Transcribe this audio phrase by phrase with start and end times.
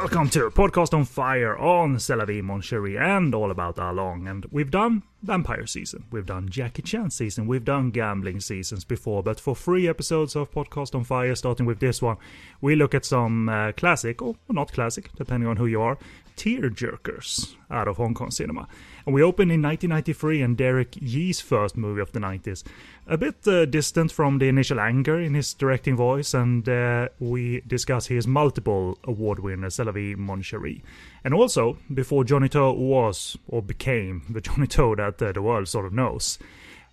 [0.00, 4.26] Welcome to Podcast on Fire on C'est la vie, mon chéri and all about Along.
[4.26, 9.22] And we've done vampire season, we've done Jackie Chan season, we've done gambling seasons before,
[9.22, 12.16] but for three episodes of Podcast on Fire, starting with this one,
[12.62, 15.98] we look at some uh, classic, or not classic, depending on who you are,
[16.36, 18.66] tear jerkers out of Hong Kong cinema.
[19.06, 22.64] And we open in 1993 and Derek Yee's first movie of the 90s.
[23.06, 27.60] A bit uh, distant from the initial anger in his directing voice, and uh, we
[27.66, 30.82] discuss his multiple award winners, C'est la vie, mon chéri.
[31.24, 35.68] And also, before Johnny To was, or became, the Johnny To that uh, the world
[35.68, 36.38] sort of knows,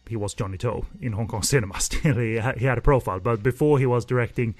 [0.07, 1.79] he was Johnny To in Hong Kong cinema.
[1.79, 4.55] Still, he had a profile, but before he was directing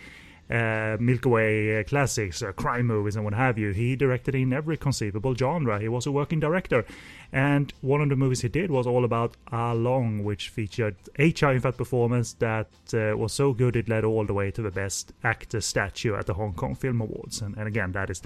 [0.49, 3.71] uh, uh, classics, uh, crime movies, and what have you.
[3.71, 5.79] He directed in every conceivable genre.
[5.79, 6.85] He was a working director.
[7.31, 11.25] And one of the movies he did was all about Ah Long, which featured a
[11.25, 14.71] Yun Fat performance that uh, was so good it led all the way to the
[14.71, 17.41] Best Actor statue at the Hong Kong Film Awards.
[17.41, 18.21] And, and again, that is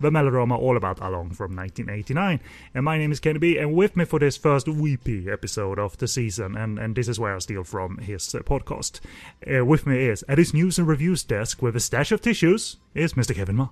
[0.00, 2.40] the melodrama all about Along from 1989.
[2.74, 5.96] And my name is Kenny B, and with me for this first weepy episode of
[5.98, 9.00] the season, and, and this is where I steal from his uh, podcast.
[9.46, 12.76] Uh, with me is at his news and reviews desk with a stash of tissues
[12.94, 13.34] is Mr.
[13.34, 13.68] Kevin Ma.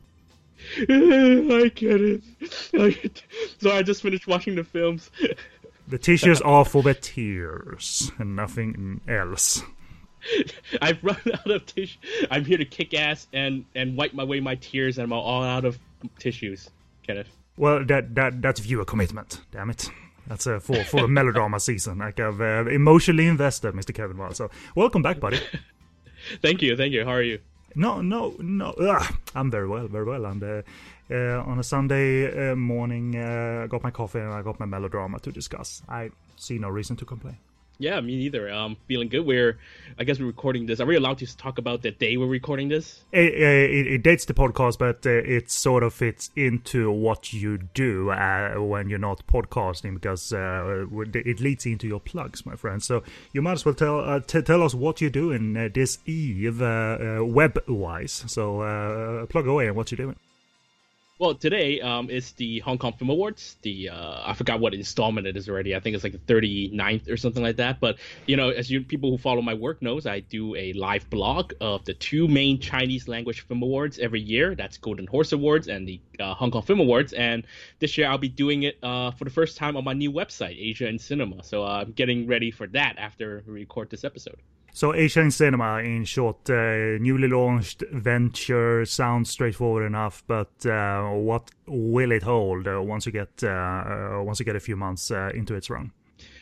[0.78, 2.22] I get it.
[2.78, 3.22] I get
[3.60, 5.10] So I just finished watching the films.
[5.86, 9.62] The tissues are for the tears and nothing else.
[10.82, 11.98] I've run out of tissue.
[12.30, 15.42] I'm here to kick ass and and wipe my way my tears, and I'm all
[15.42, 15.78] out of
[16.18, 16.70] tissues.
[17.06, 17.28] Kenneth.
[17.56, 19.40] Well, that that that's viewer commitment.
[19.52, 19.90] Damn it.
[20.26, 21.98] That's uh, for for a melodrama season.
[21.98, 23.94] Like I've uh, emotionally invested, Mr.
[23.94, 24.32] Kevin Wall.
[24.32, 25.38] So welcome back, buddy.
[26.42, 27.04] thank you, thank you.
[27.04, 27.38] How are you?
[27.76, 28.70] No, no, no.
[28.70, 29.14] Ugh.
[29.34, 30.24] I'm very well, very well.
[30.26, 30.62] And uh,
[31.10, 34.66] uh, on a Sunday uh, morning, uh, I got my coffee and I got my
[34.66, 35.82] melodrama to discuss.
[35.88, 37.36] I see no reason to complain.
[37.78, 38.52] Yeah, me neither.
[38.52, 39.26] Um, feeling good.
[39.26, 39.58] We're,
[39.98, 40.80] I guess we're recording this.
[40.80, 43.02] Are we allowed to talk about the day we're recording this?
[43.12, 47.58] It, it, it dates the podcast, but uh, it sort of fits into what you
[47.58, 52.82] do uh, when you're not podcasting because uh, it leads into your plugs, my friend.
[52.82, 53.02] So
[53.32, 56.62] you might as well tell uh, t- tell us what you're doing uh, this eve,
[56.62, 58.24] uh, web wise.
[58.28, 60.16] So plug away and what you're doing.
[61.20, 63.56] Well, today um, is the Hong Kong Film Awards.
[63.62, 65.76] The uh, I forgot what installment it is already.
[65.76, 67.78] I think it's like the 39th or something like that.
[67.78, 71.08] But you know, as you people who follow my work knows, I do a live
[71.10, 74.56] blog of the two main Chinese language film awards every year.
[74.56, 77.12] That's Golden Horse Awards and the uh, Hong Kong Film Awards.
[77.12, 77.46] And
[77.78, 80.56] this year I'll be doing it uh, for the first time on my new website,
[80.58, 81.44] Asia in Cinema.
[81.44, 84.40] So I'm getting ready for that after we record this episode.
[84.76, 91.48] So Asian Cinema, in short, uh, newly launched venture sounds straightforward enough, but uh, what
[91.68, 95.12] will it hold uh, once you get uh, uh, once you get a few months
[95.12, 95.92] uh, into its run?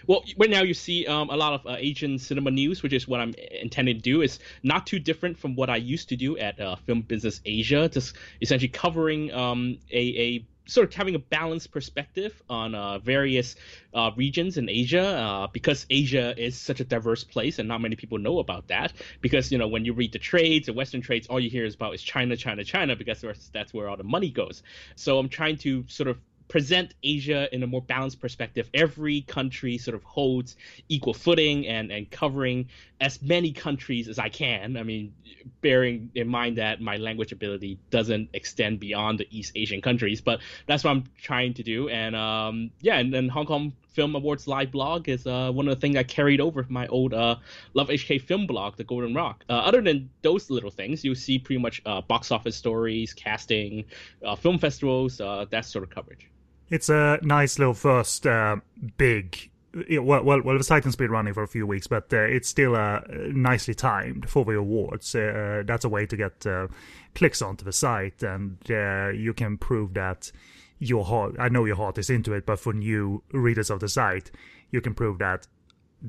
[0.07, 3.07] Well, right now you see um, a lot of uh, Asian cinema news, which is
[3.07, 4.23] what I'm intending to do.
[4.23, 7.87] Is not too different from what I used to do at uh, Film Business Asia,
[7.87, 13.57] just essentially covering um, a, a sort of having a balanced perspective on uh, various
[13.95, 17.97] uh, regions in Asia uh, because Asia is such a diverse place and not many
[17.97, 18.93] people know about that.
[19.21, 21.75] Because you know when you read the trades the Western trades all you hear is
[21.75, 24.63] about is China China China because that's where all the money goes.
[24.95, 26.19] So I'm trying to sort of
[26.53, 28.69] present Asia in a more balanced perspective.
[28.75, 30.55] Every country sort of holds
[30.87, 32.69] equal footing and, and covering
[33.01, 34.77] as many countries as I can.
[34.77, 35.15] I mean,
[35.63, 40.41] bearing in mind that my language ability doesn't extend beyond the East Asian countries, but
[40.67, 41.89] that's what I'm trying to do.
[41.89, 45.75] And um, yeah, and then Hong Kong Film Awards live blog is uh, one of
[45.75, 47.37] the things I carried over from my old uh,
[47.73, 49.43] Love HK film blog, The Golden Rock.
[49.49, 53.87] Uh, other than those little things, you'll see pretty much uh, box office stories, casting,
[54.23, 56.29] uh, film festivals, uh, that sort of coverage.
[56.73, 58.57] It's a nice little first uh,
[58.97, 59.51] big.
[59.75, 62.49] Well, well, well, the site has been running for a few weeks, but uh, it's
[62.49, 65.15] still uh, nicely timed for the awards.
[65.15, 66.69] Uh, that's a way to get uh,
[67.15, 70.33] clicks onto the site, and uh, you can prove that
[70.79, 71.35] your heart.
[71.39, 74.31] I know your heart is into it, but for new readers of the site,
[74.71, 75.47] you can prove that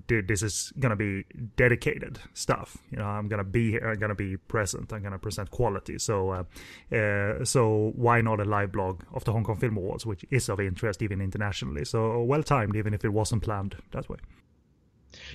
[0.08, 1.26] this is gonna be
[1.56, 2.78] dedicated stuff.
[2.92, 3.92] You know, I'm gonna be here.
[3.92, 4.92] I'm gonna be present.
[4.92, 6.00] I'm gonna present quality.
[6.00, 10.06] So, uh, uh, so why not a live blog of the Hong Kong Film Awards,
[10.06, 11.86] which is of interest even internationally.
[11.86, 14.18] So well timed, even if it wasn't planned that way.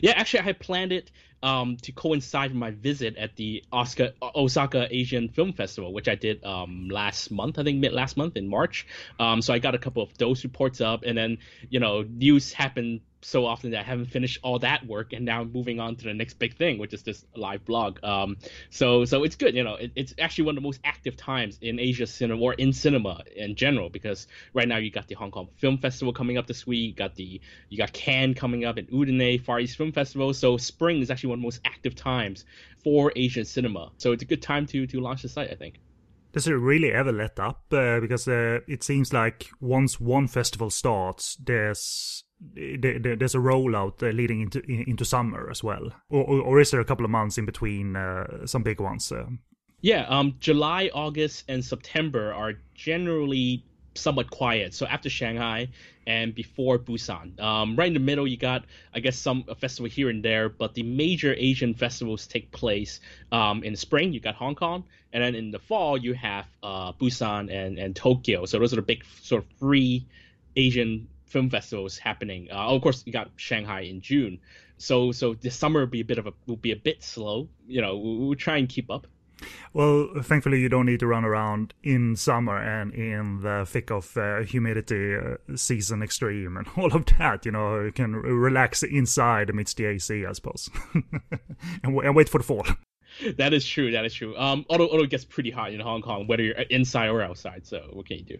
[0.00, 1.10] Yeah, actually, I had planned it
[1.42, 6.14] um, to coincide with my visit at the Oscar Osaka Asian Film Festival, which I
[6.14, 7.58] did um, last month.
[7.58, 8.86] I think mid last month in March.
[9.20, 11.38] Um, so I got a couple of those reports up, and then
[11.70, 15.40] you know news happened so often that I haven't finished all that work, and now
[15.40, 18.02] I'm moving on to the next big thing, which is this live blog.
[18.04, 18.36] Um,
[18.70, 21.58] so so it's good, you know, it, it's actually one of the most active times
[21.60, 25.30] in Asia cinema or in cinema in general, because right now you got the Hong
[25.30, 28.76] Kong Film Festival coming up this week, you got the you got Cannes coming up,
[28.76, 30.32] and Udine Far East Film Festival.
[30.32, 32.44] So spring is actually one of the most active times
[32.84, 33.90] for Asian cinema.
[33.98, 35.80] So it's a good time to to launch the site, I think.
[36.32, 37.64] Does it really ever let up?
[37.72, 44.10] Uh, because uh, it seems like once one festival starts, there's there's a rollout uh,
[44.10, 47.44] leading into into summer as well, or, or is there a couple of months in
[47.44, 49.10] between uh, some big ones?
[49.10, 49.26] Uh?
[49.80, 53.64] Yeah, um, July, August, and September are generally
[53.94, 54.74] somewhat quiet.
[54.74, 55.68] So after Shanghai
[56.06, 58.64] and before Busan, um, right in the middle, you got
[58.94, 63.00] I guess some festival here and there, but the major Asian festivals take place
[63.32, 64.12] um, in the spring.
[64.12, 67.96] You got Hong Kong, and then in the fall you have uh, Busan and and
[67.96, 68.46] Tokyo.
[68.46, 70.06] So those are the big sort of free
[70.54, 72.48] Asian film festivals happening.
[72.50, 74.38] Uh, of course, you got Shanghai in June.
[74.78, 77.48] So so the summer will be a bit of a will be a bit slow.
[77.66, 79.06] You know, we'll, we'll try and keep up.
[79.72, 84.16] Well, thankfully, you don't need to run around in summer and in the thick of
[84.16, 87.46] uh, humidity uh, season extreme and all of that.
[87.46, 91.04] You know, you can relax inside amidst the AC, I suppose, and,
[91.84, 92.66] w- and wait for the fall.
[93.36, 93.92] That is true.
[93.92, 94.36] That is true.
[94.36, 97.66] Um, although it gets pretty hot in Hong Kong, whether you're inside or outside.
[97.66, 98.38] So, what can you do?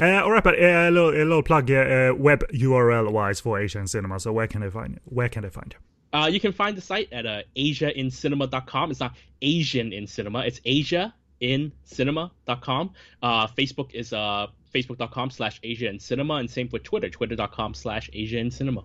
[0.00, 3.60] Uh, all right, but uh, a, little, a little plug uh, web URL wise for
[3.60, 4.20] Asian cinema.
[4.20, 5.00] So, where can they find?
[5.04, 6.18] Where can they find you?
[6.18, 8.90] Uh, you can find the site at uh, asiaincinema.com.
[8.90, 10.40] It's not Asian in cinema.
[10.40, 12.90] It's asiaincinema.com.
[13.22, 18.08] Uh, Facebook is uh, facebook.com slash Asia in cinema, and same for Twitter, twitter.com slash
[18.12, 18.84] Asia in cinema.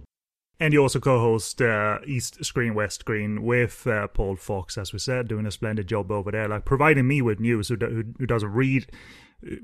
[0.60, 5.00] And you also co-host uh, East Screen, West Screen with uh, Paul Fox, as we
[5.00, 8.26] said, doing a splendid job over there, like providing me with news who, who, who
[8.26, 8.88] doesn't read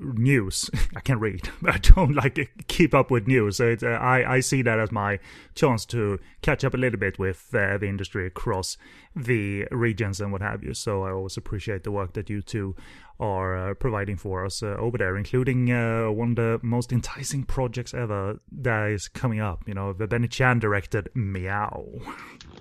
[0.00, 0.70] news.
[0.96, 3.56] I can't read, but I don't like keep up with news.
[3.56, 5.18] So uh, I I see that as my
[5.54, 8.76] chance to catch up a little bit with uh, the industry across
[9.14, 10.74] the regions and what have you.
[10.74, 12.76] So I always appreciate the work that you two
[13.20, 17.44] are uh, providing for us uh, over there, including uh, one of the most enticing
[17.44, 19.62] projects ever that is coming up.
[19.66, 21.84] You know, the Benny Chan directed Meow.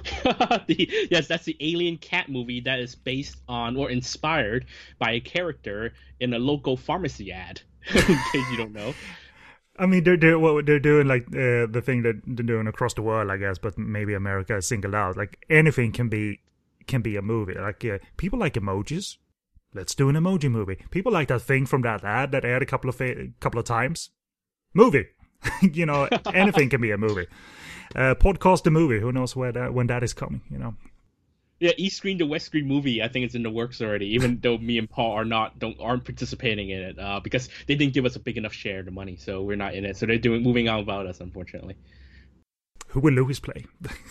[0.67, 4.65] the, yes, that's the alien cat movie that is based on or inspired
[4.99, 7.61] by a character in a local pharmacy ad.
[7.95, 8.93] in case you don't know.
[9.77, 12.93] I mean, they're doing what they're doing, like uh, the thing that they're doing across
[12.93, 13.57] the world, I guess.
[13.57, 15.15] But maybe America is singled out.
[15.15, 16.41] Like anything can be
[16.85, 17.53] can be a movie.
[17.53, 19.17] Like uh, people like emojis.
[19.73, 20.77] Let's do an emoji movie.
[20.89, 23.65] People like that thing from that ad that aired a couple of a couple of
[23.65, 24.09] times.
[24.73, 25.07] Movie.
[25.61, 27.27] you know, anything can be a movie.
[27.95, 28.99] Uh, podcast the movie.
[28.99, 30.41] Who knows where that when that is coming?
[30.49, 30.75] You know.
[31.59, 33.03] Yeah, East Screen to West Screen movie.
[33.03, 34.07] I think it's in the works already.
[34.13, 37.75] Even though me and Paul are not don't aren't participating in it uh, because they
[37.75, 39.97] didn't give us a big enough share of the money, so we're not in it.
[39.97, 41.75] So they're doing moving on without us, unfortunately.
[42.87, 43.65] Who will Louis play?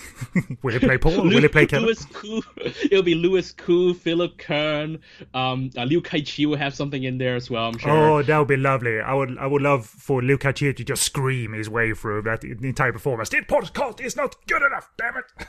[0.62, 1.22] will he play Paul?
[1.22, 1.84] will he play Kevin?
[1.86, 2.42] Louis Koo.
[2.84, 5.00] It'll be Louis Koo, Philip Keung,
[5.34, 7.66] um, uh, Liu Kai Chi will have something in there as well.
[7.66, 7.90] I'm sure.
[7.90, 9.00] Oh, that would be lovely.
[9.00, 12.22] I would, I would love for Liu Kai Chi to just scream his way through
[12.22, 13.30] that entire performance.
[13.30, 14.90] This podcast is not good enough.
[14.96, 15.24] Damn it.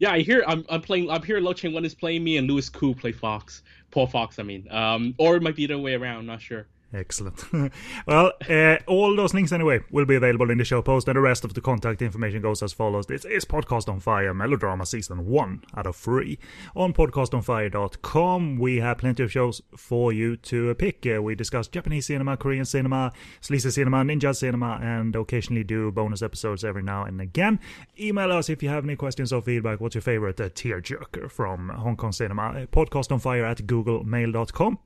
[0.00, 0.42] Yeah, I hear.
[0.46, 1.10] I'm, I'm playing.
[1.10, 1.38] I'm here.
[1.38, 3.62] Lau Ching-wan is playing me, and Louis Koo play Fox.
[3.90, 4.66] Paul Fox, I mean.
[4.70, 6.24] Um, or it might be the other way around.
[6.24, 6.66] Not sure.
[6.94, 7.42] Excellent.
[8.06, 11.20] well, uh, all those links anyway will be available in the show post, and the
[11.20, 13.06] rest of the contact information goes as follows.
[13.06, 16.38] This is Podcast on Fire Melodrama Season 1 out of 3.
[16.76, 21.06] On podcastonfire.com, we have plenty of shows for you to pick.
[21.06, 26.20] Uh, we discuss Japanese cinema, Korean cinema, sleazy cinema, ninja cinema, and occasionally do bonus
[26.20, 27.58] episodes every now and again.
[27.98, 29.80] Email us if you have any questions or feedback.
[29.80, 32.66] What's your favorite uh, tearjerker from Hong Kong cinema?
[32.70, 34.78] Podcastonfire at googlemail.com.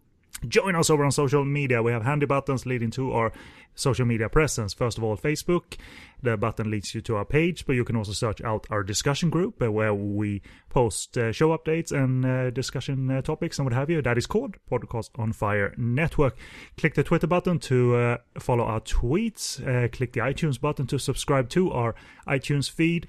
[0.47, 1.83] Join us over on social media.
[1.83, 3.33] We have handy buttons leading to our
[3.75, 4.75] social media presence.
[4.75, 5.77] First of all, Facebook.
[6.23, 9.31] The button leads you to our page, but you can also search out our discussion
[9.31, 13.75] group uh, where we post uh, show updates and uh, discussion uh, topics and what
[13.75, 14.03] have you.
[14.03, 16.37] That is called Podcast on Fire Network.
[16.77, 19.61] Click the Twitter button to uh, follow our tweets.
[19.61, 21.95] Uh, click the iTunes button to subscribe to our
[22.27, 23.09] iTunes feed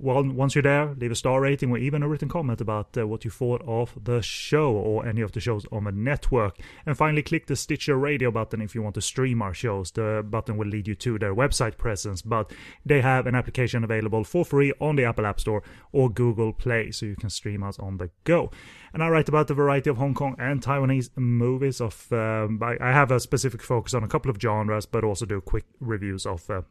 [0.00, 3.06] well, once you're there, leave a star rating or even a written comment about uh,
[3.06, 6.56] what you thought of the show or any of the shows on the network.
[6.86, 9.90] And finally, click the Stitcher Radio button if you want to stream our shows.
[9.90, 12.52] The button will lead you to their website presence, but
[12.86, 16.92] they have an application available for free on the Apple App Store or Google Play,
[16.92, 18.52] so you can stream us on the go.
[18.92, 21.80] And I write about the variety of Hong Kong and Taiwanese movies.
[21.80, 25.40] Of um, I, have a specific focus on a couple of genres, but also do
[25.40, 26.48] quick reviews of.
[26.48, 26.62] Uh,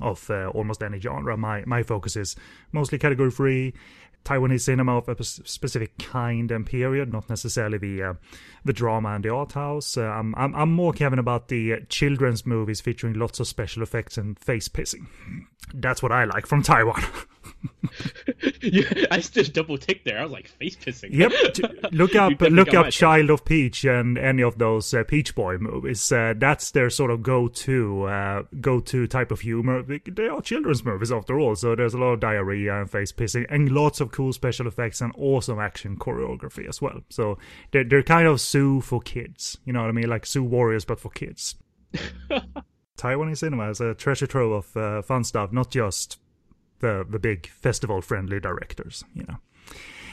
[0.00, 1.36] of uh, almost any genre.
[1.36, 2.36] My my focus is
[2.72, 3.74] mostly category free
[4.24, 8.14] Taiwanese cinema of a specific kind and period, not necessarily the uh,
[8.64, 9.96] the drama and the art house.
[9.96, 13.82] Uh, I'm, I'm, I'm more Kevin about the uh, children's movies featuring lots of special
[13.82, 15.06] effects and face pissing.
[15.72, 17.02] That's what I like from Taiwan.
[18.62, 20.18] yeah, I just double ticked there.
[20.18, 21.10] I was like face pissing.
[21.12, 21.32] Yep.
[21.92, 26.10] Look up, look up Child of Peach and any of those uh, Peach Boy movies.
[26.12, 29.82] Uh, that's their sort of go-to, uh, go-to type of humor.
[29.82, 33.46] They are children's movies after all, so there's a lot of diarrhea and face pissing,
[33.50, 37.00] and lots of cool special effects and awesome action choreography as well.
[37.10, 37.38] So
[37.72, 39.58] they're they're kind of Zu for kids.
[39.64, 40.08] You know what I mean?
[40.08, 41.56] Like Zu Warriors, but for kids.
[42.96, 46.18] Taiwanese cinema is a treasure trove of uh, fun stuff, not just
[46.80, 49.36] the the big festival friendly directors, you know.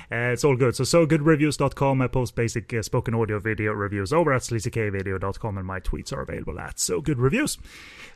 [0.10, 0.74] Uh, it's all good.
[0.74, 2.02] So, sogoodreviews.com.
[2.02, 6.22] I post basic uh, spoken audio video reviews over at sleazykvideo.com, and my tweets are
[6.22, 7.58] available at So Good Reviews.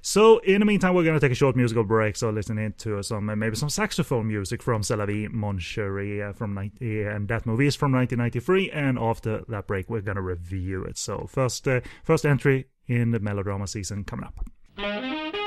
[0.01, 2.15] So, in the meantime, we're going to take a short musical break.
[2.15, 6.29] So, listen into some uh, maybe some saxophone music from C'est la vie, mon chéri,
[6.29, 8.72] uh, from 90, and that movie is from 1993.
[8.72, 10.98] And after that break, we're going to review it.
[10.98, 15.40] So, first, uh, first entry in the melodrama season coming up.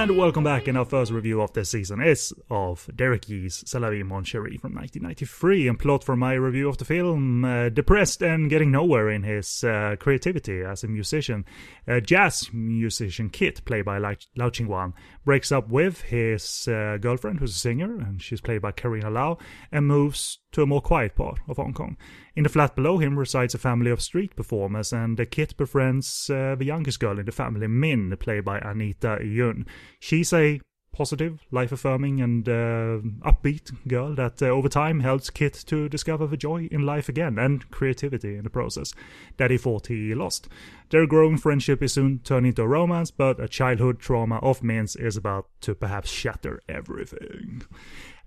[0.00, 0.66] And welcome back.
[0.66, 4.58] And our first review of this season is of Derek Yee's C'est la mon chéri
[4.58, 5.68] from 1993.
[5.68, 9.62] And plot for my review of the film uh, depressed and getting nowhere in his
[9.62, 11.44] uh, creativity as a musician.
[11.86, 17.54] Uh, jazz musician Kit, played by Lau Ching-wan, breaks up with his uh, girlfriend, who's
[17.54, 19.38] a singer, and she's played by Carina Lau,
[19.70, 21.96] and moves to a more quiet part of Hong Kong.
[22.34, 26.30] In the flat below him resides a family of street performers, and the Kit befriends
[26.30, 29.66] uh, the youngest girl in the family, Min, played by Anita Yuen.
[29.98, 30.60] She's a
[30.92, 36.26] positive, life affirming, and uh, upbeat girl that uh, over time helps Kit to discover
[36.26, 38.92] the joy in life again and creativity in the process
[39.36, 40.48] that he thought he lost.
[40.90, 44.96] Their growing friendship is soon turned into a romance, but a childhood trauma of Min's
[44.96, 47.62] is about to perhaps shatter everything.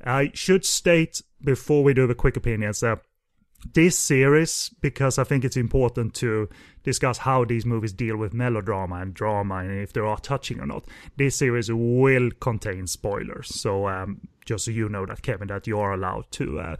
[0.03, 3.01] I should state before we do the quick opinions that
[3.73, 6.49] this series, because I think it's important to
[6.83, 10.65] discuss how these movies deal with melodrama and drama and if they are touching or
[10.65, 10.85] not,
[11.17, 13.53] this series will contain spoilers.
[13.53, 16.59] So um, just so you know that, Kevin, that you are allowed to.
[16.59, 16.75] Uh,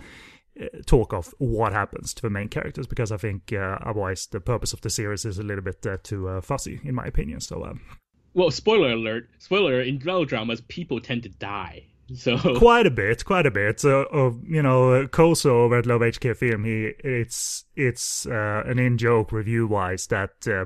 [0.86, 4.72] talk of what happens to the main characters because I think uh, otherwise the purpose
[4.72, 7.42] of the series is a little bit uh, too uh, fuzzy in my opinion.
[7.42, 7.82] So, um,
[8.36, 9.30] well, spoiler alert!
[9.40, 11.86] Spoiler in melodramas, people tend to die.
[12.16, 13.84] So quite a bit, quite a bit.
[13.86, 18.80] Uh, of you know, Kozo over at Love HK Film, he it's it's uh, an
[18.80, 20.48] in joke review wise that.
[20.48, 20.66] Uh,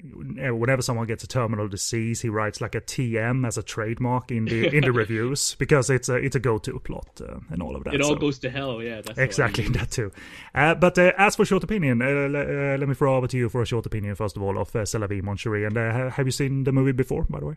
[0.00, 4.44] whenever someone gets a terminal disease, he writes like a TM as a trademark in
[4.44, 7.74] the in the reviews because it's a it's a go to plot uh, and all
[7.74, 7.94] of that.
[7.94, 8.16] It all so.
[8.16, 9.02] goes to hell, yeah.
[9.16, 9.78] exactly I mean.
[9.78, 10.12] that too.
[10.54, 13.48] Uh, but uh, as for short opinion, uh, uh, let me throw over to you
[13.48, 15.66] for a short opinion first of all of uh, C'est la vie, mon chéri.
[15.66, 17.56] And uh, have you seen the movie before, by the way?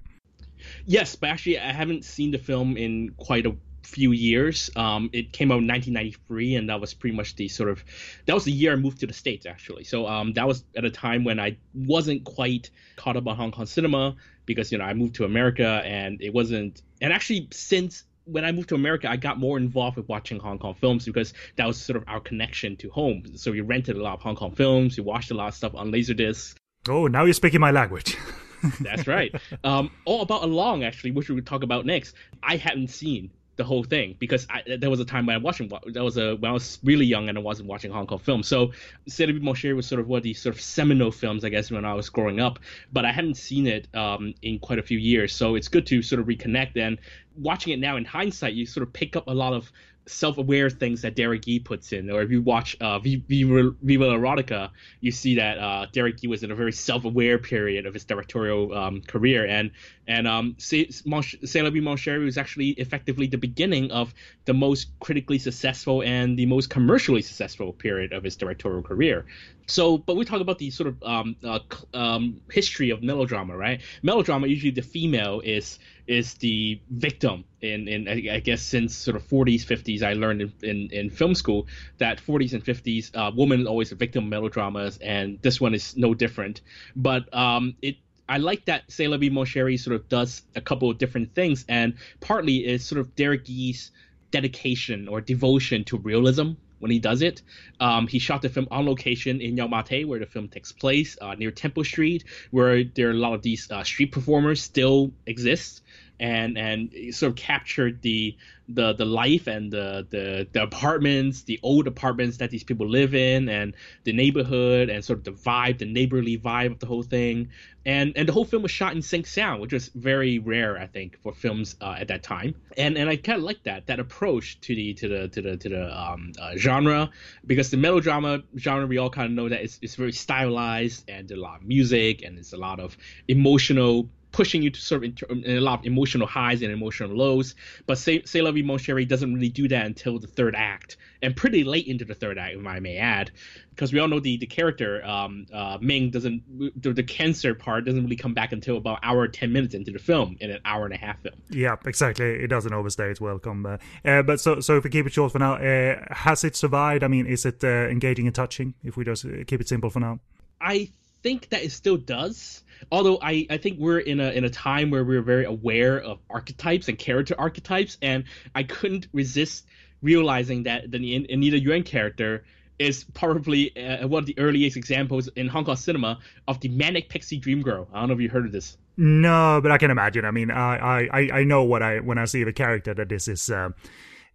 [0.85, 4.69] Yes, but actually, I haven't seen the film in quite a few years.
[4.75, 7.83] Um, it came out in 1993, and that was pretty much the sort of
[8.25, 9.83] that was the year I moved to the states actually.
[9.83, 13.51] So um, that was at a time when I wasn't quite caught up on Hong
[13.51, 16.81] Kong cinema because you know I moved to America and it wasn't.
[17.01, 20.59] And actually, since when I moved to America, I got more involved with watching Hong
[20.59, 23.23] Kong films because that was sort of our connection to home.
[23.35, 25.75] So we rented a lot of Hong Kong films, we watched a lot of stuff
[25.75, 26.55] on Laserdisc.
[26.87, 28.17] Oh, now you're speaking my language.
[28.81, 29.33] That's right.
[29.63, 32.15] Um, all about Along, actually, which we would talk about next.
[32.41, 35.69] I hadn't seen the whole thing because I, there was a time when I watching
[35.69, 38.47] that was a when I was really young and I wasn't watching Hong Kong films.
[38.47, 38.71] So
[39.07, 41.69] vie, mon chéri was sort of one of these sort of seminal films, I guess,
[41.69, 42.59] when I was growing up.
[42.91, 46.01] But I hadn't seen it um, in quite a few years, so it's good to
[46.01, 46.77] sort of reconnect.
[46.77, 46.97] And
[47.37, 49.71] watching it now in hindsight, you sort of pick up a lot of
[50.07, 54.71] self-aware things that Derek Yee puts in, or if you watch uh, Viva, Viva Erotica,
[54.99, 58.73] you see that uh, Derek Yee was in a very self-aware period of his directorial
[58.73, 59.71] um, career, and
[60.07, 64.13] and um, C'est la vie, mon chéri was actually effectively the beginning of
[64.45, 69.25] the most critically successful and the most commercially successful period of his directorial career.
[69.67, 71.59] So, but we talk about the sort of um, uh,
[71.93, 73.81] um, history of melodrama, right?
[74.03, 75.79] Melodrama usually the female is
[76.11, 77.45] is the victim.
[77.61, 81.35] In, in I guess since sort of 40s 50s I learned in, in, in film
[81.35, 81.67] school
[81.99, 85.95] that 40s and 50s uh, woman always a victim of melodramas and this one is
[85.95, 86.61] no different.
[86.95, 87.95] But um, it
[88.27, 91.93] I like that vie, mon chéri sort of does a couple of different things and
[92.19, 93.91] partly is sort of Derek Yee's
[94.31, 97.41] dedication or devotion to realism when he does it.
[97.79, 100.71] Um, he shot the film on location in Yau Ma Tei, where the film takes
[100.71, 104.61] place, uh, near Temple Street, where there are a lot of these uh, street performers
[104.61, 105.81] still exist
[106.21, 108.37] and and sort of captured the
[108.69, 113.15] the the life and the, the the apartments, the old apartments that these people live
[113.15, 117.03] in, and the neighborhood, and sort of the vibe, the neighborly vibe of the whole
[117.03, 117.49] thing.
[117.83, 120.85] And and the whole film was shot in sync sound, which was very rare, I
[120.85, 122.53] think, for films uh, at that time.
[122.77, 125.57] And and I kind of like that that approach to the to the to the
[125.57, 127.09] to the um, uh, genre
[127.47, 131.31] because the melodrama genre we all kind of know that it's, it's very stylized and
[131.31, 132.95] a lot of music and it's a lot of
[133.27, 137.55] emotional pushing you to sort of inter- a lot of emotional highs and emotional lows.
[137.85, 140.97] But say say La Vie Mon Chéri doesn't really do that until the third act,
[141.21, 143.31] and pretty late into the third act, if I may add,
[143.69, 146.43] because we all know the the character um, uh, Ming doesn't
[146.81, 149.99] the, the, cancer part doesn't really come back until about hour ten minutes into the
[149.99, 151.35] film in an hour and a half film.
[151.49, 152.25] Yeah, exactly.
[152.25, 153.65] It doesn't overstay its welcome.
[153.65, 157.03] Uh, but so so if we keep it short for now, uh, has it survived?
[157.03, 158.73] I mean, is it uh, engaging and touching?
[158.83, 160.19] If we just uh, keep it simple for now.
[160.59, 160.91] I
[161.23, 164.89] think that it still does although I, I think we're in a in a time
[164.89, 168.23] where we're very aware of archetypes and character archetypes, and
[168.55, 169.65] I couldn't resist
[170.01, 172.43] realizing that the Anita Yuen character
[172.79, 177.09] is probably uh, one of the earliest examples in Hong Kong cinema of the manic
[177.09, 177.87] pixie dream girl.
[177.93, 178.77] I don't know if you heard of this.
[178.97, 180.25] No, but I can imagine.
[180.25, 183.27] I mean, I I, I know what I when I see the character that this
[183.27, 183.69] is uh,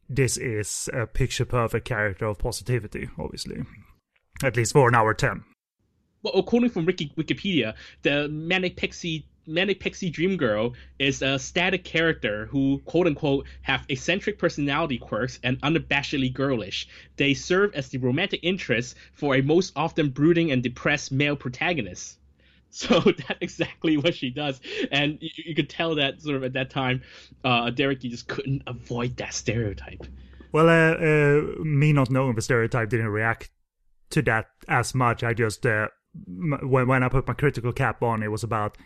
[0.08, 3.64] this is a picture perfect character of positivity, obviously,
[4.42, 5.44] at least for an hour ten
[6.22, 11.84] well, according from Wiki, Wikipedia, the manic pixie manic pixie dream girl is a static
[11.84, 16.88] character who quote unquote have eccentric personality quirks and unabashedly girlish.
[17.16, 22.18] They serve as the romantic interest for a most often brooding and depressed male protagonist.
[22.68, 24.60] So that's exactly what she does.
[24.90, 27.00] And you, you could tell that sort of at that time
[27.42, 30.04] uh, Derek Yee just couldn't avoid that stereotype.
[30.52, 33.50] Well uh, uh, me not knowing the stereotype didn't react
[34.10, 35.22] to that as much.
[35.22, 35.88] I just uh,
[36.26, 38.76] when when I put my critical cap on, it was about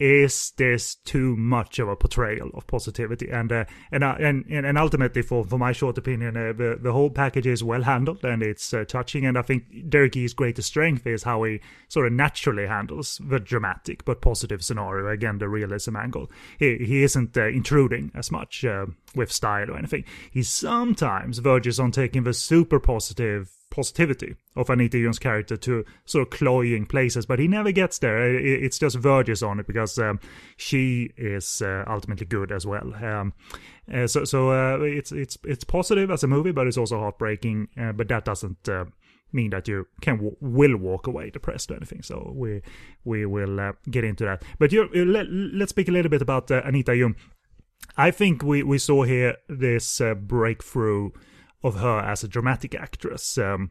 [0.00, 3.28] is this too much of a portrayal of positivity?
[3.30, 6.92] And uh, and, uh, and and ultimately, for for my short opinion, uh, the the
[6.92, 9.26] whole package is well handled and it's uh, touching.
[9.26, 14.06] And I think Derek greatest strength is how he sort of naturally handles the dramatic
[14.06, 15.06] but positive scenario.
[15.06, 16.30] Again, the realism angle.
[16.58, 20.04] He he isn't uh, intruding as much uh, with style or anything.
[20.30, 26.22] He sometimes verges on taking the super positive positivity of Anita Yuen's character to sort
[26.22, 28.34] of cloying places, but he never gets there.
[28.34, 30.20] It's just verges on it because um,
[30.56, 32.94] she is uh, ultimately good as well.
[32.94, 33.32] Um,
[33.92, 37.68] uh, so so uh, it's it's it's positive as a movie, but it's also heartbreaking.
[37.80, 38.84] Uh, but that doesn't uh,
[39.32, 42.02] mean that you can w- will walk away depressed or anything.
[42.02, 42.62] So we
[43.04, 44.42] we will uh, get into that.
[44.58, 47.16] But you, let, us speak a little bit about Anita Yuen.
[47.96, 51.10] I think we, we saw here this breakthrough
[51.62, 53.38] of her as a dramatic actress.
[53.38, 53.70] Um,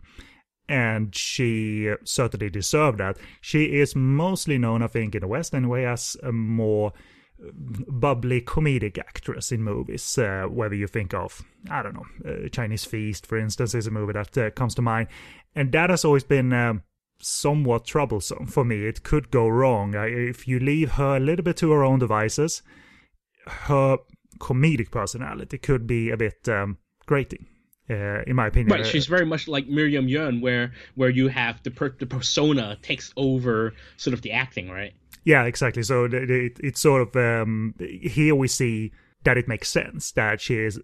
[0.67, 3.17] and she certainly deserved that.
[3.41, 6.93] She is mostly known, I think, in the West anyway, as a more
[7.87, 10.17] bubbly comedic actress in movies.
[10.17, 13.91] Uh, whether you think of, I don't know, uh, Chinese Feast, for instance, is a
[13.91, 15.07] movie that uh, comes to mind.
[15.55, 16.83] And that has always been um,
[17.19, 18.85] somewhat troublesome for me.
[18.85, 19.95] It could go wrong.
[19.95, 22.61] if you leave her a little bit to her own devices,
[23.47, 23.97] her
[24.39, 27.47] comedic personality could be a bit um, grating
[27.89, 28.77] uh, in my opinion.
[28.77, 32.77] Right, she's very much like Miriam Yeung, where where you have the per- the persona
[32.81, 34.93] takes over sort of the acting, right?
[35.23, 35.83] Yeah, exactly.
[35.83, 38.91] So it, it's sort of um, here we see
[39.23, 40.79] that it makes sense that she is,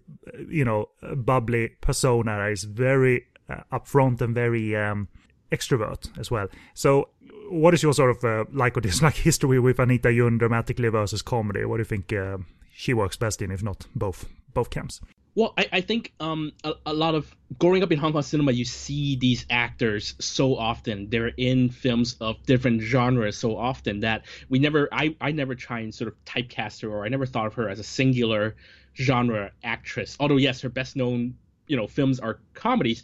[0.48, 5.08] you know, a bubbly persona that is very uh, upfront and very um,
[5.50, 6.48] extrovert as well.
[6.74, 7.08] So,
[7.48, 11.22] what is your sort of uh, like or dislike history with Anita Yuen dramatically versus
[11.22, 11.64] comedy?
[11.64, 12.38] What do you think uh,
[12.72, 15.00] she works best in, if not both both camps?
[15.36, 18.52] Well, I, I think um, a, a, lot of growing up in Hong Kong cinema,
[18.52, 21.10] you see these actors so often.
[21.10, 25.80] They're in films of different genres so often that we never, I, I never try
[25.80, 28.56] and sort of typecast her, or I never thought of her as a singular
[28.96, 30.16] genre actress.
[30.18, 33.02] Although yes, her best known, you know, films are comedies.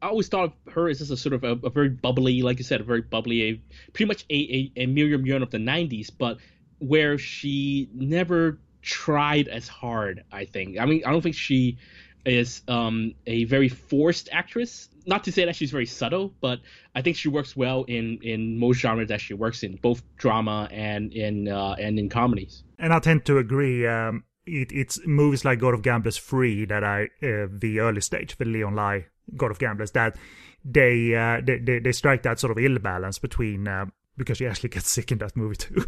[0.00, 2.56] I always thought of her as just a sort of a, a very bubbly, like
[2.56, 3.60] you said, a very bubbly, a
[3.92, 6.38] pretty much a, a, a Miriam Yeung of the '90s, but
[6.78, 10.24] where she never tried as hard.
[10.32, 10.78] I think.
[10.78, 11.76] I mean, I don't think she
[12.24, 14.88] is um, a very forced actress.
[15.06, 16.60] Not to say that she's very subtle, but
[16.94, 20.68] I think she works well in in most genres that she works in, both drama
[20.72, 22.64] and in uh, and in comedies.
[22.78, 23.86] And I tend to agree.
[23.86, 28.36] Um, it, it's movies like God of Gamblers Three that I uh, the early stage,
[28.36, 30.16] the Leon Lai God of Gamblers, that
[30.64, 34.46] they, uh, they, they they strike that sort of ill balance between uh, because she
[34.46, 35.84] actually gets sick in that movie too.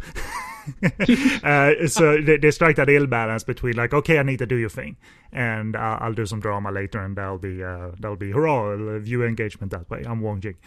[1.43, 4.55] uh, so they, they, strike that ill balance between like, okay, I need to do
[4.55, 4.97] your thing,
[5.31, 9.27] and uh, I'll do some drama later, and that'll be uh, that'll be hurrah, viewer
[9.27, 10.03] engagement that way.
[10.05, 10.57] I'm Wong Jing,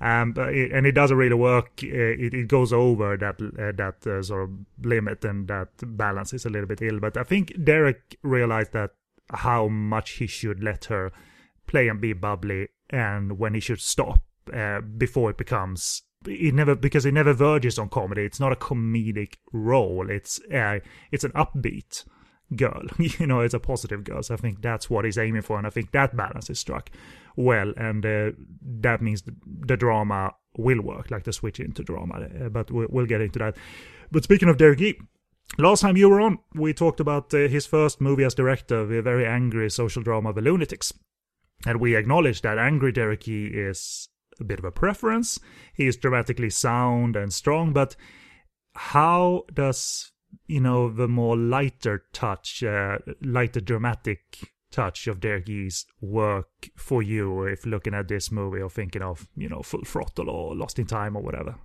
[0.00, 1.80] um, but it, and it doesn't really work.
[1.82, 4.50] Uh, it, it goes over that uh, that uh, sort of
[4.82, 6.98] limit, and that balance is a little bit ill.
[6.98, 8.90] But I think Derek realized that
[9.30, 11.12] how much he should let her
[11.66, 14.20] play and be bubbly, and when he should stop
[14.98, 18.22] before it becomes it never because it never verges on comedy.
[18.22, 20.10] It's not a comedic role.
[20.10, 22.04] It's uh, it's an upbeat
[22.56, 22.82] girl.
[22.98, 24.22] you know, it's a positive girl.
[24.22, 26.90] So I think that's what he's aiming for, and I think that balance is struck
[27.36, 28.30] well, and uh,
[28.80, 32.28] that means the, the, drama will work, like the switch into drama.
[32.44, 33.56] Uh, but we'll, we'll, get into that.
[34.10, 34.98] But speaking of Derek Yee.
[35.58, 39.02] Last time you were on, we talked about uh, his first movie as director, the
[39.02, 40.92] very angry social drama The Lunatics.
[41.66, 44.08] And we acknowledged that angry Derek Yee is
[44.40, 45.38] a bit of a preference.
[45.74, 47.96] He is dramatically sound and strong, but
[48.74, 50.12] how does
[50.46, 57.44] you know the more lighter touch, uh, lighter dramatic touch of Yee's work for you
[57.44, 60.86] if looking at this movie or thinking of you know Full Throttle or Lost in
[60.86, 61.56] Time or whatever?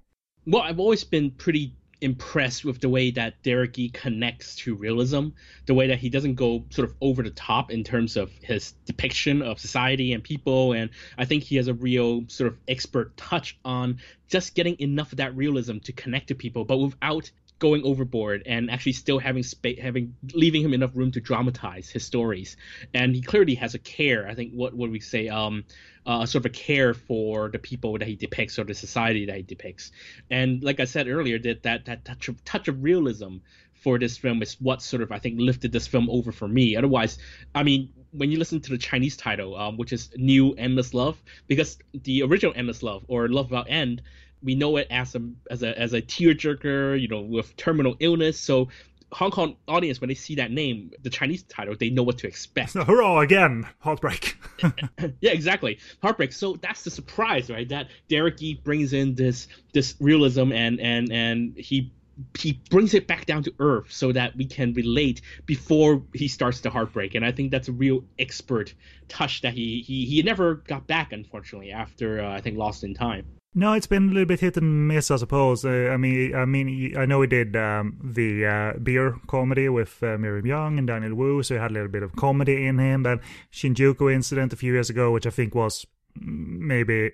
[0.46, 5.30] Well, I've always been pretty impressed with the way that Derek Yee connects to realism,
[5.66, 8.74] the way that he doesn't go sort of over the top in terms of his
[8.86, 10.74] depiction of society and people.
[10.74, 15.12] And I think he has a real sort of expert touch on just getting enough
[15.12, 19.44] of that realism to connect to people, but without going overboard and actually still having
[19.44, 22.58] space, having leaving him enough room to dramatize his stories.
[22.94, 24.28] And he clearly has a care.
[24.28, 25.28] I think what would we say?
[25.28, 25.66] Um,
[26.06, 29.36] uh, sort of a care for the people that he depicts or the society that
[29.36, 29.92] he depicts.
[30.32, 33.38] And like I said earlier, that that that touch of touch of realism
[33.74, 36.76] for this film is what sort of I think lifted this film over for me.
[36.76, 37.18] Otherwise,
[37.54, 41.22] I mean, when you listen to the Chinese title, um, which is New Endless Love,
[41.48, 44.02] because the original Endless Love or Love Without End
[44.42, 48.40] we know it as a as a as a tearjerker, you know, with terminal illness.
[48.40, 48.70] So
[49.12, 52.28] Hong Kong audience, when they see that name, the Chinese title, they know what to
[52.28, 52.72] expect.
[52.72, 54.38] So, hurrah again, heartbreak.
[55.22, 56.32] yeah, exactly, heartbreak.
[56.32, 57.68] So that's the surprise, right?
[57.70, 61.92] That Derek Yee brings in this this realism and and and he
[62.38, 66.60] he brings it back down to earth so that we can relate before he starts
[66.60, 68.74] the heartbreak and i think that's a real expert
[69.08, 72.94] touch that he he, he never got back unfortunately after uh, i think lost in
[72.94, 75.66] time no, it's been a little bit hit and miss, I suppose.
[75.66, 80.02] Uh, I mean, I mean, I know he did um, the uh, beer comedy with
[80.04, 82.78] uh, Miriam Yeung and Daniel Wu, so he had a little bit of comedy in
[82.78, 83.04] him.
[83.04, 85.86] But Shinjuku incident a few years ago, which I think was
[86.16, 87.12] maybe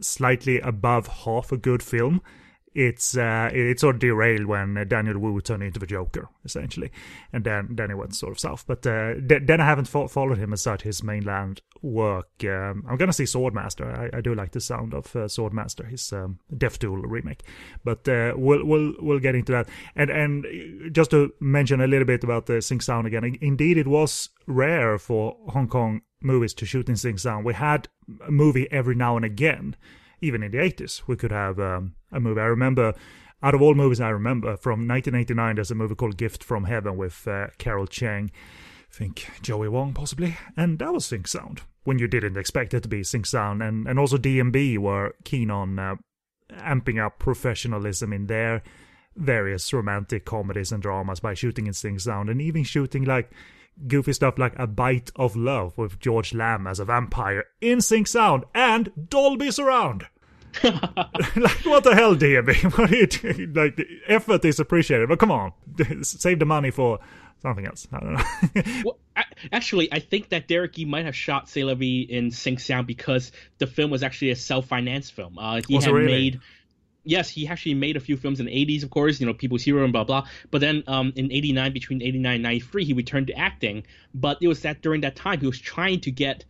[0.00, 2.20] slightly above half a good film
[2.74, 6.92] it's uh, it sort of derailed when uh, Daniel Wu turned into the Joker, essentially,
[7.32, 8.64] and then then it went sort of south.
[8.66, 12.28] But uh, then I haven't fo- followed him as such his mainland work.
[12.44, 14.14] Um, I'm gonna see Swordmaster.
[14.14, 17.42] I, I do like the sound of uh, Swordmaster, his um, Death Duel remake.
[17.82, 19.68] But uh, we'll we'll we'll get into that.
[19.96, 23.36] And and just to mention a little bit about the sync sound again.
[23.40, 27.44] Indeed, it was rare for Hong Kong movies to shoot in sync sound.
[27.44, 27.88] We had
[28.26, 29.74] a movie every now and again
[30.20, 32.40] even in the 80s, we could have um, a movie.
[32.40, 32.94] I remember,
[33.42, 36.96] out of all movies I remember, from 1989, there's a movie called Gift from Heaven
[36.96, 38.30] with uh, Carol Chang.
[38.90, 42.82] I think Joey Wong possibly, and that was sync sound when you didn't expect it
[42.82, 45.94] to be sync sound, and and also D&B were keen on uh,
[46.52, 48.62] amping up professionalism in their
[49.16, 53.30] various romantic comedies and dramas by shooting in sync sound, and even shooting like
[53.86, 58.06] goofy stuff like A Bite of Love with George Lam as a vampire in sync
[58.06, 60.06] sound and Dolby surround.
[60.64, 62.52] like what the hell, D&B?
[62.76, 63.52] What are you doing?
[63.54, 65.52] Like the effort is appreciated, but come on,
[66.02, 66.98] save the money for
[67.40, 67.86] something else.
[67.92, 68.82] I don't know.
[68.84, 68.98] well,
[69.52, 73.32] actually, I think that Derek Yee might have shot La Vie in sync sound because
[73.58, 75.38] the film was actually a self-financed film.
[75.38, 76.06] Uh, he had really?
[76.06, 76.40] made
[77.04, 79.62] yes, he actually made a few films in the 80s, of course, you know, People's
[79.62, 80.26] Hero and blah, blah.
[80.50, 83.84] But then um, in 89, between 89 and 93, he returned to acting.
[84.14, 86.44] But it was that during that time, he was trying to get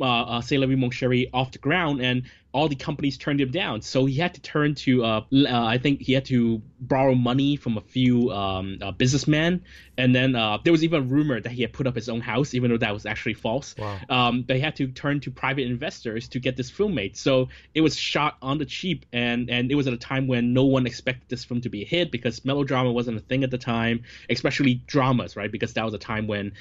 [0.00, 3.82] uh, uh, chéri off the ground, and all the companies turned him down.
[3.82, 7.56] So he had to turn to, uh, uh, I think he had to borrow money
[7.56, 9.64] from a few um, uh, businessmen.
[9.98, 12.20] And then uh, there was even a rumor that he had put up his own
[12.20, 13.74] house, even though that was actually false.
[13.76, 13.98] Wow.
[14.08, 17.16] Um, they had to turn to private investors to get this film made.
[17.16, 20.54] So it was shot on the cheap, and, and it was at a time when
[20.54, 23.50] no one expected this film to be a hit because melodrama wasn't a thing at
[23.50, 25.52] the time, especially dramas, right?
[25.52, 26.52] Because that was a time when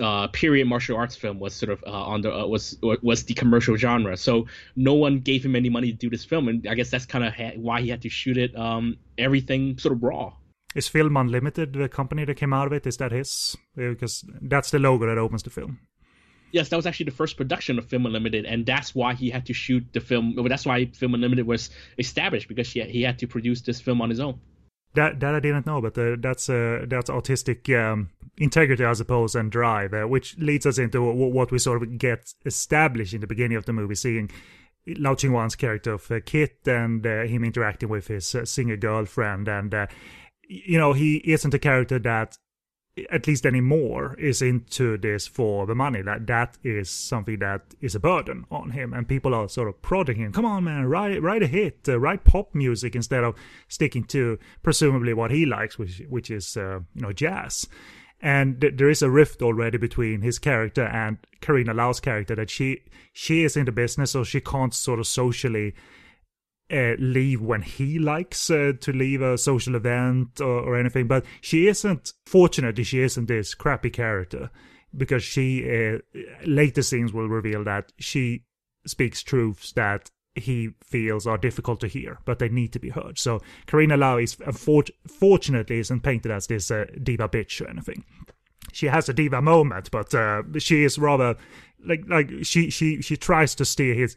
[0.00, 3.34] uh, period martial arts film was sort of uh, on the uh, was was the
[3.34, 4.16] commercial genre.
[4.16, 7.06] So no one gave him any money to do this film, and I guess that's
[7.06, 10.32] kind of ha- why he had to shoot it um, everything sort of raw.
[10.74, 12.86] Is Film Unlimited the company that came out of it?
[12.86, 13.56] Is that his?
[13.76, 15.78] Because that's the logo that opens the film.
[16.50, 19.46] Yes, that was actually the first production of Film Unlimited, and that's why he had
[19.46, 20.34] to shoot the film.
[20.36, 23.80] Well, that's why Film Unlimited was established because he had, he had to produce this
[23.80, 24.38] film on his own.
[24.94, 29.34] That that I didn't know, but uh, that's uh, that's artistic um, integrity, I suppose,
[29.34, 33.26] and drive, uh, which leads us into what we sort of get established in the
[33.26, 34.30] beginning of the movie, seeing
[34.86, 39.48] Lau Ching-wan's character of uh, Kit and uh, him interacting with his uh, singer girlfriend,
[39.48, 39.74] and
[40.48, 42.36] you know he isn't a character that
[43.10, 46.00] at least anymore is into this for the money.
[46.02, 49.82] That that is something that is a burden on him and people are sort of
[49.82, 50.32] prodding him.
[50.32, 53.34] Come on man write write a hit uh, write pop music instead of
[53.68, 57.66] sticking to presumably what he likes which which is uh, you know jazz.
[58.20, 62.48] And th- there is a rift already between his character and Carina Lau's character that
[62.48, 65.74] she she is in the business so she can't sort of socially
[66.72, 71.06] uh, leave when he likes uh, to leave a social event or, or, anything.
[71.06, 74.50] But she isn't, fortunately, she isn't this crappy character
[74.96, 75.98] because she, uh,
[76.46, 78.44] later scenes will reveal that she
[78.86, 83.18] speaks truths that he feels are difficult to hear, but they need to be heard.
[83.18, 88.04] So Carina Lau is, fortunately, isn't painted as this uh, diva bitch or anything.
[88.72, 91.36] She has a diva moment, but uh, she is rather
[91.86, 94.16] like like she she she tries to steer his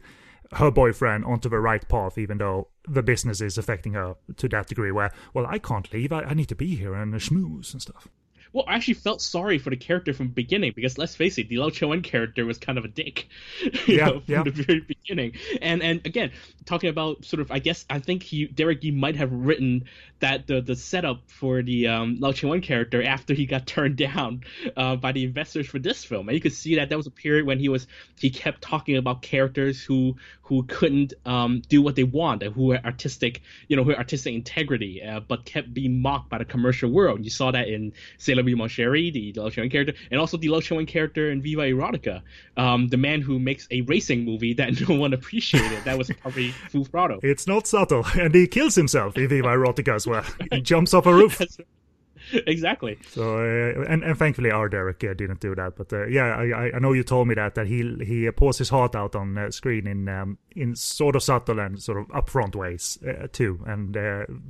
[0.52, 4.68] her boyfriend onto the right path, even though the business is affecting her to that
[4.68, 4.92] degree.
[4.92, 6.12] Where, well, I can't leave.
[6.12, 8.08] I, I need to be here and schmooze and stuff.
[8.52, 11.48] Well, I actually felt sorry for the character from the beginning because let's face it,
[11.48, 13.28] the Lau Ching-wan character was kind of a dick,
[13.86, 14.42] yeah, know, from yeah.
[14.42, 15.32] the very beginning.
[15.60, 16.32] And and again,
[16.64, 19.84] talking about sort of, I guess I think he Derek Yee might have written
[20.20, 24.42] that the the setup for the um, Lau Ching-wan character after he got turned down
[24.76, 27.10] uh, by the investors for this film, and you could see that that was a
[27.10, 27.86] period when he was
[28.18, 30.16] he kept talking about characters who
[30.48, 34.34] who couldn't um, do what they want, who were artistic, you know, who had artistic
[34.34, 37.22] integrity, uh, but kept being mocked by the commercial world.
[37.22, 37.92] You saw that in
[38.28, 42.22] la vie the Lau Ching-wan character, and also the Lau Ching-wan character in Viva Erotica,
[42.56, 45.84] um, the man who makes a racing movie that no one appreciated.
[45.84, 47.20] that was probably Throttle.
[47.22, 50.24] It's not subtle, and he kills himself in Viva Erotica as well.
[50.50, 51.40] He jumps off a roof.
[52.46, 52.98] exactly.
[53.08, 56.72] So uh, and and thankfully our Derek uh, didn't do that, but uh, yeah, I
[56.74, 59.86] I know you told me that that he he pours his heart out on screen
[59.86, 62.98] in um, in sort of subtle and sort of upfront ways
[63.32, 63.96] too, and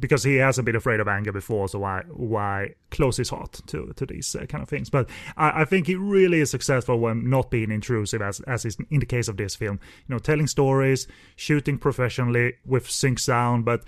[0.01, 3.93] because he hasn't been afraid of anger before, so why why close his heart to
[3.97, 4.91] to these kind of things?
[4.91, 8.77] But I, I think he really is successful when not being intrusive, as as is
[8.91, 9.81] in the case of this film.
[10.09, 13.83] You know, telling stories, shooting professionally with sync sound, but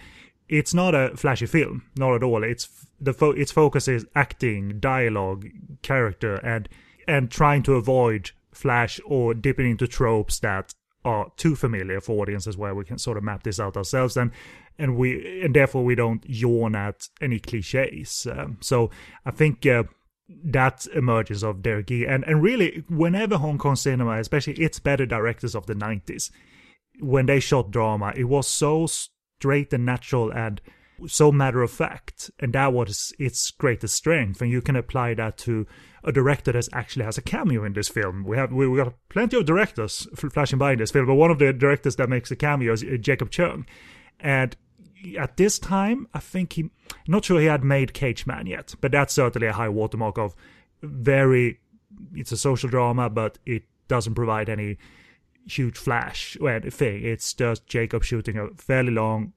[0.50, 2.42] it's not a flashy film, not at all.
[2.42, 2.68] It's
[3.00, 5.46] the fo- its focus is acting, dialogue,
[5.82, 6.68] character, and
[7.06, 12.56] and trying to avoid flash or dipping into tropes that are too familiar for audiences
[12.58, 14.32] where we can sort of map this out ourselves and
[14.78, 18.90] and we and therefore we don't yawn at any cliches um, so
[19.24, 19.82] i think uh,
[20.44, 22.06] that emerges of Derek Yee.
[22.06, 26.30] And, and really, whenever Hong Kong cinema, especially its better directors of the 90s,
[27.00, 28.86] when they shot drama, it was so
[29.40, 30.60] straight and natural and
[31.06, 34.42] so matter of fact, and that was its greatest strength.
[34.42, 35.66] And you can apply that to
[36.04, 38.22] a director that actually has a cameo in this film.
[38.24, 41.30] We have we, we got plenty of directors flashing by in this film, but one
[41.30, 43.64] of the directors that makes a cameo is uh, Jacob Cheung.
[44.20, 44.56] and
[45.18, 46.70] at this time, I think he
[47.08, 50.34] not sure he had made Cage Man yet, but that's certainly a high watermark of
[50.82, 51.60] very.
[52.14, 54.76] It's a social drama, but it doesn't provide any
[55.58, 57.04] huge flash or anything.
[57.04, 59.32] It's just Jacob shooting a fairly long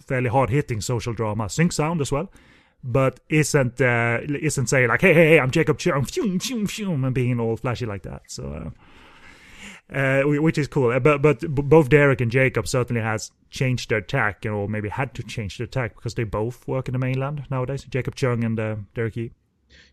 [0.00, 2.30] fairly hard hitting social drama, sync sound as well,
[2.82, 6.92] but isn't uh, isn't saying like, hey, hey, hey, I'm Jacob Cheung, phew, phew, phew,
[6.92, 8.22] and being all flashy like that.
[8.28, 8.44] So.
[8.44, 8.70] Uh,
[9.88, 14.44] uh, which is cool, but but both Derek and Jacob certainly has changed their tack,
[14.44, 17.84] or maybe had to change their tack because they both work in the mainland nowadays.
[17.84, 19.30] Jacob Cheung and uh, Derek Yee.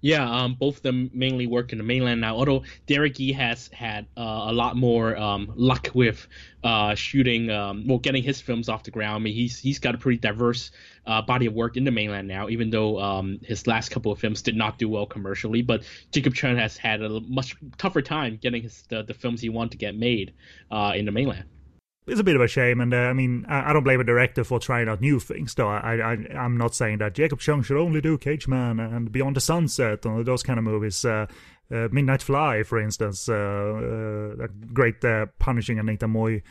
[0.02, 2.36] Yeah, um, both of them mainly work in the mainland now.
[2.36, 6.28] Although Derek Yee has had uh, a lot more um, luck with
[6.64, 9.16] uh, shooting, um, well, getting his films off the ground.
[9.16, 10.72] I mean, he's he's got a pretty diverse
[11.08, 12.50] uh, body of work in the mainland now.
[12.50, 16.34] Even though um, his last couple of films did not do well commercially, but Jacob
[16.34, 19.78] Cheung has had a much tougher time getting his the, the films he wanted to
[19.78, 20.34] get made
[20.70, 21.46] uh, in the mainland
[22.08, 24.04] it's a bit of a shame, and uh, I mean, I, I, don't blame a
[24.04, 25.54] director for trying out new things.
[25.54, 29.12] Though I, I, I'm not saying that Jacob Cheung should only do Cage Man and
[29.12, 31.04] Beyond the Sunset and those kind of movies.
[31.06, 31.28] Uh,
[31.72, 36.42] uh, Midnight Fly, for instance, uh, uh, a great uh, punishing Anita Mui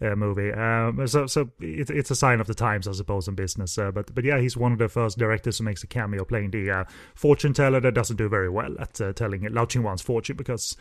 [0.00, 0.52] movie.
[0.52, 3.76] Um, so, so it, it's a sign of the times, I suppose, in business.
[3.76, 6.86] but, but yeah, he's one of the first directors who makes a cameo playing the
[7.14, 10.76] fortune teller that doesn't do very well at telling Lau Ching-wan's fortune because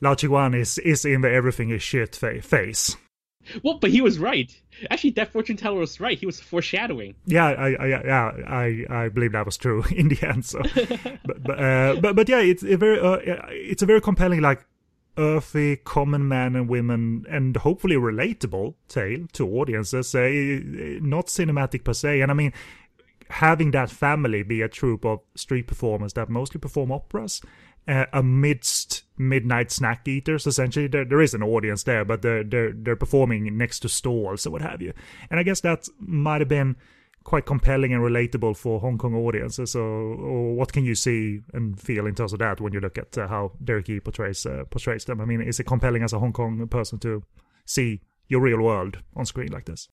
[0.00, 2.96] Lau Ching-wan is is in the everything is shit face.
[3.62, 4.54] Well, but he was right.
[4.90, 6.18] Actually, that fortune teller was right.
[6.18, 7.14] He was foreshadowing.
[7.26, 10.44] Yeah, I, I yeah, I, I believe that was true in the end.
[10.44, 10.62] So,
[11.24, 13.18] but, but, uh, but, but yeah, it's a very, uh,
[13.50, 14.64] it's a very compelling, like,
[15.18, 20.14] earthy, common men and women, and hopefully relatable tale to audiences.
[20.14, 20.28] Uh,
[21.02, 22.52] not cinematic per se, and I mean,
[23.28, 27.40] having that family be a troupe of street performers that mostly perform operas
[27.88, 30.46] uh, amidst midnight snack eaters.
[30.46, 34.46] Essentially, there, there is an audience there, but they're they're they're performing next to stalls
[34.46, 34.92] or what have you.
[35.30, 36.76] And I guess that might have been
[37.24, 39.72] quite compelling and relatable for Hong Kong audiences.
[39.72, 40.16] So,
[40.56, 43.28] what can you see and feel in terms of that when you look at uh,
[43.28, 45.20] how Derek Yee portrays uh, portrays them?
[45.20, 47.22] I mean, is it compelling as a Hong Kong person to
[47.64, 49.88] see your real world on screen like this?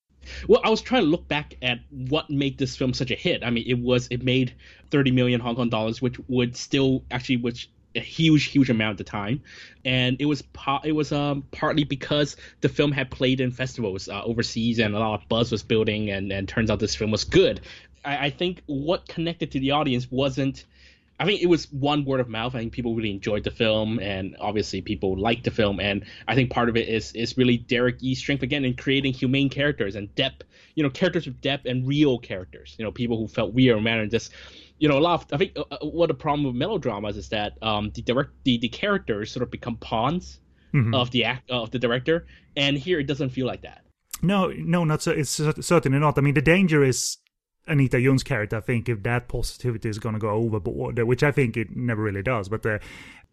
[0.48, 3.44] Well, I was trying to look back at what made this film such a hit.
[3.44, 4.54] I mean, it was it made
[4.92, 8.98] 30 million Hong Kong dollars, which would still actually which a huge, huge amount at
[9.00, 9.42] the time,
[9.84, 10.44] and it was
[10.84, 15.00] it was um partly because the film had played in festivals uh, overseas and a
[15.00, 17.62] lot of buzz was building, and and turns out this film was good.
[18.06, 20.66] I, I think what connected to the audience wasn't.
[21.22, 22.56] I think it was one word of mouth.
[22.56, 25.82] I think people really enjoyed the film, and obviously people liked the film.
[25.82, 29.14] And I think part of it is is really Derek Yee's strength again in creating
[29.14, 30.44] humane characters and depth.
[30.76, 32.76] You know, characters with depth and real characters.
[32.78, 34.32] You know, people who felt real, man, and just
[34.80, 37.30] you know, a lot of, I think uh, uh, what the problem with melodramas is
[37.30, 40.40] that um, the direct the, the characters sort of become pawns
[40.74, 40.94] mm-hmm.
[40.94, 43.84] of the act of the director, and here it doesn't feel like that.
[44.22, 45.12] No, no, not so.
[45.12, 46.18] It's certainly not.
[46.18, 47.18] I mean, the danger is
[47.68, 48.58] Anita Yuen's character.
[48.58, 52.02] I think if that positivity is going to go overboard, which I think it never
[52.02, 52.50] really does.
[52.50, 52.80] But uh,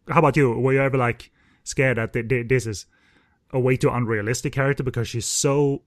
[0.09, 0.53] how about you?
[0.53, 1.31] Were you ever like
[1.65, 2.87] scared that this is
[3.53, 5.83] a way too unrealistic character because she's so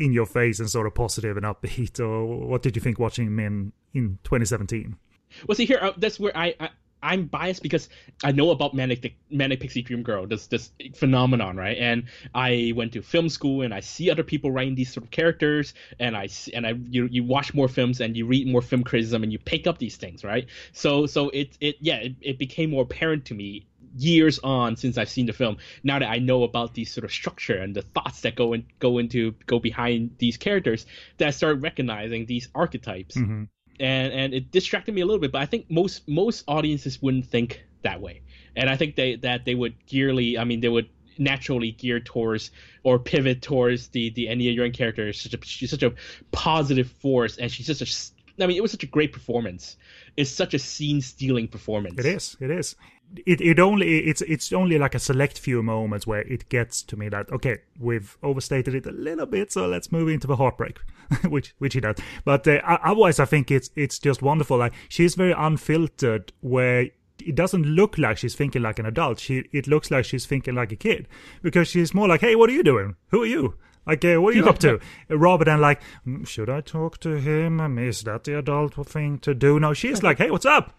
[0.00, 3.36] in your face and sort of positive and upbeat, or what did you think watching
[3.36, 4.96] Min in in 2017?
[5.46, 6.70] Well, see here, uh, that's where I, I
[7.02, 7.88] I'm biased because
[8.24, 11.76] I know about Manic Manic Pixie Dream Girl, this this phenomenon, right?
[11.78, 15.10] And I went to film school and I see other people writing these sort of
[15.10, 18.82] characters, and I and I you you watch more films and you read more film
[18.82, 20.46] criticism and you pick up these things, right?
[20.72, 24.98] So so it it yeah it, it became more apparent to me years on since
[24.98, 25.58] I've seen the film.
[25.82, 28.66] Now that I know about these sort of structure and the thoughts that go in,
[28.78, 30.86] go into go behind these characters,
[31.18, 33.44] that I started recognizing these archetypes, mm-hmm.
[33.80, 35.32] and and it distracted me a little bit.
[35.32, 38.22] But I think most most audiences wouldn't think that way,
[38.56, 42.50] and I think they that they would gearly, I mean, they would naturally gear towards
[42.82, 45.12] or pivot towards the the Anita Yuen character.
[45.12, 45.94] Such a she's such a
[46.32, 47.86] positive force, and she's a
[48.42, 49.76] I mean, it was such a great performance.
[50.16, 51.98] It's such a scene stealing performance.
[51.98, 52.36] It is.
[52.40, 52.76] It is
[53.26, 56.96] it it only it's it's only like a select few moments where it gets to
[56.96, 60.78] me that okay we've overstated it a little bit so let's move into the heartbreak
[61.28, 65.14] which which he does but uh, otherwise i think it's it's just wonderful like she's
[65.14, 69.90] very unfiltered where it doesn't look like she's thinking like an adult she it looks
[69.90, 71.08] like she's thinking like a kid
[71.42, 73.54] because she's more like hey what are you doing who are you
[73.86, 74.78] like, uh, what are you up to?
[75.08, 77.78] Rather than like, mm, should I talk to him?
[77.78, 79.58] Is that the adult thing to do?
[79.58, 80.74] No, she's like, hey, what's up?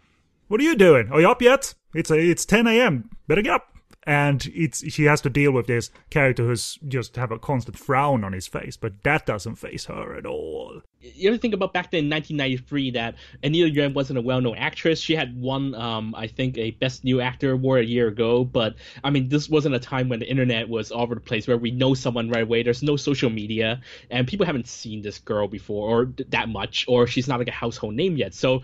[0.48, 1.10] What are you doing?
[1.12, 1.74] Are you up yet?
[1.94, 3.10] It's a, it's 10 a.m.
[3.28, 3.76] Better get up.
[4.08, 8.24] And it's she has to deal with this character who's just have a constant frown
[8.24, 10.82] on his face, but that doesn't face her at all.
[11.00, 15.00] You ever think about back then in 1993 that Anita Yuen wasn't a well-known actress?
[15.00, 18.44] She had won, um, I think, a Best New Actor award a year ago.
[18.44, 21.48] But I mean, this wasn't a time when the internet was all over the place
[21.48, 22.64] where we know someone right away.
[22.64, 27.06] There's no social media, and people haven't seen this girl before or that much, or
[27.06, 28.34] she's not like a household name yet.
[28.34, 28.64] So,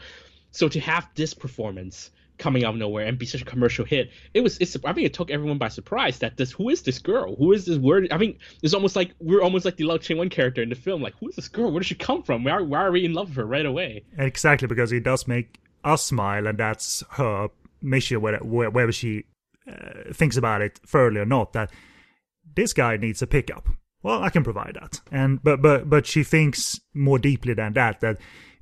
[0.51, 4.11] so to have this performance coming out of nowhere and be such a commercial hit.
[4.33, 6.99] It was it's I think it took everyone by surprise that this who is this
[6.99, 7.35] girl?
[7.35, 8.07] Who is this word?
[8.11, 10.75] I mean, it's almost like we're almost like the Lau Ching Wan character in the
[10.75, 11.01] film.
[11.01, 11.71] Like, who is this girl?
[11.71, 12.43] Where does she come from?
[12.43, 14.03] Why, why are we in love with her right away?
[14.17, 17.49] Exactly, because he does make us smile, and that's her
[17.81, 19.25] mission, whether she
[19.67, 21.53] uh, thinks about it thoroughly or not.
[21.53, 21.71] That
[22.55, 23.69] this guy needs a pickup.
[24.03, 27.99] Well, I can provide that, and but but but she thinks more deeply than that.
[28.01, 28.17] That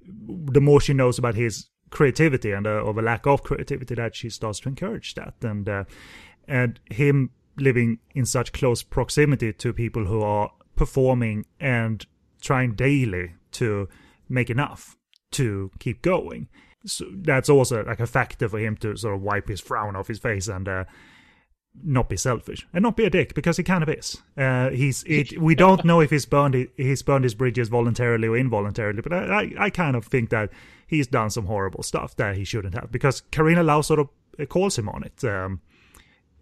[0.08, 4.14] the more she knows about his creativity and uh, of a lack of creativity that
[4.14, 5.34] she starts to encourage that.
[5.42, 5.86] And uh,
[6.46, 12.06] and him living in such close proximity to people who are performing and
[12.42, 13.88] trying daily to
[14.28, 14.98] make enough
[15.32, 16.50] to keep going.
[16.86, 20.10] So that's also like a factor for him to sort of wipe his frown off
[20.10, 20.84] his face and uh,
[21.84, 24.22] not be selfish and not be a dick because he kind of is.
[24.38, 28.38] Uh, he's it, we don't know if he's burned he's burned his bridges voluntarily or
[28.38, 30.50] involuntarily, but I, I, I kind of think that
[30.88, 34.10] he's done some horrible stuff that he shouldn't have because Carina Lau sort of
[34.40, 35.62] uh, calls him on it um,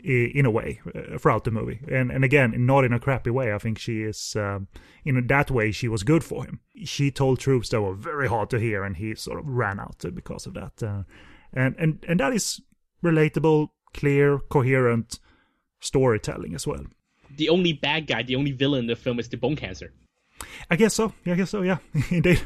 [0.04, 3.54] in a way uh, throughout the movie, and and again not in a crappy way.
[3.54, 4.68] I think she is um,
[5.06, 6.60] in that way she was good for him.
[6.84, 10.04] She told troops that were very hard to hear, and he sort of ran out
[10.14, 10.84] because of that.
[10.84, 11.04] Uh,
[11.54, 12.62] and and and that is
[13.04, 15.20] relatable, clear, coherent
[15.82, 16.86] storytelling as well.
[17.36, 19.94] The only bad guy, the only villain in the film is the bone cancer.
[20.70, 21.14] I guess so.
[21.26, 21.62] Yeah, I guess so.
[21.62, 21.78] Yeah,
[22.10, 22.42] indeed.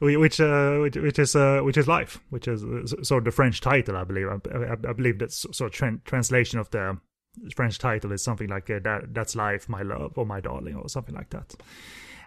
[0.00, 3.30] Which, uh, which, which is, uh, which is life, which is uh, sort of the
[3.30, 4.28] French title, I believe.
[4.28, 6.98] I, I, I believe that sort of tra- translation of the
[7.54, 9.14] French title is something like uh, that.
[9.14, 11.54] That's life, my love, or my darling, or something like that.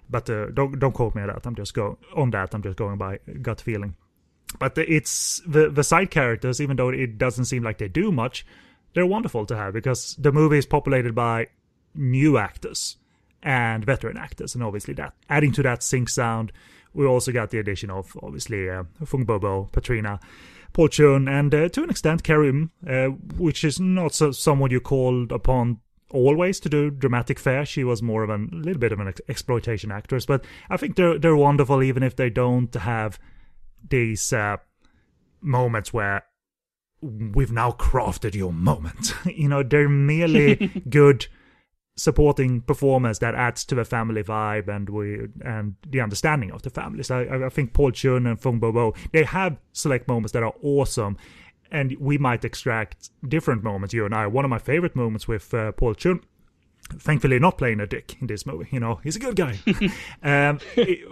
[0.09, 1.45] But uh, don't don't quote me on that.
[1.45, 2.53] I'm just go on that.
[2.53, 3.95] I'm just going by gut feeling.
[4.59, 8.45] But it's the the side characters, even though it doesn't seem like they do much,
[8.93, 11.47] they're wonderful to have because the movie is populated by
[11.95, 12.97] new actors
[13.43, 16.51] and veteran actors, and obviously that adding to that sync sound,
[16.93, 20.19] we also got the addition of obviously uh, Fung Bobo, Patrina,
[20.89, 25.31] Chun, and uh, to an extent Karim, uh, which is not so, someone you called
[25.31, 25.79] upon
[26.11, 27.65] always to do dramatic fare.
[27.65, 30.95] She was more of a little bit of an ex- exploitation actress, but I think
[30.95, 33.19] they're they're wonderful even if they don't have
[33.89, 34.57] these uh,
[35.41, 36.23] moments where
[37.01, 39.13] we've now crafted your moment.
[39.25, 40.55] you know, they're merely
[40.89, 41.27] good
[41.97, 46.69] supporting performers that adds to the family vibe and we and the understanding of the
[46.69, 47.03] family.
[47.03, 50.53] So I, I think Paul Chun and Fung Bobo they have select moments that are
[50.61, 51.17] awesome,
[51.71, 53.93] and we might extract different moments.
[53.93, 54.27] You and I.
[54.27, 56.21] One of my favorite moments with uh, Paul Chun.
[56.99, 58.67] Thankfully, not playing a dick in this movie.
[58.71, 59.59] You know, he's a good guy.
[60.23, 60.59] um,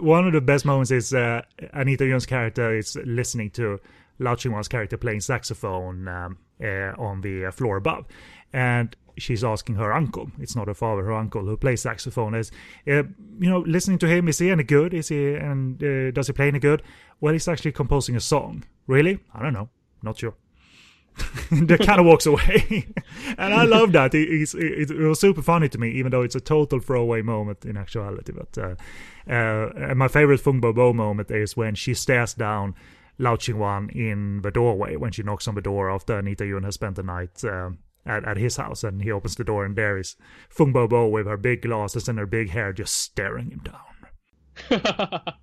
[0.00, 3.80] one of the best moments is uh, Anita Yuen's character is listening to
[4.18, 8.06] Lau Ching-wan's character playing saxophone um, uh, on the floor above,
[8.52, 10.30] and she's asking her uncle.
[10.38, 12.34] It's not her father, her uncle, who plays saxophone.
[12.34, 12.50] Is
[12.86, 13.04] uh,
[13.38, 14.28] you know, listening to him.
[14.28, 14.94] Is he any good?
[14.94, 16.82] Is he and uh, does he play any good?
[17.20, 18.64] Well, he's actually composing a song.
[18.86, 19.20] Really?
[19.34, 19.68] I don't know.
[20.02, 20.34] Not sure.
[21.50, 22.86] that kind of walks away,
[23.38, 24.14] and I love that.
[24.14, 27.64] It, it, it, was super funny to me, even though it's a total throwaway moment
[27.64, 28.32] in actuality.
[28.32, 28.74] But uh,
[29.28, 32.74] uh, and my favorite Fung Bo Bo moment is when she stares down
[33.18, 36.74] Lau Ching-wan in the doorway when she knocks on the door after Anita Yuen has
[36.74, 37.44] spent the night.
[37.44, 40.16] Um, at, at his house, and he opens the door, and there is
[40.48, 43.90] Fung Bo Bo with her big glasses and her big hair just staring him down.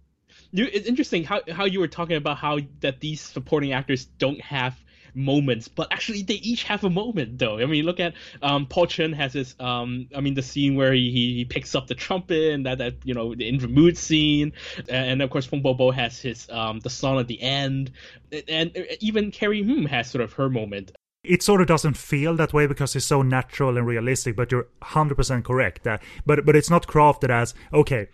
[0.51, 4.41] you, it's interesting how, how you were talking about how that these supporting actors don't
[4.41, 4.75] have
[5.17, 7.59] moments, but actually they each have a moment though.
[7.59, 10.93] I mean, look at um, Paul Chun has his um, I mean the scene where
[10.93, 13.97] he, he picks up the trumpet and that that you know the in the mood
[13.97, 14.53] scene,
[14.87, 17.91] and, of course Fung Bo Bo has his um the song at the end,
[18.47, 20.91] and even Carrie Ng has sort of her moment.
[21.23, 24.67] It sort of doesn't feel that way because it's so natural and realistic but you're
[24.81, 28.07] 100% correct that but but it's not crafted as okay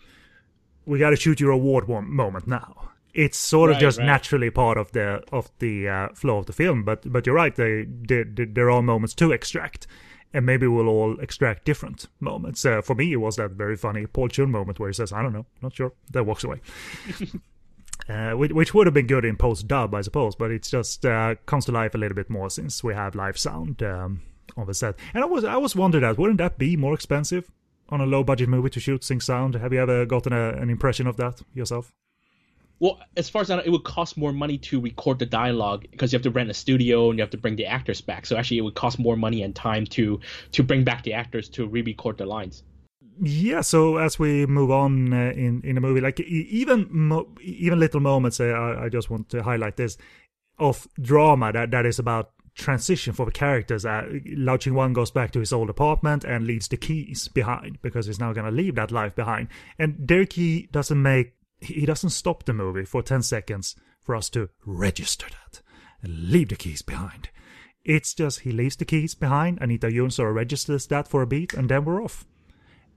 [0.88, 4.06] we got to shoot your award moment now it's sort of right, just right.
[4.06, 7.56] naturally part of the of the uh, flow of the film but but you're right
[7.56, 9.88] they, they, they, there are moments to extract
[10.34, 14.06] and maybe we'll all extract different moments uh, for me it was that very funny
[14.06, 16.60] paul chun moment where he says i don't know not sure then walks away
[18.10, 21.06] Uh, which, which, would have been good in post dub, I suppose, but it just
[21.06, 24.22] uh, comes to life a little bit more since we have live sound um,
[24.58, 24.96] on the set.
[25.14, 27.50] And I was I was wondering that wouldn't that be more expensive
[27.90, 29.56] on a low budget movie to shoot sync sound?
[29.56, 31.94] Have you ever gotten a, an impression of that yourself?
[32.84, 35.86] Well, as far as I know, it would cost more money to record the dialogue
[35.90, 38.26] because you have to rent a studio and you have to bring the actors back.
[38.26, 40.20] So actually, it would cost more money and time to
[40.52, 42.64] to bring back the actors to re-record the lines
[43.22, 46.80] yeah so as we move on uh, in in the movie like even
[47.44, 50.00] even little moments uh, I, I, just want to highlight this
[50.58, 55.12] of drama that that is about transition for the characters uh, Lau Ching Wan goes
[55.12, 58.52] back to his old apartment and leaves the keys behind because he's now going to
[58.52, 63.02] leave that life behind and Derek Yee doesn't make he doesn't stop the movie for
[63.02, 65.62] 10 seconds for us to register that
[66.02, 67.30] and leave the keys behind
[67.84, 71.54] it's just he leaves the keys behind Anita Yuen sort registers that for a beat
[71.54, 72.26] and then we're off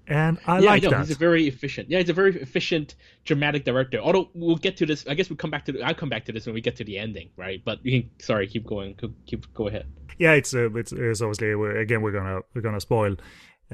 [0.08, 1.00] and I yeah, like I that.
[1.00, 1.90] He's a very efficient.
[1.90, 2.94] Yeah, he's a very efficient
[3.24, 3.98] dramatic director.
[3.98, 5.06] Although we'll get to this.
[5.08, 5.80] I guess we'll come back to.
[5.82, 7.60] I'll come back to this when we get to the ending, right?
[7.64, 8.10] But you can.
[8.20, 8.94] Sorry, keep going.
[9.26, 9.86] Keep go ahead.
[10.18, 13.16] Yeah, it's uh, it's, it's obviously we're, again we're gonna we're gonna spoil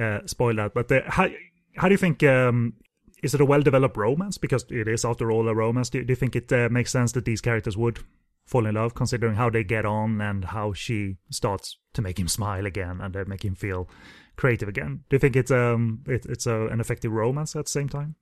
[0.01, 0.73] uh, spoil that.
[0.75, 1.29] But the, how
[1.77, 2.23] how do you think?
[2.23, 2.75] Um,
[3.23, 4.39] is it a well developed romance?
[4.39, 5.91] Because it is, after all, a romance.
[5.91, 8.01] Do, do you think it uh, makes sense that these characters would
[8.47, 12.29] fall in love, considering how they get on and how she starts to make him
[12.29, 13.89] smile again and uh, make him feel
[14.37, 15.05] creative again.
[15.09, 18.17] Do you think it's um it, it's a, an effective romance at the same time?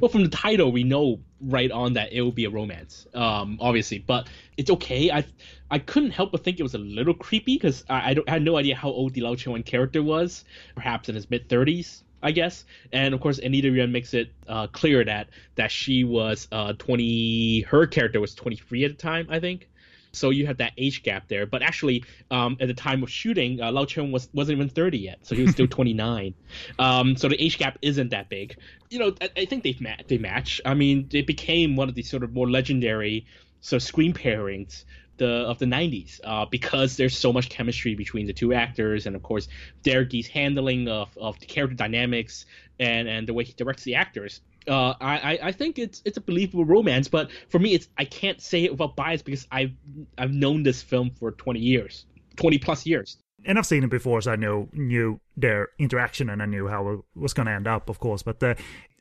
[0.00, 3.58] Well, from the title, we know right on that it will be a romance, um,
[3.60, 3.98] obviously.
[3.98, 5.10] But it's okay.
[5.10, 5.24] I
[5.70, 8.42] I couldn't help but think it was a little creepy because I, I, I, had
[8.42, 10.44] no idea how old the Ching character was.
[10.74, 12.64] Perhaps in his mid thirties, I guess.
[12.92, 17.62] And of course, Anita Yuen makes it uh, clear that that she was uh, twenty.
[17.62, 19.68] Her character was twenty three at the time, I think.
[20.12, 21.46] So you have that age gap there.
[21.46, 24.98] But actually, um, at the time of shooting, uh, Lau Chun was wasn't even 30
[24.98, 26.34] yet, so he was still 29.
[26.78, 28.56] Um, so the age gap isn't that big.
[28.90, 30.60] You know, I, I think they ma- they match.
[30.64, 33.26] I mean, it became one of these sort of more legendary
[33.60, 34.84] sort of screen pairings
[35.22, 39.14] the of the 90s uh, because there's so much chemistry between the two actors and
[39.16, 39.48] of course
[39.82, 42.46] Derek Yee's handling of, of the character dynamics
[42.78, 46.20] and and the way he directs the actors uh, I, I think it's it's a
[46.20, 49.72] believable romance, but for me, it's I can't say it without bias because I've
[50.18, 52.06] I've known this film for twenty years,
[52.36, 56.42] twenty plus years, and I've seen it before, so I know knew their interaction and
[56.42, 58.22] I knew how it was going to end up, of course.
[58.22, 58.54] But uh,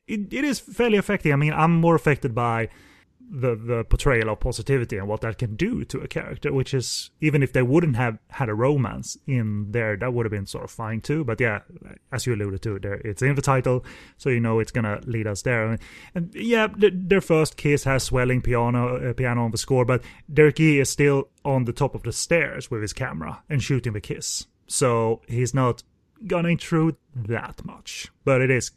[0.07, 1.32] it, it is fairly affecting.
[1.32, 2.69] I mean, I'm more affected by
[3.34, 7.12] the the portrayal of positivity and what that can do to a character, which is
[7.22, 10.66] even if they wouldn't have had a romance in there, that would have been sort
[10.66, 11.24] of fine too.
[11.24, 11.62] But yeah,
[12.12, 13.86] as you alluded to, there it's in the title,
[14.18, 15.78] so you know it's gonna lead us there.
[16.14, 20.04] And, yeah, the, their first kiss has swelling piano uh, piano on the score, but
[20.32, 23.94] Derek Yee is still on the top of the stairs with his camera and shooting
[23.94, 25.84] the kiss, so he's not
[26.28, 28.10] gonna intrude that much.
[28.26, 28.72] But it is,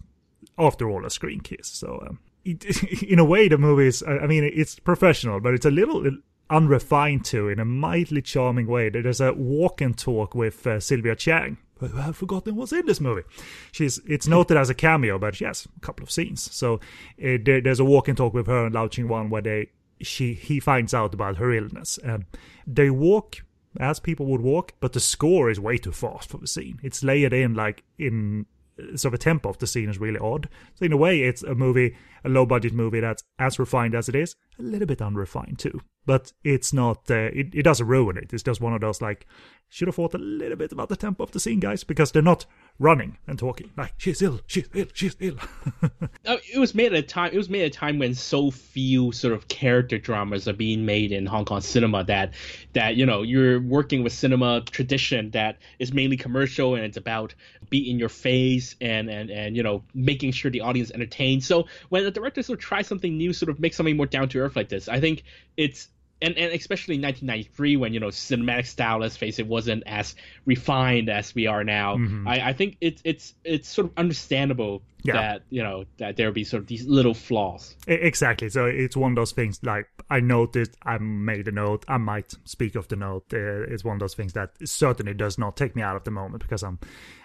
[0.57, 2.05] after all, a screen kiss, so.
[2.09, 2.21] Um,
[3.07, 6.05] in a way, the movie is, I mean, it's professional, but it's a little
[6.51, 8.91] unrefined too, in a mildly charming way.
[8.91, 13.01] There's a walk and talk with uh, Sylvia Chang, who I've forgotten what's in this
[13.01, 13.23] movie.
[13.73, 16.51] She's It's noted as a cameo, but she has a couple of scenes.
[16.53, 19.43] So uh, there, there's a walk and talk with her and Lau Ching Wan where
[19.43, 19.71] they,
[20.01, 21.99] she, he finds out about her illness.
[22.05, 22.27] And
[22.67, 23.43] they walk
[23.81, 26.79] as people would walk, but the score is way too fast for the scene.
[26.83, 28.47] It's layered in like in
[28.97, 30.49] sort of a tempo of the scene is really odd.
[30.75, 34.09] So in a way, it's a movie, a low budget movie that's as refined as
[34.09, 35.81] it is, a little bit unrefined too.
[36.07, 38.33] But it's not, uh, it, it doesn't ruin it.
[38.33, 39.27] It's just one of those like,
[39.75, 42.23] should have thought a little bit about the tempo of the scene, guys, because they're
[42.23, 42.47] not
[42.79, 45.37] running and talking like she's ill, she's ill, she's ill.
[45.83, 45.89] uh,
[46.53, 47.33] it was made at a time.
[47.33, 50.85] It was made at a time when so few sort of character dramas are being
[50.85, 52.35] made in Hong Kong cinema that
[52.75, 57.35] that you know you're working with cinema tradition that is mainly commercial and it's about
[57.71, 61.43] beating your face and and and you know making sure the audience entertained.
[61.43, 64.39] So when director sort of tries something new, sort of make something more down to
[64.39, 65.25] earth like this, I think
[65.57, 65.89] it's
[66.23, 70.15] and, and especially in 1993 when you know cinematic style let's face it wasn't as
[70.47, 72.27] refined as we are now mm-hmm.
[72.27, 75.15] I, I think it's it's it's sort of understandable yeah.
[75.15, 79.13] that you know that there be sort of these little flaws exactly so it's one
[79.13, 82.97] of those things like i noticed i made a note i might speak of the
[82.97, 86.05] note uh, it's one of those things that certainly does not take me out of
[86.05, 86.79] the moment because i'm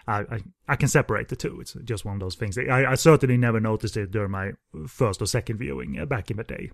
[0.07, 1.61] I, I, I can separate the two.
[1.61, 2.57] It's just one of those things.
[2.57, 4.53] I, I certainly never noticed it during my
[4.87, 6.71] first or second viewing uh, back in the day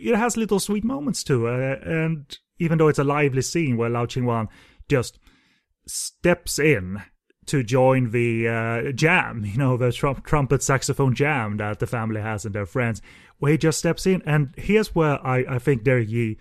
[0.00, 1.48] it has little sweet moments too.
[1.48, 4.48] Uh, and even though it's a lively scene where Lau Ching-wan
[4.88, 5.18] just
[5.86, 7.02] steps in
[7.46, 12.20] to join the uh, jam, you know, the tr- trumpet saxophone jam that the family
[12.20, 13.02] has and their friends,
[13.38, 14.22] where he just steps in.
[14.24, 16.38] And here's where I, I think Derek Yee,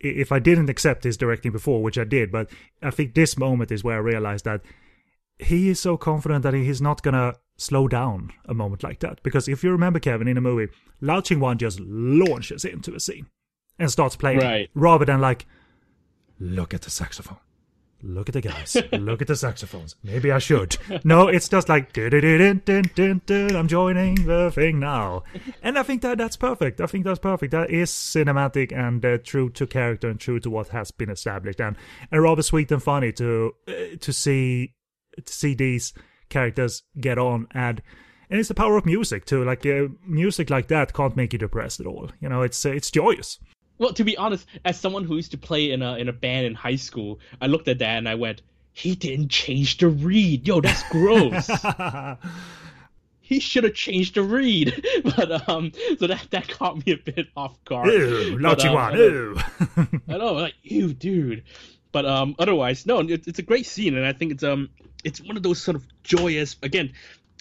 [0.00, 2.50] if I didn't accept his directing before, which I did, but
[2.82, 4.62] I think this moment is where I realized that
[5.38, 9.22] he is so confident that he's not gonna slow down a moment like that.
[9.22, 13.00] Because if you remember, Kevin, in a movie, Lau Ching Wan just launches into a
[13.00, 13.26] scene
[13.78, 14.70] and starts playing right.
[14.74, 15.46] rather than like,
[16.38, 17.38] look at the saxophone.
[18.02, 18.76] Look at the guys.
[18.92, 19.94] look at the saxophones.
[20.02, 20.76] Maybe I should.
[21.04, 25.22] No, it's just like I'm joining the thing now,
[25.62, 26.80] and I think that that's perfect.
[26.80, 27.52] I think that's perfect.
[27.52, 31.60] That is cinematic and uh, true to character and true to what has been established,
[31.60, 31.76] and,
[32.10, 34.74] and rather sweet and funny to uh, to see
[35.24, 35.92] to see these
[36.28, 37.82] characters get on and
[38.30, 41.38] and it's the power of music too like uh, music like that can't make you
[41.38, 43.38] depressed at all you know it's uh, it's joyous
[43.78, 46.46] well to be honest as someone who used to play in a in a band
[46.46, 48.42] in high school i looked at that and i went
[48.72, 51.50] he didn't change the reed yo that's gross.
[53.24, 57.28] He should have changed the reed but um so that that caught me a bit
[57.34, 57.88] off guard.
[57.88, 59.38] Ew but, um, ew.
[60.06, 61.44] I know like ew dude.
[61.92, 64.68] But um otherwise no it, it's a great scene and i think it's um
[65.02, 66.92] it's one of those sort of joyous again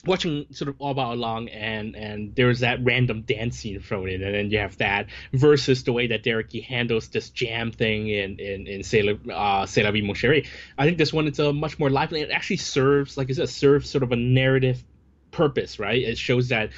[0.06, 4.24] watching sort of all about along and and there's that random dance scene thrown in
[4.24, 8.40] and then you have that versus the way that Derek handles this jam thing in
[8.40, 10.48] in in C'est la, uh, C'est la vie mon chéri.
[10.78, 12.22] I think this one it's a much more lively.
[12.22, 14.84] It actually serves like I said serves sort of a narrative
[15.30, 16.02] purpose, right?
[16.02, 16.72] It shows that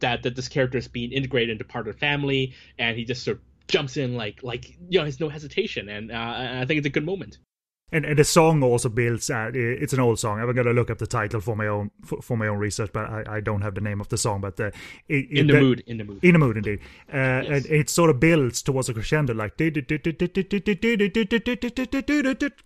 [0.00, 3.24] that that this character is being integrated into part of the family and he just
[3.24, 6.78] sort of jumps in like like you know has no hesitation and uh, I think
[6.78, 7.38] it's a good moment
[7.92, 9.30] and, and the song also builds.
[9.30, 10.40] Uh, it's an old song.
[10.40, 13.06] I'm gonna look up the title for my own for, for my own research, but
[13.06, 14.40] I, I, don't have the name of the song.
[14.40, 14.70] But uh,
[15.08, 16.80] it, in the, the, mood, in the mood, in the mood, indeed.
[17.12, 17.46] Uh, yes.
[17.48, 19.56] And it sort of builds towards a crescendo, like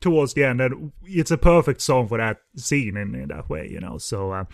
[0.01, 3.69] towards the end, and it's a perfect song for that scene in, in that way,
[3.71, 3.99] you know.
[3.99, 4.33] So.
[4.33, 4.45] Uh,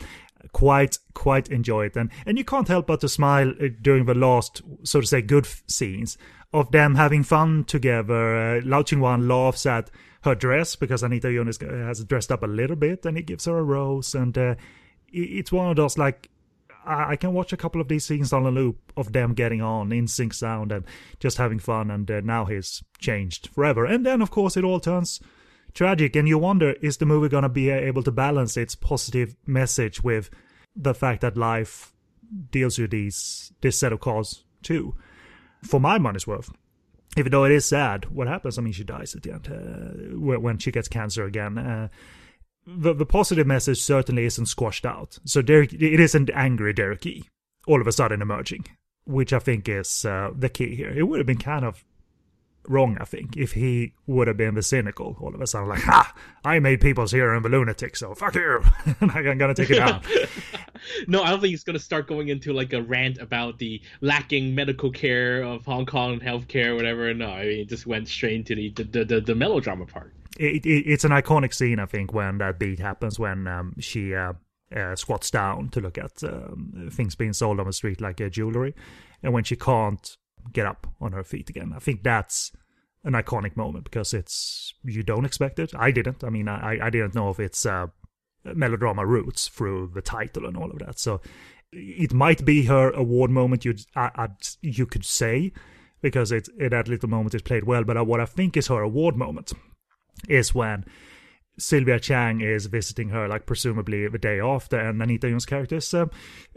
[0.52, 3.52] quite quite enjoy it and and you can't help but to smile
[3.82, 6.16] during the last so to say good scenes
[6.54, 9.90] of them having fun together uh, Lau Ching Wan laughs at
[10.22, 13.58] her dress because Anita Yunis has dressed up a little bit, and he gives her
[13.58, 14.54] a rose, and uh,
[15.12, 16.30] it's one of those like
[16.84, 19.92] I can watch a couple of these scenes on a loop of them getting on
[19.92, 20.84] in sync sound and
[21.18, 23.84] just having fun, and uh, now he's changed forever.
[23.84, 25.20] And then, of course, it all turns
[25.74, 30.02] tragic, and you wonder is the movie gonna be able to balance its positive message
[30.02, 30.30] with
[30.74, 31.92] the fact that life
[32.50, 34.94] deals with these this set of cards too?
[35.62, 36.50] For my money's worth,
[37.16, 40.18] even though it is sad what happens i mean she dies at the end uh,
[40.18, 41.88] when she gets cancer again uh,
[42.66, 47.24] the, the positive message certainly isn't squashed out so derek it isn't angry derek e
[47.66, 48.66] all of a sudden emerging,
[49.04, 50.90] which I think is uh, the key here.
[50.90, 51.84] It would have been kind of
[52.68, 55.82] wrong, I think, if he would have been the cynical all of a sudden, like,
[55.82, 58.62] ha, I made people's hero and the lunatic, so fuck you,
[59.00, 60.02] I'm gonna take it down.
[61.06, 64.54] no, I don't think he's gonna start going into like a rant about the lacking
[64.54, 67.12] medical care of Hong Kong healthcare, whatever.
[67.14, 70.14] No, I mean, it just went straight into the the, the, the melodrama part.
[70.38, 74.14] It, it, it's an iconic scene, I think, when that beat happens when um, she
[74.14, 74.32] uh,
[74.74, 78.28] uh, squats down to look at um, things being sold on the street like uh,
[78.28, 78.74] jewelry,
[79.22, 80.16] and when she can't
[80.52, 81.72] get up on her feet again.
[81.74, 82.52] I think that's
[83.04, 85.72] an iconic moment because it's you don't expect it.
[85.76, 86.24] I didn't.
[86.24, 87.88] I mean, I I didn't know if it's uh,
[88.44, 90.98] melodrama roots through the title and all of that.
[90.98, 91.20] So
[91.72, 93.64] it might be her award moment.
[93.64, 93.74] You
[94.60, 95.52] you could say
[96.00, 97.84] because it, it that little moment is played well.
[97.84, 99.52] But what I think is her award moment
[100.28, 100.84] is when
[101.58, 105.92] Sylvia Chang is visiting her, like presumably the day after, and Anita Yuen's character is
[105.92, 106.06] uh,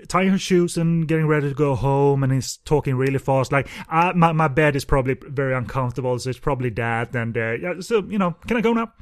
[0.08, 3.68] tying her shoes and getting ready to go home, and he's talking really fast, like,
[3.90, 7.74] uh, my, my bed is probably very uncomfortable, so it's probably that, and uh, yeah,
[7.82, 8.94] so, you know, can I go now?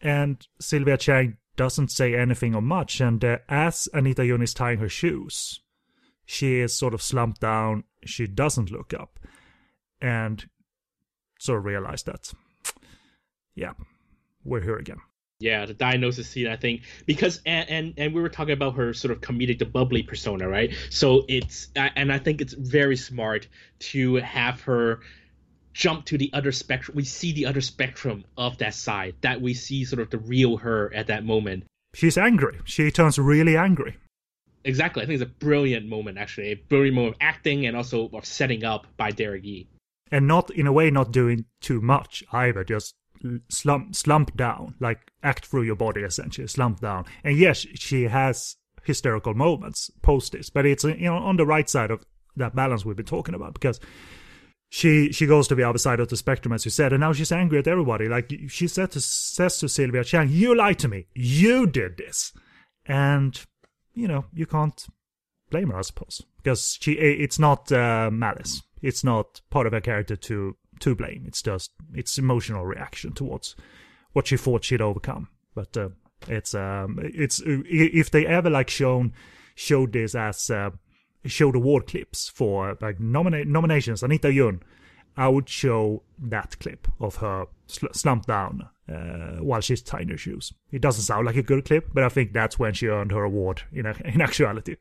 [0.00, 4.78] And Sylvia Chang doesn't say anything or much, and uh, as Anita Yuen is tying
[4.78, 5.60] her shoes,
[6.24, 9.18] she is sort of slumped down, she doesn't look up,
[10.00, 10.48] and
[11.38, 12.32] sort of realize that,
[13.54, 13.72] yeah,
[14.44, 14.98] we're here again.
[15.38, 18.94] Yeah, the diagnosis scene, I think, because and, and and we were talking about her
[18.94, 20.72] sort of comedic, the bubbly persona, right?
[20.88, 23.46] So it's and I think it's very smart
[23.90, 25.00] to have her
[25.76, 26.96] jump to the other spectrum.
[26.96, 30.56] We see the other spectrum of that side, that we see sort of the real
[30.56, 31.64] her at that moment.
[31.94, 32.58] She's angry.
[32.64, 33.96] She turns really angry.
[34.64, 35.02] Exactly.
[35.02, 38.24] I think it's a brilliant moment, actually, a brilliant moment of acting and also of
[38.24, 39.68] setting up by Derek Yee.
[40.10, 42.64] And not in a way, not doing too much either.
[42.64, 42.94] Just
[43.50, 47.04] slump slump down, like act through your body essentially, slump down.
[47.22, 51.68] And yes, she has hysterical moments post this, but it's you know on the right
[51.68, 52.04] side of
[52.36, 53.80] that balance we've been talking about because
[54.68, 57.12] she she goes to the other side of the spectrum as you said, and now
[57.12, 58.08] she's angry at everybody.
[58.08, 61.06] Like she said to, says to Sylvia Chang, "You lied to me.
[61.14, 62.32] You did this,"
[62.84, 63.40] and
[63.94, 64.86] you know you can't
[65.50, 68.62] blame her, I suppose, because she it's not uh, malice.
[68.82, 71.24] It's not part of her character to to blame.
[71.26, 73.54] It's just it's emotional reaction towards
[74.12, 75.28] what she thought she'd overcome.
[75.54, 75.90] But uh,
[76.28, 79.12] it's um it's if they ever like shown
[79.54, 80.70] showed this as uh,
[81.26, 84.62] showed award clips for like nomina- nominations, Anita Yuen,
[85.16, 90.16] I would show that clip of her sl- slumped down uh, while she's tying her
[90.16, 90.52] shoes.
[90.70, 93.24] It doesn't sound like a good clip, but I think that's when she earned her
[93.24, 94.76] award in a, in actuality.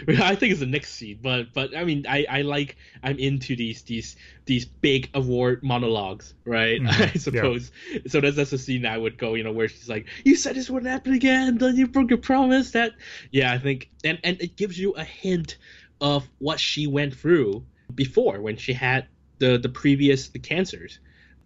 [0.08, 3.56] I think it's the next scene, but but I mean, I I like I'm into
[3.56, 6.80] these these these big award monologues, right?
[6.80, 7.02] Mm-hmm.
[7.16, 7.70] I suppose.
[7.90, 8.00] Yeah.
[8.08, 10.56] So that's that's a scene I would go, you know, where she's like, "You said
[10.56, 12.92] this wouldn't happen again, then you broke your promise." That,
[13.30, 15.58] yeah, I think, and and it gives you a hint
[16.00, 21.00] of what she went through before when she had the the previous the cancers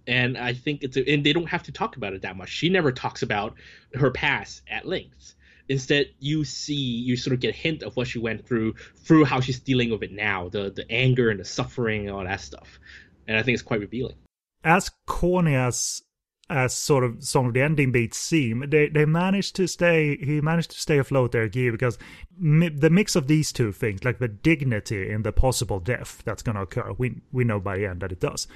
[0.06, 2.50] and I think it's a, and they don't have to talk about it that much.
[2.50, 3.54] She never talks about
[3.94, 5.34] her past at length.
[5.68, 9.24] Instead, you see, you sort of get a hint of what she went through through
[9.24, 12.40] how she's dealing with it now, the the anger and the suffering and all that
[12.40, 12.78] stuff.
[13.26, 14.16] And I think it's quite revealing.
[14.64, 16.02] As corny as
[16.50, 20.16] as sort of some of the ending beats seem, they they managed to stay.
[20.16, 21.98] He managed to stay afloat there, Guy, because
[22.38, 26.42] mi- the mix of these two things, like the dignity in the possible death that's
[26.42, 28.46] going to occur, we we know by the end that it does,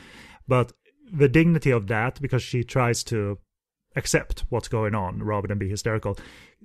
[0.46, 0.72] but
[1.11, 3.38] the dignity of that because she tries to
[3.94, 6.18] accept what's going on rather than be hysterical.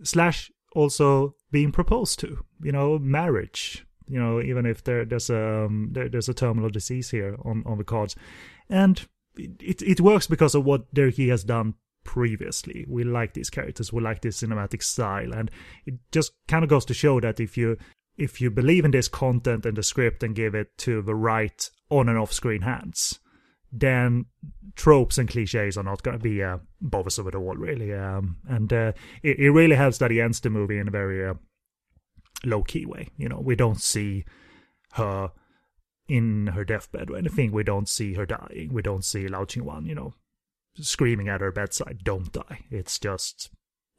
[0.03, 5.65] Slash also being proposed to, you know, marriage, you know, even if there, there's a
[5.65, 8.15] um, there, there's a terminal disease here on on the cards,
[8.69, 12.85] and it it works because of what Derek Yee has done previously.
[12.89, 15.51] We like these characters, we like this cinematic style, and
[15.85, 17.77] it just kind of goes to show that if you
[18.17, 21.69] if you believe in this content and the script and give it to the right
[21.89, 23.19] on and off screen hands,
[23.71, 24.25] then
[24.75, 27.93] tropes and cliches are not going to be uh, bothersome at all, really.
[27.93, 28.91] Um, and uh,
[29.23, 31.35] it, it, really helps that he ends the movie in a very uh,
[32.43, 33.09] low key way.
[33.17, 34.25] You know, we don't see
[34.93, 35.31] her
[36.07, 37.51] in her deathbed or anything.
[37.51, 38.71] We don't see her dying.
[38.73, 40.13] We don't see Lau Ching Wan, you know,
[40.75, 43.49] screaming at her bedside, "Don't die." It's just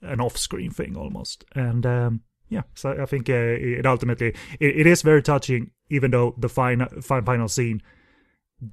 [0.02, 1.44] an off-screen thing almost.
[1.54, 6.10] And um, yeah, so I think uh, it ultimately it, it is very touching, even
[6.10, 7.82] though the final final scene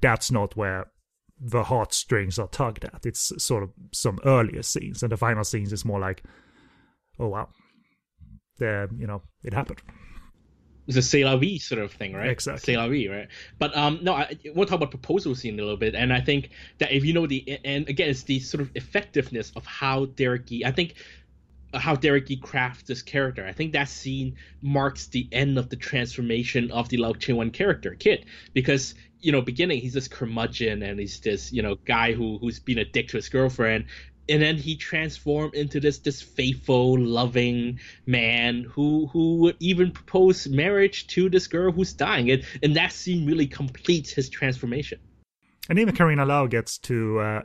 [0.00, 0.86] that's not where
[1.40, 3.04] the heartstrings are tugged at.
[3.04, 6.22] It's sort of some earlier scenes, and the final scenes is more like,
[7.18, 7.48] oh wow,
[8.58, 9.82] the you know it happened.
[10.86, 12.30] It's a c'est la vie sort of thing, right?
[12.30, 12.74] Exactly.
[12.74, 13.28] C'est la vie, right?
[13.58, 16.20] But um, no, I want to talk about proposal scene a little bit, and I
[16.20, 20.06] think that if you know the and again, it's the sort of effectiveness of how
[20.06, 20.64] Derek Yee.
[20.64, 20.94] I think
[21.74, 23.46] how Derek E crafts this character.
[23.46, 27.94] I think that scene marks the end of the transformation of the Lau Ching-wan character,
[27.94, 32.38] Kit, because you know, beginning he's this curmudgeon and he's this you know guy who
[32.38, 33.86] who's been a dick to his girlfriend,
[34.28, 40.48] and then he transformed into this this faithful, loving man who who would even propose
[40.48, 44.98] marriage to this girl who's dying, and and that scene really completes his transformation.
[45.70, 47.42] And even Carina Lau gets to uh,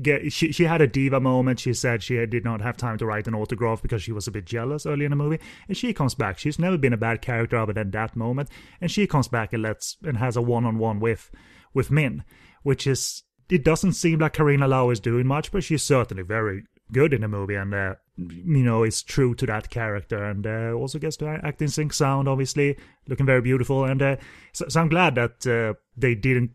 [0.00, 0.32] get.
[0.32, 1.60] She she had a diva moment.
[1.60, 4.30] She said she did not have time to write an autograph because she was a
[4.30, 5.38] bit jealous early in the movie.
[5.68, 6.38] And she comes back.
[6.38, 8.48] She's never been a bad character other than that moment.
[8.80, 11.30] And she comes back and lets and has a one on one with
[11.74, 12.24] with Min,
[12.62, 16.64] which is it doesn't seem like Carina Lau is doing much, but she's certainly very
[16.92, 20.72] good in the movie and uh, you know is true to that character and uh,
[20.72, 22.76] also gets to act in sync sound obviously
[23.08, 24.16] looking very beautiful and uh,
[24.52, 26.50] so, so, i'm glad that uh, they didn't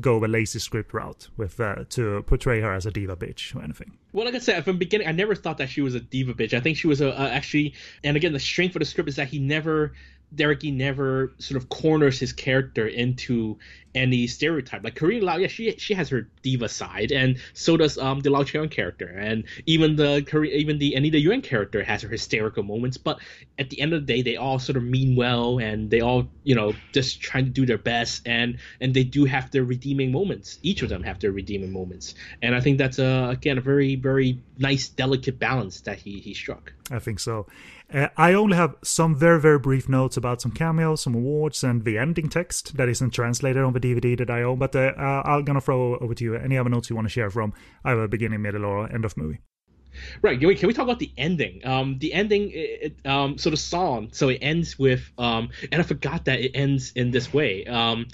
[0.00, 3.62] go a lazy script route with uh, to portray her as a diva bitch or
[3.62, 3.96] anything.
[4.12, 6.34] Well, like I said from the beginning, I never thought that she was a diva
[6.34, 6.54] bitch.
[6.54, 7.74] I think she was a, a actually,
[8.04, 9.92] and again, the strength of the script is that he never
[10.34, 13.58] Derek E never sort of corners his character into
[13.96, 14.84] any stereotype.
[14.84, 18.30] Like Carina Lau, yeah, she she has her diva side, and so does um the
[18.30, 22.98] Lau Ching character, and even the even the Anita Yuen character has her hysterical moments.
[22.98, 23.18] But
[23.58, 26.28] at the end of the day, they all sort of mean well, and they all
[26.44, 30.12] you know just trying to do their best, and and they do have their redeeming
[30.12, 30.58] moments.
[30.62, 33.96] Each of them have their redeeming moments, and I think that's a again a very
[33.96, 36.72] very nice delicate balance that he he struck.
[36.90, 37.46] I think so.
[37.92, 41.84] Uh, I only have some very, very brief notes about some cameos, some awards, and
[41.84, 44.58] the ending text that isn't translated on the DVD that I own.
[44.58, 46.34] But uh, uh, I'm gonna throw over to you.
[46.34, 49.38] Any other notes you want to share from either beginning, middle, or end of movie?
[50.22, 50.38] Right.
[50.38, 51.62] Can we, can we talk about the ending?
[51.64, 55.84] Um, the ending, it, um, so the song, so it ends with, um, and I
[55.84, 57.64] forgot that it ends in this way.
[57.64, 58.06] Um,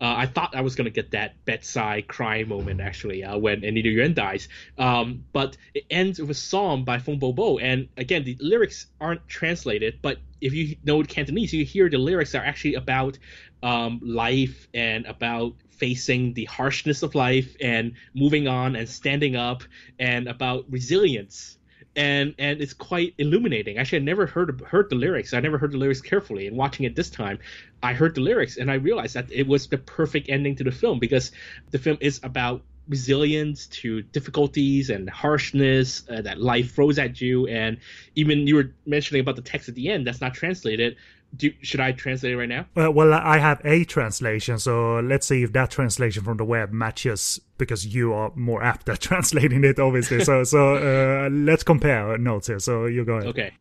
[0.00, 3.88] uh, I thought I was gonna get that bedside cry moment actually uh, when Anita
[3.88, 8.24] Yuen dies, um, but it ends with a song by Fung Bo Bo, and again
[8.24, 12.74] the lyrics aren't translated, but if you know Cantonese, you hear the lyrics are actually
[12.74, 13.18] about
[13.62, 19.62] um, life and about facing the harshness of life and moving on and standing up
[19.98, 21.57] and about resilience
[21.96, 23.78] and and it's quite illuminating.
[23.78, 25.34] Actually, I never heard heard the lyrics.
[25.34, 26.46] I never heard the lyrics carefully.
[26.46, 27.38] And watching it this time,
[27.82, 30.70] I heard the lyrics and I realized that it was the perfect ending to the
[30.70, 31.32] film because
[31.70, 37.46] the film is about resilience to difficulties and harshness uh, that life throws at you
[37.46, 37.76] and
[38.14, 40.96] even you were mentioning about the text at the end that's not translated
[41.36, 42.66] do, should I translate it right now?
[42.76, 46.72] Uh, well, I have a translation, so let's see if that translation from the web
[46.72, 50.24] matches because you are more apt at translating it, obviously.
[50.24, 52.58] so, so uh, let's compare notes here.
[52.58, 53.28] So you go ahead.
[53.28, 53.52] Okay.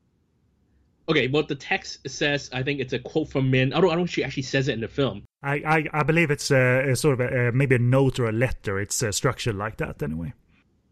[1.09, 1.27] Okay.
[1.27, 3.73] Well, the text says, I think it's a quote from Min.
[3.73, 3.91] I don't.
[3.91, 4.07] I don't.
[4.07, 5.23] She actually says it in the film.
[5.43, 8.31] I, I, I believe it's a, a sort of a, maybe a note or a
[8.31, 8.79] letter.
[8.79, 10.33] It's uh, structured like that, anyway.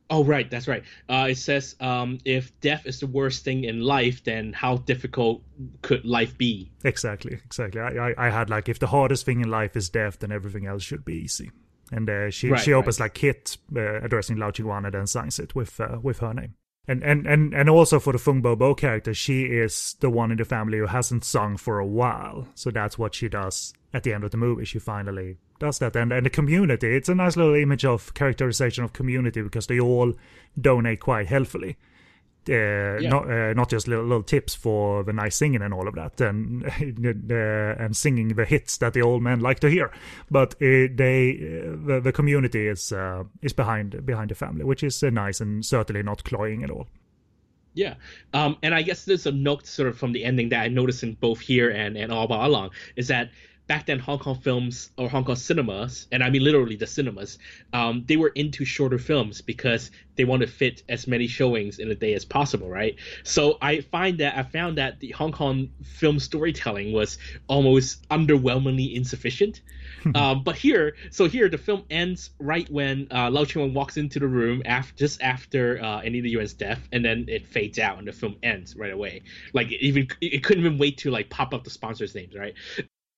[0.09, 0.83] Oh right, that's right.
[1.09, 5.41] Uh, it says um, if death is the worst thing in life, then how difficult
[5.81, 6.71] could life be?
[6.83, 7.81] Exactly, exactly.
[7.81, 10.67] I, I, I had like if the hardest thing in life is death, then everything
[10.67, 11.51] else should be easy.
[11.91, 13.05] And uh, she right, she opens right.
[13.05, 16.55] like Kit uh, addressing Lau Ching-wan and then signs it with uh, with her name.
[16.87, 20.31] And, and and and also for the Fung Bo Bo character, she is the one
[20.31, 22.47] in the family who hasn't sung for a while.
[22.53, 24.65] So that's what she does at the end of the movie.
[24.65, 25.95] She finally does that.
[25.95, 29.79] And, and the community, it's a nice little image of characterization of community because they
[29.79, 30.13] all
[30.59, 31.77] donate quite healthily.
[32.47, 33.09] Uh, yeah.
[33.09, 36.21] not uh, not just little, little, tips for the nice singing and all of that,
[36.21, 36.63] and
[37.31, 39.91] uh, and singing the hits that the old men like to hear.
[40.29, 44.83] But uh, they uh, the, the community is uh, is behind behind the family, which
[44.83, 46.87] is nice and certainly not cloying at all.
[47.73, 47.95] Yeah,
[48.33, 51.03] um, and I guess there's a note sort of from the ending that I noticed
[51.03, 53.31] in both here and and All About Along is that
[53.67, 57.39] back then Hong Kong films or Hong Kong cinemas, and I mean literally the cinemas,
[57.73, 61.89] um, they were into shorter films because they want to fit as many showings in
[61.91, 62.95] a day as possible, right?
[63.23, 68.95] So I find that I found that the Hong Kong film storytelling was almost underwhelmingly
[68.95, 69.61] insufficient.
[70.15, 74.19] um, but here, so here the film ends right when uh, Lau Ching walks into
[74.19, 78.07] the room after just after uh, Anita Yuen's death, and then it fades out and
[78.07, 79.23] the film ends right away.
[79.53, 82.53] Like it even it couldn't even wait to like pop up the sponsors' names, right?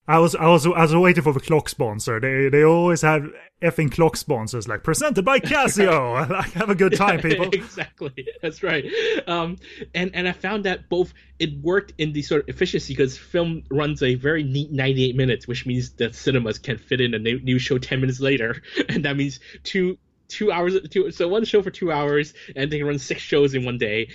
[0.08, 2.20] I was I was I was waiting for the clock sponsor.
[2.20, 3.28] They they always have
[3.62, 6.30] effing clock sponsors like presented by Casio.
[6.30, 7.50] like have a good time, people.
[7.52, 8.86] exactly, that's right.
[9.28, 9.58] Um,
[9.94, 13.64] and and I found that both it worked in the sort of efficiency because film
[13.70, 17.60] runs a very neat 98 minutes, which means that cinemas can fit in a new
[17.60, 19.98] show 10 minutes later, and that means two
[20.30, 23.54] two hours two so one show for two hours, and they can run six shows
[23.54, 24.10] in one day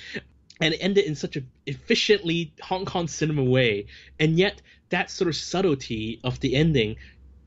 [0.62, 3.86] and end it in such a efficiently Hong Kong cinema way,
[4.18, 6.96] and yet that sort of subtlety of the ending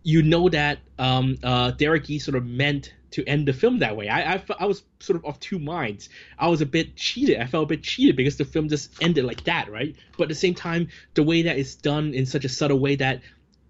[0.06, 3.98] you know that um, uh, Derek Yee sort of meant to end the film that
[3.98, 4.08] way.
[4.08, 6.10] I, I, I was sort of of two minds.
[6.38, 7.40] I was a bit cheated.
[7.40, 9.96] I felt a bit cheated because the film just ended like that, right?
[10.16, 12.98] But at the same time, the way that it's done in such a subtle way
[12.98, 13.22] that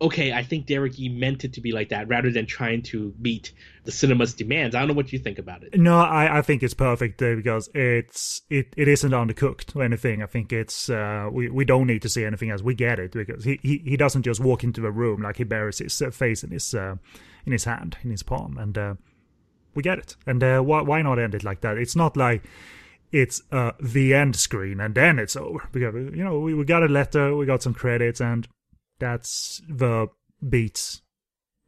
[0.02, 3.14] okay, I think Derek Yee meant it to be like that rather than trying to
[3.20, 3.54] meet
[3.86, 4.76] the cinema's demands.
[4.76, 5.80] I don't know what you think about it.
[5.80, 10.22] No, I, I think it's perfect because it's it, it isn't undercooked or anything.
[10.22, 12.62] I think it's uh, we we don't need to see anything else.
[12.62, 15.44] We get it because he he, he doesn't just walk into a room like he
[15.44, 16.96] buries his uh, face in his uh,
[17.46, 18.96] in his hand in his palm, and uh,
[19.76, 20.16] we get it.
[20.26, 21.78] And uh, why why not end it like that?
[21.78, 22.44] It's not like
[23.12, 26.84] it's uh, the end screen and then it's over because you know we, we got
[26.84, 28.46] a letter, we got some credits, and
[29.00, 30.08] that's the
[30.48, 31.02] beats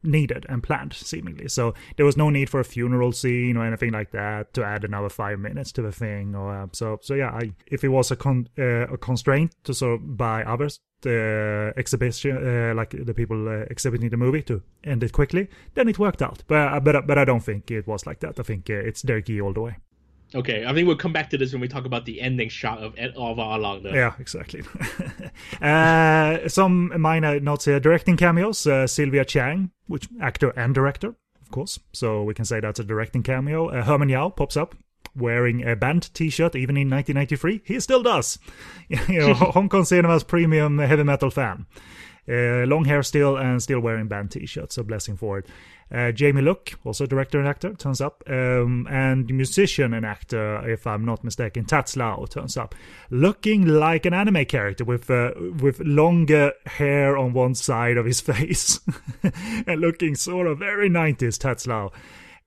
[0.02, 1.48] needed and planned seemingly.
[1.48, 4.84] So there was no need for a funeral scene or anything like that to add
[4.84, 8.10] another five minutes to the thing or uh, so so yeah I, if it was
[8.10, 13.14] a con uh, a constraint to sort of by others the exhibition uh, like the
[13.14, 16.42] people uh, exhibiting the movie to end it quickly then it worked out.
[16.46, 18.38] But but but i don't think it was like that.
[18.38, 19.76] I think it's Derek Yee all the way
[20.34, 22.78] Okay, I think we'll come back to this when we talk about the ending shot
[22.78, 23.82] of of Along.
[23.82, 23.94] Though.
[23.94, 24.62] Yeah, exactly.
[25.62, 28.66] uh, some minor notes here: directing cameos.
[28.66, 31.78] Uh, Sylvia Chang, which actor and director, of course.
[31.92, 33.68] So we can say that's a directing cameo.
[33.68, 34.74] Uh, Herman Yao pops up
[35.16, 37.62] wearing a band T-shirt, even in 1993.
[37.64, 38.38] He still does.
[38.88, 41.66] you know, Hong Kong cinema's premium heavy metal fan.
[42.28, 45.46] Uh, long hair still and still wearing band t-shirts, so blessing for it.
[45.90, 48.22] Uh, Jamie Luk, also director and actor, turns up.
[48.26, 52.74] Um, and musician and actor, if I'm not mistaken, Tats Lau turns up.
[53.10, 58.20] Looking like an anime character with uh, with longer hair on one side of his
[58.20, 58.80] face.
[59.66, 61.90] and looking sort of very 90s Tats Lau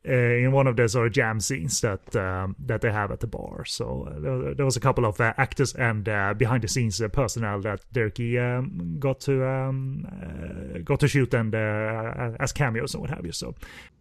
[0.07, 3.19] uh, in one of the sort of jam scenes that um, that they have at
[3.19, 3.63] the bar.
[3.65, 7.07] So uh, there was a couple of uh, actors and uh, behind the scenes uh,
[7.07, 13.01] personnel that Derek um, got to um, uh, got to shoot and as cameos and
[13.01, 13.31] what have you.
[13.31, 13.53] So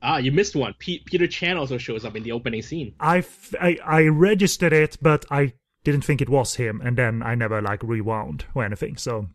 [0.02, 0.74] ah, you missed one.
[0.78, 2.94] P- Peter Chan also shows up in the opening scene.
[2.98, 5.52] I, f- I I registered it, but I
[5.84, 8.96] didn't think it was him, and then I never like rewound or anything.
[8.96, 9.28] So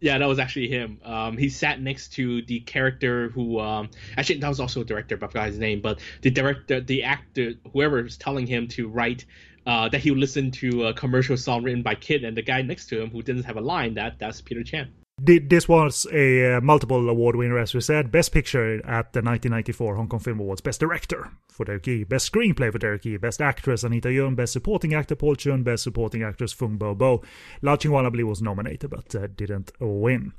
[0.00, 0.98] yeah, that was actually him.
[1.04, 5.16] Um, he sat next to the character who, um, actually, that was also a director,
[5.16, 5.80] but I forgot his name.
[5.80, 9.26] But the director, the actor, whoever was telling him to write
[9.66, 12.62] uh, that he would listen to a commercial song written by Kit, and the guy
[12.62, 14.90] next to him who didn't have a line, that that's Peter Chan
[15.22, 18.10] this was a uh, multiple award winner, as we said.
[18.10, 20.60] Best Picture at the 1994 Hong Kong Film Awards.
[20.60, 22.04] Best Director for Derek Yee.
[22.04, 23.18] Best Screenplay for Derek Yee.
[23.18, 24.34] Best Actress Anita Yuen.
[24.34, 25.62] Best Supporting Actor Paul Chun.
[25.62, 27.22] Best Supporting Actress Fung Bo Bo.
[27.60, 30.32] Lau Ching-wan, I believe, was nominated but uh, didn't win.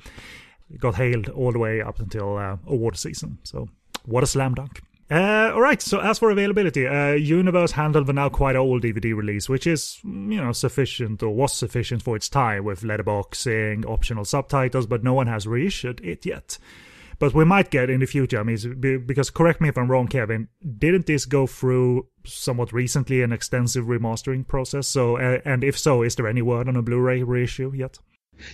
[0.80, 3.38] Got hailed all the way up until uh, award season.
[3.44, 3.70] So,
[4.06, 4.82] what a slam dunk.
[5.12, 5.82] Uh, all right.
[5.82, 10.00] So as for availability, uh, Universe handled the now quite old DVD release, which is
[10.06, 15.14] you know sufficient or was sufficient for its time with letterboxing, optional subtitles, but no
[15.14, 16.58] one has reissued it yet.
[17.20, 18.40] But we might get in the future.
[18.40, 20.48] I mean, because correct me if I'm wrong, Kevin.
[20.78, 24.88] Didn't this go through somewhat recently an extensive remastering process?
[24.88, 28.00] So, uh, and if so, is there any word on a Blu-ray reissue yet?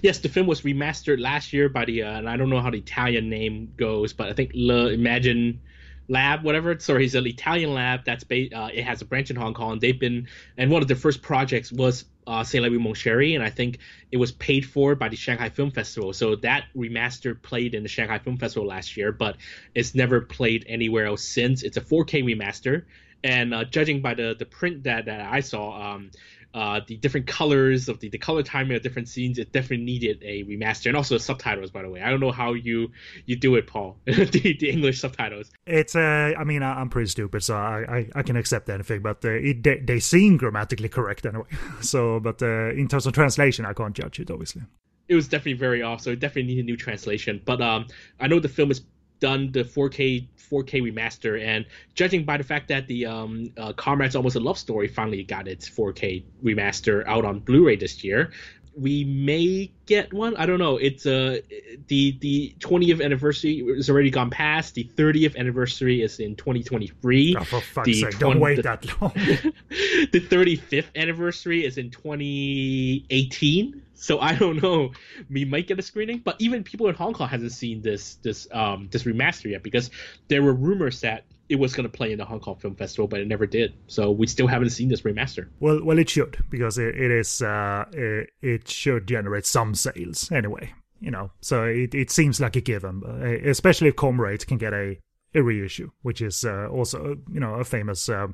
[0.01, 2.71] Yes, the film was remastered last year by the, uh, and I don't know how
[2.71, 5.61] the Italian name goes, but I think Le Imagine
[6.07, 6.79] lab, whatever.
[6.79, 8.53] So he's an Italian lab that's based.
[8.53, 9.79] Uh, it has a branch in Hong Kong.
[9.79, 10.27] They've been,
[10.57, 13.79] and one of their first projects was uh, C'est la mon chéri, and I think
[14.11, 16.13] it was paid for by the Shanghai Film Festival.
[16.13, 19.37] So that remaster played in the Shanghai Film Festival last year, but
[19.73, 21.63] it's never played anywhere else since.
[21.63, 22.83] It's a 4K remaster,
[23.23, 26.11] and uh, judging by the the print that, that I saw, um,
[26.57, 30.17] uh, the different colors of the, the color timing of different scenes, it definitely needed
[30.23, 31.69] a remaster, and also the subtitles.
[31.69, 32.89] By the way, I don't know how you
[33.27, 33.95] you do it, Paul.
[34.05, 35.51] the, the English subtitles.
[35.67, 39.03] It's uh, I mean, I, am pretty stupid, so I, I, I, can accept anything,
[39.03, 41.45] but uh, it, they, they seem grammatically correct anyway.
[41.81, 44.63] so, but uh, in terms of translation, I can't judge it, obviously.
[45.09, 47.39] It was definitely very off, so it definitely needed a new translation.
[47.45, 47.85] But um,
[48.19, 48.81] I know the film is
[49.19, 54.15] done the 4K 4K remaster, and judging by the fact that the um, uh, Comrades
[54.15, 58.31] Almost a Love Story finally got its 4K remaster out on Blu-ray this year,
[58.77, 60.35] we may get one.
[60.37, 60.77] I don't know.
[60.77, 61.39] It's uh
[61.87, 64.75] the the 20th anniversary is already gone past.
[64.75, 67.35] The 30th anniversary is in 2023.
[67.37, 68.19] Oh, for fuck's the sake!
[68.19, 69.11] 20, don't wait the, that long.
[70.11, 73.81] the 35th anniversary is in 2018.
[73.97, 74.91] So I don't know.
[75.29, 78.47] We might get a screening, but even people in Hong Kong hasn't seen this this
[78.51, 79.89] um this remaster yet because
[80.27, 83.07] there were rumors that it was going to play in the Hong Kong Film Festival,
[83.07, 83.73] but it never did.
[83.87, 85.47] So we still haven't seen this remaster.
[85.59, 90.31] Well, well, it should because it, it is uh, it, it, should generate some sales
[90.31, 90.73] anyway.
[90.99, 94.73] You know, so it, it seems like a given, uh, especially if Comrades can get
[94.73, 94.97] a
[95.35, 98.27] a reissue, which is uh, also you know a famous uh,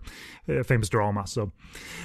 [0.47, 1.25] a famous drama.
[1.27, 1.51] So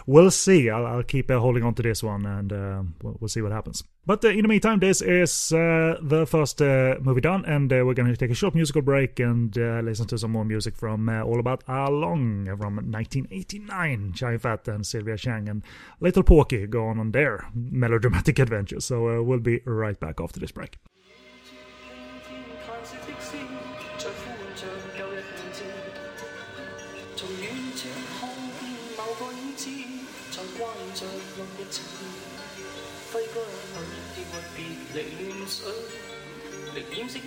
[0.06, 0.70] we'll see.
[0.70, 3.52] I'll, I'll keep uh, holding on to this one, and uh, we'll, we'll, see what
[3.52, 3.84] happens.
[4.06, 8.08] But uh, in the meantime, this is uh, the first movie done, and we're going
[8.08, 11.62] to take a short musical break and listen to some more music from All About
[11.68, 14.12] Along from 1989.
[14.14, 15.62] Chai Fat and Sylvia Chang and
[16.00, 18.80] Little Porky go on on their melodramatic adventure.
[18.80, 20.78] So we'll be right back after this break.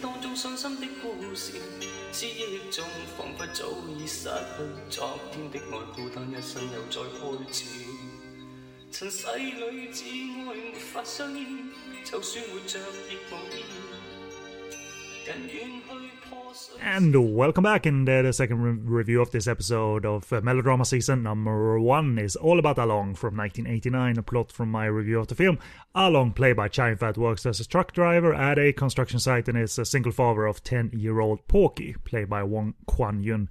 [0.01, 1.51] 当中伤心的故事，
[2.11, 2.83] 思忆中
[3.15, 7.65] 仿佛早已失去昨天的爱，孤单一生又再开始。
[8.91, 11.45] 尘世里只爱没法相依，
[12.03, 14.00] 就算活着亦无意义。
[16.83, 17.85] And welcome back.
[17.85, 22.17] In the, the second re- review of this episode of uh, Melodrama Season number one
[22.17, 25.59] is all about Along from 1989, a plot from my review of the film.
[25.93, 29.57] Along, played by Chow Fat, works as a truck driver at a construction site and
[29.57, 33.47] is a single father of 10 year old Porky, played by Wong Kwan Yun.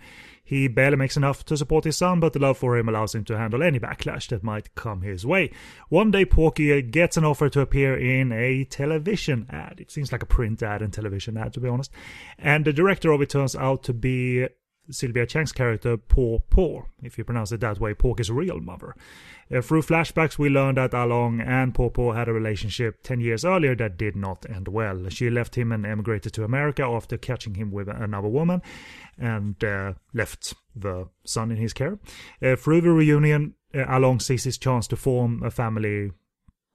[0.51, 3.25] He barely makes enough to support his son, but the love for him allows him
[3.27, 5.53] to handle any backlash that might come his way.
[5.91, 9.79] One day, Porky gets an offer to appear in a television ad.
[9.79, 11.93] It seems like a print ad and television ad, to be honest.
[12.37, 14.49] And the director of it turns out to be
[14.91, 18.95] Sylvia Chang's character, Paw Paw, if you pronounce it that way, Porky's real mother.
[19.53, 23.45] Uh, through flashbacks, we learn that Along and Paw Paw had a relationship 10 years
[23.45, 25.09] earlier that did not end well.
[25.09, 28.63] She left him and emigrated to America after catching him with another woman
[29.19, 31.99] and uh, left the son in his care.
[32.43, 36.13] Uh, through the reunion, uh, Along sees his chance to form a family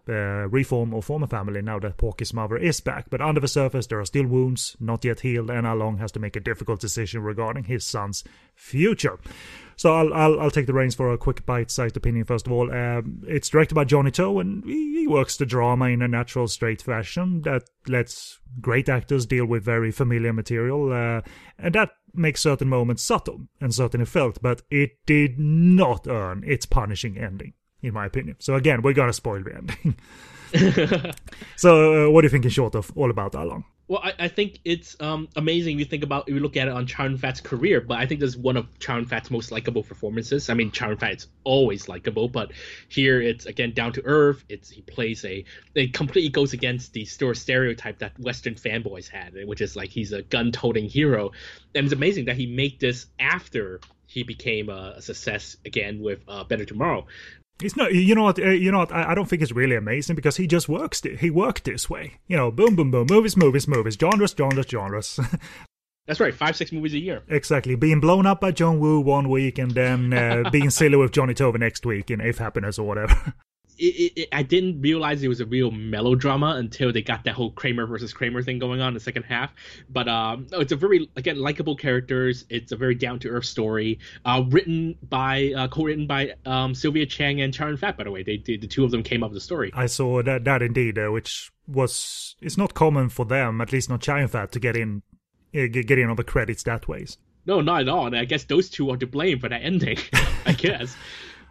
[0.07, 3.09] uh, reform or form a family now that Porky's mother is back.
[3.09, 6.19] But under the surface, there are still wounds not yet healed, and Along has to
[6.19, 8.23] make a difficult decision regarding his son's
[8.55, 9.17] future.
[9.75, 12.25] So I'll I'll, I'll take the reins for a quick bite-sized opinion.
[12.25, 16.01] First of all, um, it's directed by Johnny To, and he works the drama in
[16.01, 21.21] a natural, straight fashion that lets great actors deal with very familiar material, uh,
[21.57, 24.41] and that makes certain moments subtle and certainly felt.
[24.41, 27.53] But it did not earn its punishing ending
[27.85, 28.35] in my opinion.
[28.39, 29.95] So again, we're gonna spoil the ending.
[31.55, 33.65] so, uh, what do you think in short of all about Along?
[33.87, 36.67] Well, I, I think it's um, amazing if you think about if you look at
[36.67, 39.51] it on Chow Yun-fat's career, but I think this is one of Chow Yun-fat's most
[39.51, 40.49] likable performances.
[40.49, 42.51] I mean, Chow Yun-fat is always likable, but
[42.89, 44.43] here it's again down to earth.
[44.49, 49.35] It's he plays a it completely goes against the store stereotype that Western fanboys had,
[49.45, 51.31] which is like he's a gun-toting hero,
[51.75, 56.43] and it's amazing that he made this after he became a, success again with uh,
[56.43, 57.05] Better Tomorrow.
[57.61, 59.77] It's not, you know what, uh, you know what, I, I, don't think it's really
[59.77, 62.15] amazing because he just works, he worked this way.
[62.27, 65.19] You know, boom, boom, boom, movies, movies, movies, genres, genres, genres.
[66.07, 67.23] That's right, five, six movies a year.
[67.29, 67.75] Exactly.
[67.75, 71.33] Being blown up by John Woo one week and then uh, being silly with Johnny
[71.33, 73.33] To next week in Eighth Happiness or whatever.
[73.77, 77.51] it, it, I didn't realize it was a real melodrama until they got that whole
[77.51, 79.51] Kramer versus Kramer thing going on in the second half.
[79.89, 82.45] But um, it's a very again likable characters.
[82.49, 87.05] It's a very down to earth story, uh, written by uh, co-written by um, Sylvia
[87.05, 87.97] Chang and Chow Yun-fat.
[87.97, 89.71] By the way, they, they, the two of them came up with the story.
[89.73, 93.89] I saw that that indeed, uh, which was it's not common for them, at least
[93.89, 95.03] not Chow Yun-fat, to get in
[95.55, 97.17] uh, get in on the credits that ways.
[97.45, 98.07] No, not at all.
[98.07, 99.97] And I guess those two are to blame for that ending.
[100.45, 100.95] I guess.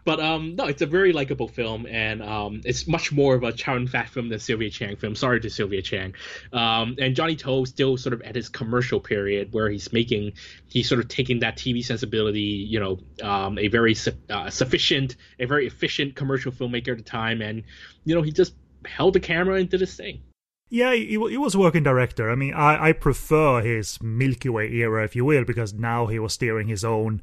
[0.04, 3.52] But um, no, it's a very likable film, and um, it's much more of a
[3.52, 5.14] Chow Yun-fat film than Sylvia Chang film.
[5.14, 6.14] Sorry to Sylvia Chang.
[6.52, 10.32] Um, and Johnnie To still sort of at his commercial period where he's making,
[10.68, 15.16] he's sort of taking that TV sensibility, you know, um, a very su- uh, sufficient,
[15.40, 17.62] a very efficient commercial filmmaker at the time, and
[18.04, 20.20] you know, he just held the camera and did his thing.
[20.68, 22.30] Yeah, he, he was a working director.
[22.30, 26.18] I mean, I, I prefer his Milky Way era, if you will, because now he
[26.18, 27.22] was steering his own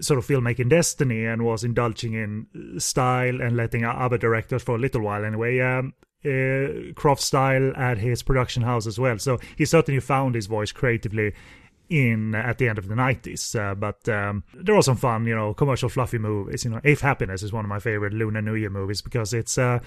[0.00, 4.78] sort of filmmaking destiny and was indulging in style and letting other directors for a
[4.78, 5.60] little while anyway.
[5.60, 9.18] Um, uh, Croft style at his production house as well.
[9.18, 11.34] So he certainly found his voice creatively
[11.88, 13.58] in at the end of the 90s.
[13.58, 16.64] Uh, but um, there was some fun, you know, commercial fluffy movies.
[16.64, 19.56] You know, Eighth Happiness is one of my favorite Lunar New Year movies because it's
[19.56, 19.78] uh,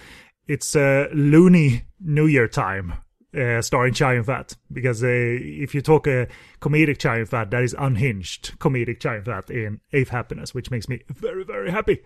[0.47, 2.93] it's uh, loony New Year time
[3.37, 6.27] uh, starring Chow Yun-fat because uh, if you talk a
[6.61, 11.01] comedic Chow Yun-fat, that is unhinged comedic Chow Yun-fat in Eighth Happiness, which makes me
[11.09, 12.01] very very happy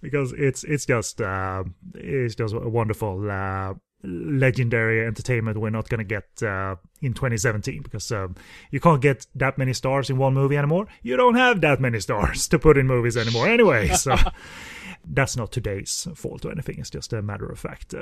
[0.00, 1.64] because it's it's just uh,
[1.94, 3.30] it's just a wonderful.
[3.30, 8.36] Uh, legendary entertainment we're not going to get uh, in 2017 because um,
[8.70, 10.86] you can't get that many stars in one movie anymore.
[11.02, 13.88] You don't have that many stars to put in movies anymore anyway.
[13.88, 14.14] So
[15.04, 16.76] that's not today's fault or anything.
[16.78, 17.94] It's just a matter of fact.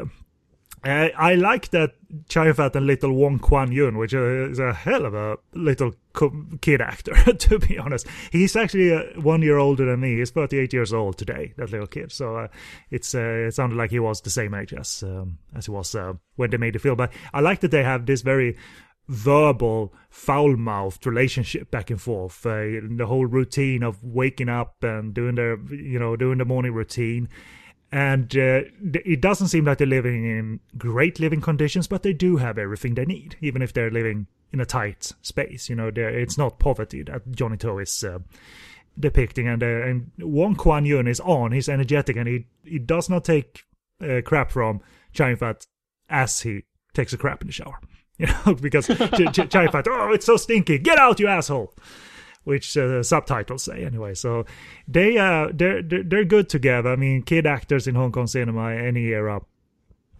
[0.91, 1.95] I like that
[2.29, 5.95] Fat and little Wong Kwan Yun, which is a hell of a little
[6.61, 8.07] kid actor, to be honest.
[8.31, 10.19] He's actually uh, one year older than me.
[10.19, 12.13] He's 38 years old today, that little kid.
[12.13, 12.49] So uh,
[12.91, 15.95] it's uh, it sounded like he was the same age as um, as he was
[15.95, 16.97] uh, when they made the film.
[16.97, 18.57] But I like that they have this very
[19.09, 22.45] verbal, foul-mouthed relationship back and forth.
[22.47, 26.73] Uh, the whole routine of waking up and doing their, you know, doing the morning
[26.73, 27.29] routine
[27.95, 32.39] and uh, it doesn't seem like they're living in great living conditions, but they do
[32.39, 35.71] have everything they need, even if they're living in a tight space.
[35.71, 38.19] You know, it's not poverty that Johnny To is uh,
[38.99, 39.47] depicting.
[39.47, 43.25] And uh, and Wong Kwan Yun is on, he's energetic, and he he does not
[43.25, 43.63] take
[44.03, 44.81] uh, crap from
[45.13, 45.65] Chow Fat
[46.11, 46.65] as he
[46.95, 47.79] takes a crap in the shower.
[48.17, 51.75] You know, because Ch- Ch- Chow Fat, oh, it's so stinky, get out, you asshole
[52.45, 54.15] which uh, subtitles say anyway.
[54.15, 54.45] So
[54.87, 56.93] they uh they're, they're good together.
[56.93, 59.41] I mean, kid actors in Hong Kong cinema any era,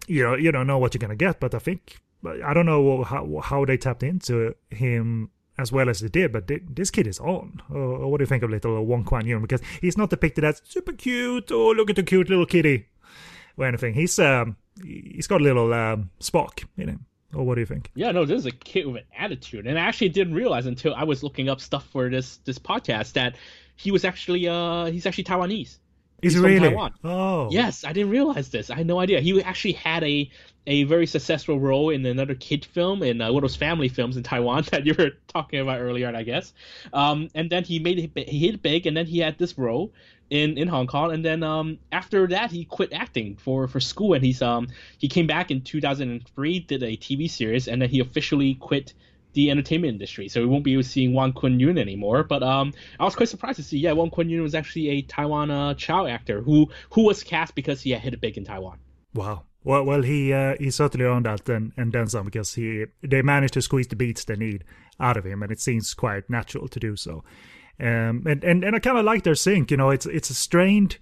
[0.07, 2.01] you know you don't know what you're gonna get, but I think
[2.43, 6.51] I don't know how how they tapped into him as well as they did, but
[6.75, 7.61] this kid is on.
[7.73, 9.41] Uh, what do you think of little Wong Kwan Yun?
[9.41, 12.87] Because he's not depicted as super cute or oh, look at the cute little kitty
[13.57, 13.93] or anything.
[13.93, 17.05] He's um he's got a little um, Spock in him.
[17.35, 17.91] Or what do you think?
[17.95, 20.95] Yeah, no, this is a kid with an attitude, and I actually didn't realize until
[20.95, 23.35] I was looking up stuff for this this podcast that
[23.75, 25.77] he was actually uh he's actually Taiwanese.
[26.21, 26.69] He's, really?
[26.69, 26.93] Taiwan.
[27.03, 27.49] Oh.
[27.51, 28.71] Yes, I didn't realize this.
[28.71, 29.19] I had no idea.
[29.19, 30.29] He actually had a
[30.67, 34.17] a very successful role in another kid film in uh, one of those family films
[34.17, 36.53] in Taiwan that you were talking about earlier, I guess.
[36.93, 39.93] Um, and then he made it, he hit big, and then he had this role
[40.29, 44.13] in in Hong Kong, and then um, after that he quit acting for for school,
[44.13, 44.67] and he's um
[44.97, 48.93] he came back in 2003, did a TV series, and then he officially quit
[49.35, 50.27] the entertainment industry.
[50.27, 52.23] So we won't be seeing Wang Kun Yun anymore.
[52.23, 55.01] But um, I was quite surprised to see, yeah, Wang Kun Yun was actually a
[55.03, 58.45] Taiwan uh, child actor who who was cast because he had hit it big in
[58.45, 58.79] Taiwan.
[59.13, 59.43] Wow.
[59.63, 63.21] Well, well, he uh, he certainly earned that and, and then some because he they
[63.21, 64.63] managed to squeeze the beats they need
[64.99, 67.23] out of him, and it seems quite natural to do so.
[67.79, 69.71] Um, and, and, and I kind of like their sync.
[69.71, 70.97] You know, it's it's a strained,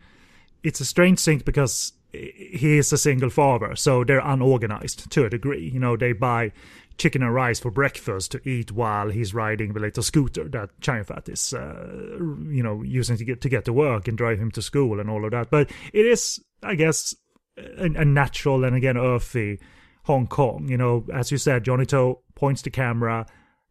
[0.64, 5.30] it's a strange sync because he is a single father, so they're unorganized to a
[5.30, 5.70] degree.
[5.70, 6.52] You know, they buy
[6.98, 11.02] chicken and rice for breakfast to eat while he's riding the little scooter that Chow
[11.04, 12.18] Fat is, uh,
[12.50, 15.10] you know, using to get to get to work and drive him to school and
[15.10, 15.50] all of that.
[15.50, 17.16] But it is, I guess,
[17.58, 19.60] a, a natural and again earthy
[20.04, 20.68] Hong Kong.
[20.70, 23.26] You know, as you said, Johnny To points the camera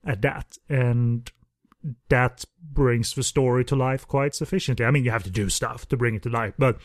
[0.05, 1.31] at that, and
[2.09, 4.85] that brings the story to life quite sufficiently.
[4.85, 6.79] I mean, you have to do stuff to bring it to life, but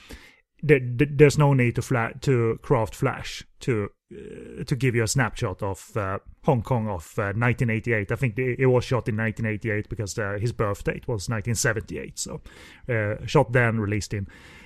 [0.64, 5.62] there's no need to fla- to craft flash to uh, to give you a snapshot
[5.62, 8.12] of uh, Hong Kong of uh, 1988.
[8.12, 12.18] I think it was shot in 1988 because uh, his birth date was 1978.
[12.18, 12.42] So
[12.88, 14.26] uh, shot then, released in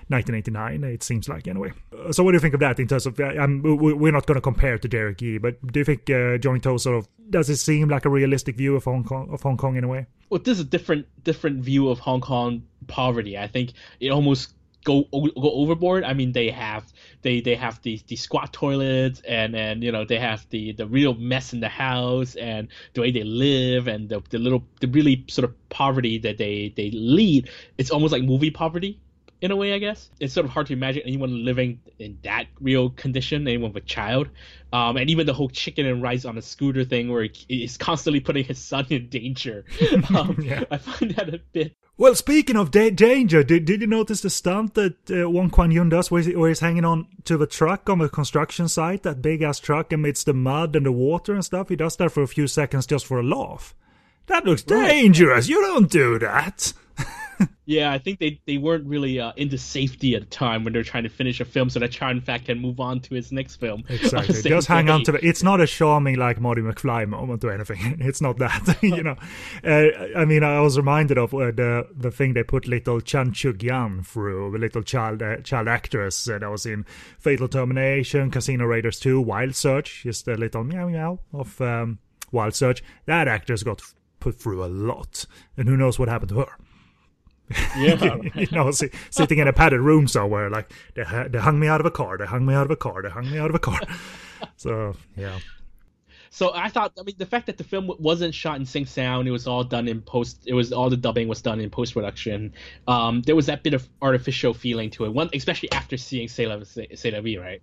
[0.10, 0.84] 1989.
[0.84, 1.72] It seems like anyway.
[1.92, 3.20] Uh, so what do you think of that in terms of?
[3.20, 6.78] Um, we're not going to compare to Derek Yee, but do you think Johnny To
[6.78, 9.76] sort of does it seem like a realistic view of Hong Kong of Hong Kong
[9.76, 10.06] in a way?
[10.30, 13.38] Well, this is a different different view of Hong Kong poverty.
[13.38, 14.54] I think it almost
[14.84, 16.04] go go overboard.
[16.04, 20.06] I mean, they have they they have the the squat toilets and and you know
[20.06, 24.10] they have the the real mess in the house and the way they live and
[24.10, 27.50] the the little the really sort of poverty that they they lead.
[27.78, 29.00] It's almost like movie poverty
[29.42, 30.10] in a way, I guess.
[30.20, 33.86] It's sort of hard to imagine anyone living in that real condition, anyone with a
[33.86, 34.30] child.
[34.72, 38.20] Um, and even the whole chicken and rice on a scooter thing where he's constantly
[38.20, 39.66] putting his son in danger.
[40.16, 40.64] Um, yeah.
[40.70, 41.76] I find that a bit.
[41.98, 45.70] Well, speaking of da- danger, did, did you notice the stunt that uh, Wong Kwan
[45.70, 49.04] Yun does where, he, where he's hanging on to the truck on the construction site,
[49.04, 51.70] that big ass truck amidst the mud and the water and stuff?
[51.70, 53.76] He does that for a few seconds just for a laugh.
[54.28, 55.48] That looks dangerous.
[55.50, 56.74] You don't do that.
[57.66, 60.84] Yeah, I think they, they weren't really uh, into safety at the time when they're
[60.84, 63.58] trying to finish a film, so that Chow Yun-fat can move on to his next
[63.58, 63.84] film.
[64.02, 64.92] Exactly, just hang day.
[64.92, 65.24] on to it.
[65.24, 67.98] It's not a charming like Marty McFly moment or anything.
[68.02, 69.16] It's not that, you know.
[69.64, 73.34] Uh, I mean, I was reminded of uh, the the thing they put little Chan
[73.34, 76.86] Chuk Yan through, the little child uh, child actress that was in
[77.20, 82.00] Fatal Termination, Casino Raiders 2, Wild Search, just a little meow meow of um,
[82.32, 82.84] Wild Search.
[83.06, 83.82] That actress got
[84.20, 85.26] put through a lot,
[85.58, 86.58] and who knows what happened to her.
[87.78, 91.68] Yeah, you know, see, sitting in a padded room somewhere, like they they hung me
[91.68, 93.50] out of a car, they hung me out of a car, they hung me out
[93.50, 93.80] of a car.
[94.58, 95.40] so yeah.
[96.34, 99.28] So I thought, I mean, the fact that the film wasn't shot in sync sound,
[99.28, 100.44] it was all done in post.
[100.46, 102.54] It was all the dubbing was done in post production.
[102.88, 106.48] Um, there was that bit of artificial feeling to it, one especially after seeing C'est
[106.48, 107.62] la, C'est la Vie, right?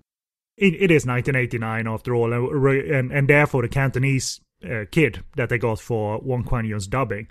[0.58, 5.48] It, it is 1989 after all, and and, and therefore the Cantonese uh, kid that
[5.48, 7.28] they got for Wong Kwan Yun's dubbing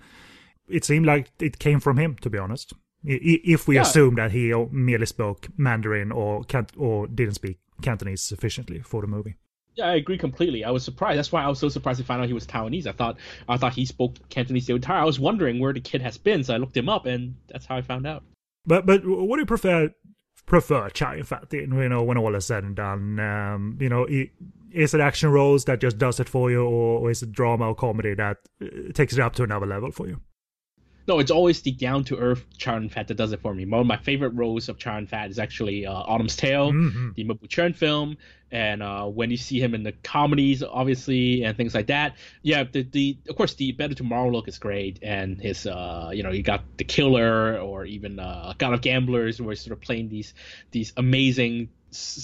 [0.68, 2.73] it seemed like it came from him, to be honest.
[3.03, 3.84] If we yeah.
[3.84, 9.07] assume that he merely spoke Mandarin or can't or didn't speak Cantonese sufficiently for the
[9.07, 9.35] movie.
[9.76, 10.65] Yeah, I agree completely.
[10.65, 11.19] I was surprised.
[11.19, 12.88] That's why I was so surprised to find out he was Taiwanese.
[12.88, 13.18] I thought
[13.48, 14.99] I thought he spoke Cantonese the entire.
[14.99, 17.68] I was wondering where the kid has been, so I looked him up, and that's
[17.68, 18.23] how I found out.
[18.65, 19.91] But but what do you prefer
[20.48, 21.73] prefer Chow Fat in?
[21.73, 24.07] You know, when all is said and done, um, you know,
[24.72, 27.68] is it action roles that just does it for you, or, or is it drama
[27.68, 30.19] or comedy that uh, takes it up to another level for you?
[31.08, 33.66] No, it's always the down to earth Chow Yun-fat that does it for me.
[33.66, 37.10] One of my favorite roles of Chow Yun-fat is actually uh, Autumn's Tale, mm-hmm.
[37.16, 38.18] the Ma Chen film,
[38.52, 42.16] and uh, when you see him in the comedies, obviously, and things like that.
[42.42, 46.24] Yeah, the, the of course the Better Tomorrow look is great, and his uh, you
[46.24, 49.82] know you got the Killer or even uh, God of Gamblers, where he's sort of
[49.82, 50.34] playing these
[50.72, 51.70] these amazing,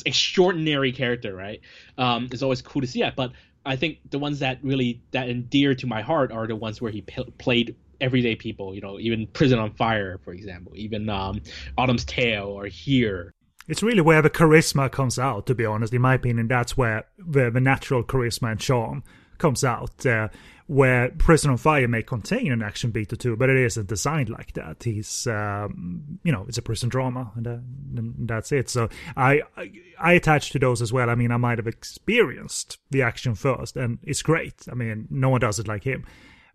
[0.06, 1.62] extraordinary character, right?
[1.98, 3.32] Um, it's always cool to see that, but.
[3.66, 6.92] I think the ones that really that endear to my heart are the ones where
[6.92, 8.76] he p- played everyday people.
[8.76, 11.42] You know, even Prison on Fire, for example, even um,
[11.78, 13.34] Autumn's Tale or Here.
[13.68, 15.48] It's really where the charisma comes out.
[15.48, 19.04] To be honest, in my opinion, that's where the, the natural charisma and charm
[19.38, 20.06] comes out.
[20.06, 20.28] Uh,
[20.68, 24.30] where Prison on Fire may contain an action beat or two, but it isn't designed
[24.30, 24.84] like that.
[24.84, 27.58] He's, um, you know, it's a prison drama, and, uh,
[27.98, 28.70] and that's it.
[28.70, 31.10] So I, I, I attach to those as well.
[31.10, 34.66] I mean, I might have experienced the action first, and it's great.
[34.72, 36.06] I mean, no one does it like him,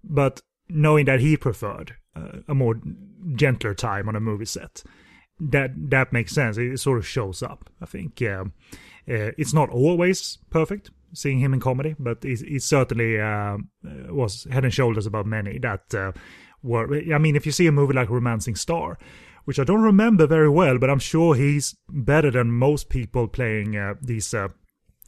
[0.03, 2.81] but knowing that he preferred uh, a more
[3.35, 4.83] gentler time on a movie set.
[5.41, 6.59] That that makes sense.
[6.59, 7.71] It sort of shows up.
[7.81, 8.45] I think uh,
[9.07, 13.59] it's not always perfect seeing him in comedy, but he certainly uh,
[14.09, 16.13] was head and shoulders above many that uh,
[16.63, 16.93] were.
[17.15, 18.99] I mean, if you see a movie like *Romancing Star*,
[19.45, 23.77] which I don't remember very well, but I'm sure he's better than most people playing
[23.77, 24.49] uh, these uh,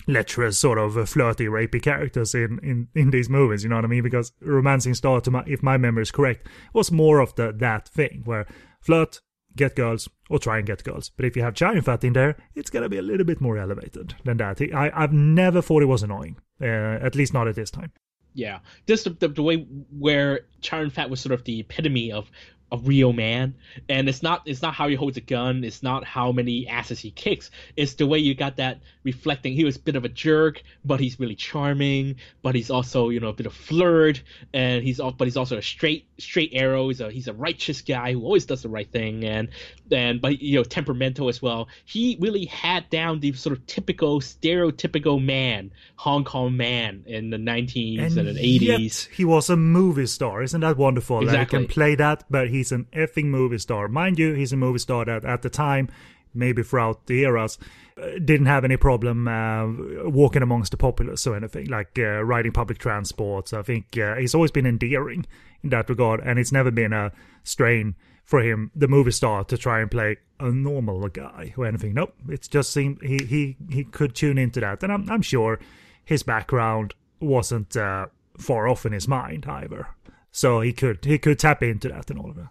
[0.06, 3.62] lecherous sort of uh, flirty, rapey characters in, in, in these movies.
[3.62, 4.02] You know what I mean?
[4.02, 7.88] Because Romancing Star, to my, if my memory is correct, was more of the that
[7.88, 8.46] thing where
[8.80, 9.20] flirt,
[9.56, 11.10] get girls, or try and get girls.
[11.10, 13.58] But if you have Chow Yun-fat in there, it's gonna be a little bit more
[13.58, 14.60] elevated than that.
[14.60, 17.92] I I've never thought it was annoying, uh, at least not at this time.
[18.32, 19.66] Yeah, just the, the, way
[19.98, 22.30] where Chow Yun-fat was sort of the epitome of
[22.72, 23.54] a real man.
[23.88, 25.64] And it's not it's not how he holds a gun.
[25.64, 27.50] It's not how many asses he kicks.
[27.76, 29.54] It's the way you got that reflecting.
[29.54, 32.16] He was a bit of a jerk but he's really charming.
[32.42, 34.22] But he's also you know a bit of flirt.
[34.52, 36.88] And he's all but he's also a straight straight arrow.
[36.88, 39.24] He's a he's a righteous guy who always does the right thing.
[39.24, 39.48] And
[39.90, 41.68] and but you know temperamental as well.
[41.84, 47.36] He really had down the sort of typical stereotypical man hong kong man in the
[47.36, 50.42] 90s and, and the 80s he was a movie star.
[50.42, 51.20] Isn't that wonderful?
[51.20, 51.36] Exactly.
[51.36, 53.88] that he can play that but he he's an effing movie star.
[53.88, 55.88] Mind you, he's a movie star that at the time,
[56.34, 57.58] maybe throughout the eras,
[57.96, 59.66] uh, didn't have any problem uh,
[60.10, 63.54] walking amongst the populace or anything, like uh, riding public transport.
[63.54, 65.24] I think uh, he's always been endearing
[65.62, 67.12] in that regard, and it's never been a
[67.44, 71.94] strain for him, the movie star, to try and play a normal guy or anything.
[71.94, 75.58] Nope, it's just seemed he he he could tune into that, and I'm I'm sure
[76.04, 78.06] his background wasn't uh,
[78.38, 79.88] far off in his mind either.
[80.32, 82.48] So he could he could tap into that and all of that.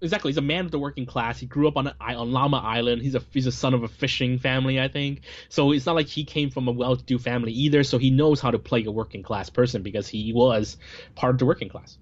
[0.00, 1.38] Exactly, he's a man of the working class.
[1.38, 3.02] He grew up on on Lamma Island.
[3.02, 5.22] He's a he's a son of a fishing family, I think.
[5.48, 7.84] So it's not like he came from a well-to-do family either.
[7.84, 10.76] So he knows how to play a working class person because he was
[11.14, 11.98] part of the working class.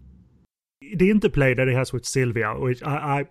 [0.81, 3.27] The interplay that he has with Sylvia, which I, I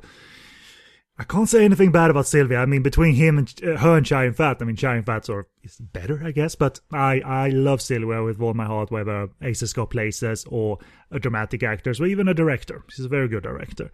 [1.20, 2.60] I can't say anything bad about Sylvia.
[2.60, 5.40] I mean, between him and uh, her and Chow Yun-fat, I mean, Chow Yun-fat sort
[5.42, 6.56] of is better, I guess.
[6.56, 10.78] But I, I love Sylvia with all my heart, whether Aces Go Places or
[11.12, 12.86] a dramatic actor, or even a director.
[12.88, 13.92] She's a very good director.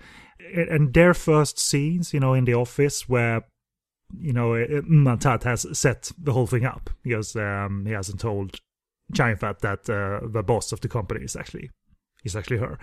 [0.53, 3.41] And their first scenes, you know, in the office where,
[4.19, 4.51] you know,
[4.87, 8.59] Mantat has set the whole thing up because um, he hasn't told
[9.15, 11.71] Chow Yun-fat that uh, the boss of the company is actually
[12.23, 12.77] is actually her.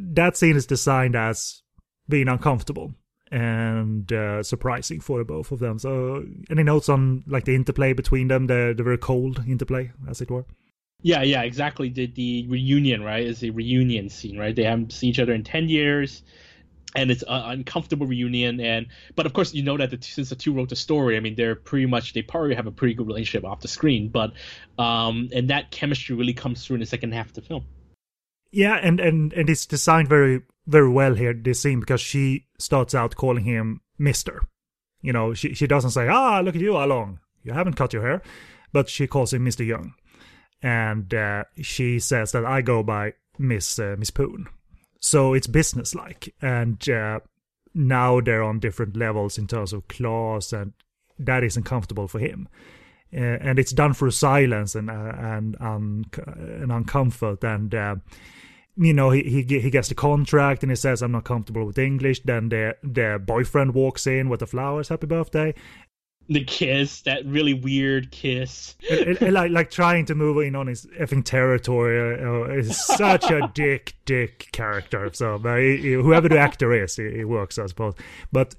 [0.00, 1.62] That scene is designed as
[2.08, 2.94] being uncomfortable
[3.34, 5.76] and uh, surprising for the both of them.
[5.80, 10.20] So, any notes on like the interplay between them, the the very cold interplay, as
[10.20, 10.44] it were?
[11.02, 11.88] Yeah, yeah, exactly.
[11.88, 14.54] The the reunion, right, is a reunion scene, right?
[14.54, 16.22] They haven't seen each other in ten years,
[16.94, 18.60] and it's an uncomfortable reunion.
[18.60, 18.86] And
[19.16, 21.34] but of course, you know that the, since the two wrote the story, I mean,
[21.34, 24.10] they're pretty much they probably have a pretty good relationship off the screen.
[24.10, 24.32] But
[24.78, 27.64] um, and that chemistry really comes through in the second half of the film.
[28.52, 32.94] Yeah, and and and it's designed very very well here this scene because she starts
[32.94, 34.42] out calling him Mister.
[35.00, 37.20] You know, she she doesn't say, "Ah, look at you, Along.
[37.42, 38.22] You haven't cut your hair,"
[38.72, 39.94] but she calls him Mister Young,
[40.62, 44.46] and uh, she says that I go by Miss uh, Miss Poon.
[45.00, 47.20] So it's businesslike, and uh,
[47.74, 50.72] now they're on different levels in terms of class, and
[51.18, 52.48] that isn't comfortable for him.
[53.12, 57.96] Uh, and it's done through silence and uh, and um, and uncomfort and uh,
[58.76, 61.78] you know, he, he he gets the contract and he says, "I'm not comfortable with
[61.78, 65.54] English." Then their the boyfriend walks in with the flowers, "Happy birthday,"
[66.28, 68.76] the kiss, that really weird kiss.
[68.80, 73.30] it, it, like like trying to move in on his effing territory uh, is such
[73.30, 75.10] a dick dick character.
[75.12, 77.94] So, but he, whoever the actor is, it, works, I suppose.
[78.32, 78.54] But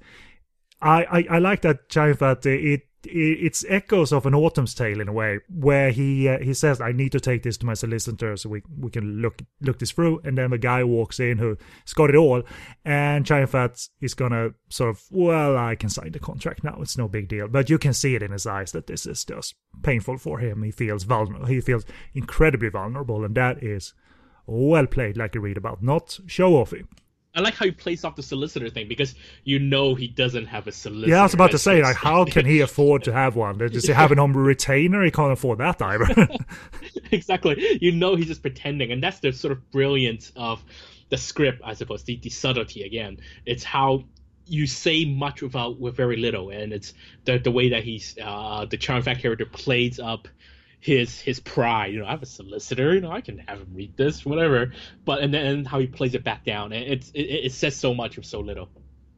[0.80, 2.46] I I, I like that Chow Fat.
[2.46, 6.80] It it's echoes of an Autumn's Tale in a way, where he uh, he says,
[6.80, 9.90] "I need to take this to my solicitor so we we can look look this
[9.90, 11.58] through." And then the guy walks in who's
[11.94, 12.42] got it all,
[12.84, 16.78] and Chow Fat is gonna sort of, well, I can sign the contract now.
[16.80, 19.24] It's no big deal, but you can see it in his eyes that this is
[19.24, 20.62] just painful for him.
[20.62, 21.46] He feels vulnerable.
[21.46, 21.84] He feels
[22.14, 23.94] incredibly vulnerable, and that is
[24.46, 26.86] well played, like you read about, not show offy.
[27.36, 29.14] I like how he plays off the solicitor thing because
[29.44, 31.10] you know he doesn't have a solicitor.
[31.10, 33.58] Yeah, I was about to say, like, how can he afford to have one?
[33.58, 35.04] Does he have an on retainer?
[35.04, 36.28] He can't afford that either.
[37.12, 37.78] exactly.
[37.80, 40.64] You know he's just pretending, and that's the sort of brilliance of
[41.10, 42.04] the script, I suppose.
[42.04, 43.18] The, the subtlety again.
[43.44, 44.04] It's how
[44.46, 46.94] you say much without with very little, and it's
[47.26, 50.26] the the way that he's uh, the Chow Fat character plays up
[50.80, 51.92] his his pride.
[51.92, 52.94] You know, I have a solicitor.
[52.94, 54.72] You know, I can have him read this, whatever.
[55.04, 56.72] But and then how he plays it back down.
[56.72, 58.68] It's it, it says so much with so little.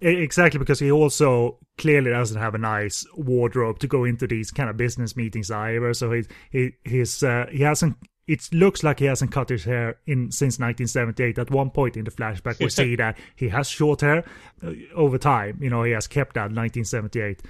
[0.00, 4.70] Exactly, because he also clearly doesn't have a nice wardrobe to go into these kind
[4.70, 5.92] of business meetings either.
[5.92, 7.96] So he he he's uh, he hasn't.
[8.28, 11.38] It looks like he hasn't cut his hair in since 1978.
[11.38, 14.24] At one point in the flashback, we see that he has short hair.
[14.62, 17.42] Uh, over time, you know, he has kept that 1978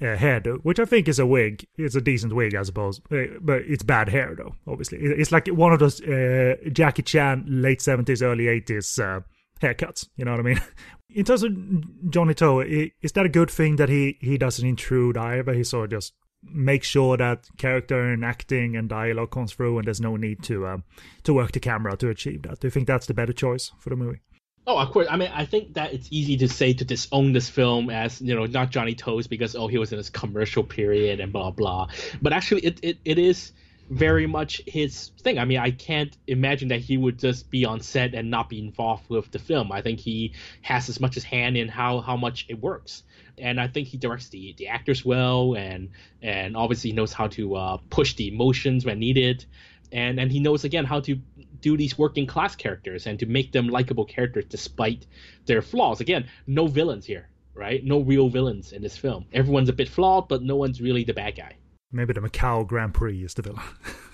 [0.00, 1.66] uh, head, which I think is a wig.
[1.76, 4.54] It's a decent wig, I suppose, uh, but it's bad hair though.
[4.66, 9.20] Obviously, it's like one of those uh, Jackie Chan late seventies, early eighties uh,
[9.60, 10.08] haircuts.
[10.16, 10.60] You know what I mean?
[11.10, 15.16] In terms of Johnny To, is that a good thing that he he doesn't intrude
[15.16, 15.54] either?
[15.54, 16.12] He sort of just
[16.42, 20.66] makes sure that character and acting and dialogue comes through, and there's no need to
[20.66, 20.84] um,
[21.22, 22.60] to work the camera to achieve that.
[22.60, 24.20] Do you think that's the better choice for the movie?
[24.66, 25.06] Oh, of course.
[25.08, 28.34] I mean, I think that it's easy to say to disown this film as you
[28.34, 31.88] know not Johnny To's because oh he was in his commercial period and blah blah.
[32.20, 33.52] But actually, it it, it is
[33.90, 35.38] very much his thing.
[35.38, 38.58] I mean, I can't imagine that he would just be on set and not be
[38.58, 39.70] involved with the film.
[39.70, 43.04] I think he has as much as hand in how how much it works,
[43.38, 45.90] and I think he directs the the actors well, and
[46.22, 49.44] and obviously knows how to uh, push the emotions when needed,
[49.92, 51.20] and and he knows again how to
[51.66, 55.04] do these working class characters and to make them likable characters despite
[55.46, 56.00] their flaws.
[56.00, 57.84] Again, no villains here, right?
[57.84, 59.26] No real villains in this film.
[59.32, 61.56] Everyone's a bit flawed, but no one's really the bad guy.
[61.90, 63.64] Maybe the Macau Grand Prix is the villain.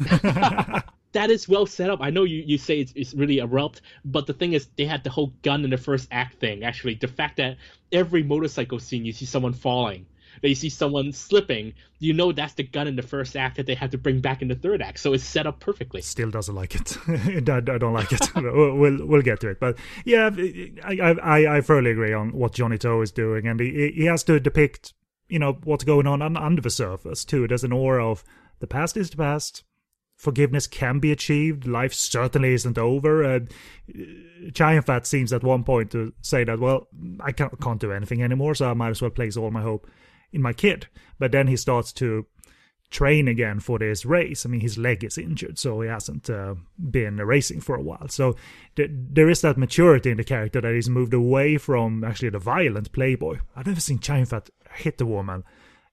[1.12, 2.00] that is well set up.
[2.00, 5.04] I know you, you say it's, it's really abrupt, but the thing is, they had
[5.04, 6.64] the whole gun in the first act thing.
[6.64, 7.58] Actually, the fact that
[7.92, 10.06] every motorcycle scene you see someone falling,
[10.40, 13.74] they see someone slipping, you know that's the gun in the first act that they
[13.74, 14.98] have to bring back in the third act.
[14.98, 16.02] So it's set up perfectly.
[16.02, 16.96] Still doesn't like it.
[17.08, 18.20] I, don't like it.
[18.34, 20.30] we'll we'll get to it, but yeah,
[20.84, 24.24] I I I thoroughly agree on what Johnny To is doing, and he he has
[24.24, 24.94] to depict
[25.28, 27.46] you know what's going on under the surface too.
[27.46, 28.24] There's an aura of
[28.60, 29.64] the past is the past.
[30.16, 31.66] Forgiveness can be achieved.
[31.66, 33.24] Life certainly isn't over.
[33.24, 33.40] Uh,
[34.54, 36.86] Chow Fat seems at one point to say that, well,
[37.18, 39.88] I can't, can't do anything anymore, so I might as well place all my hope
[40.32, 40.88] in my kid.
[41.18, 42.26] But then he starts to
[42.92, 44.44] train again for this race.
[44.44, 46.54] I mean, his leg is injured, so he hasn't uh,
[46.90, 48.08] been racing for a while.
[48.08, 48.36] So
[48.76, 52.38] th- there is that maturity in the character that he's moved away from actually the
[52.38, 53.38] violent playboy.
[53.56, 55.42] I've never seen Chow Fat hit a woman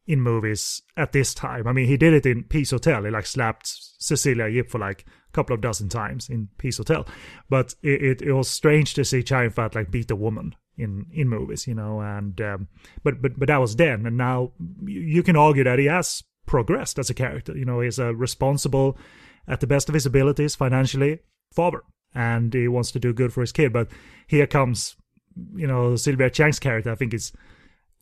[0.06, 1.68] in movies at this time.
[1.68, 3.03] I mean, he did it in Peace Hotel.
[3.03, 3.68] He like slapped
[3.99, 7.07] Cecilia Yip for like a couple of dozen times in Peace Hotel.
[7.49, 11.06] But it, it, it was strange to see Chow Fat like beat a woman in
[11.11, 12.01] in movies, you know.
[12.01, 12.68] And um,
[13.03, 14.53] but but but that was then, and now
[14.85, 17.56] you can argue that he has progressed as a character.
[17.56, 18.97] You know, he's a responsible,
[19.47, 21.19] at the best of his abilities, financially
[21.53, 21.84] father,
[22.14, 23.73] and he wants to do good for his kid.
[23.73, 23.89] But
[24.27, 24.95] here comes,
[25.56, 26.91] you know, Sylvia Chang's character.
[26.91, 27.31] I think is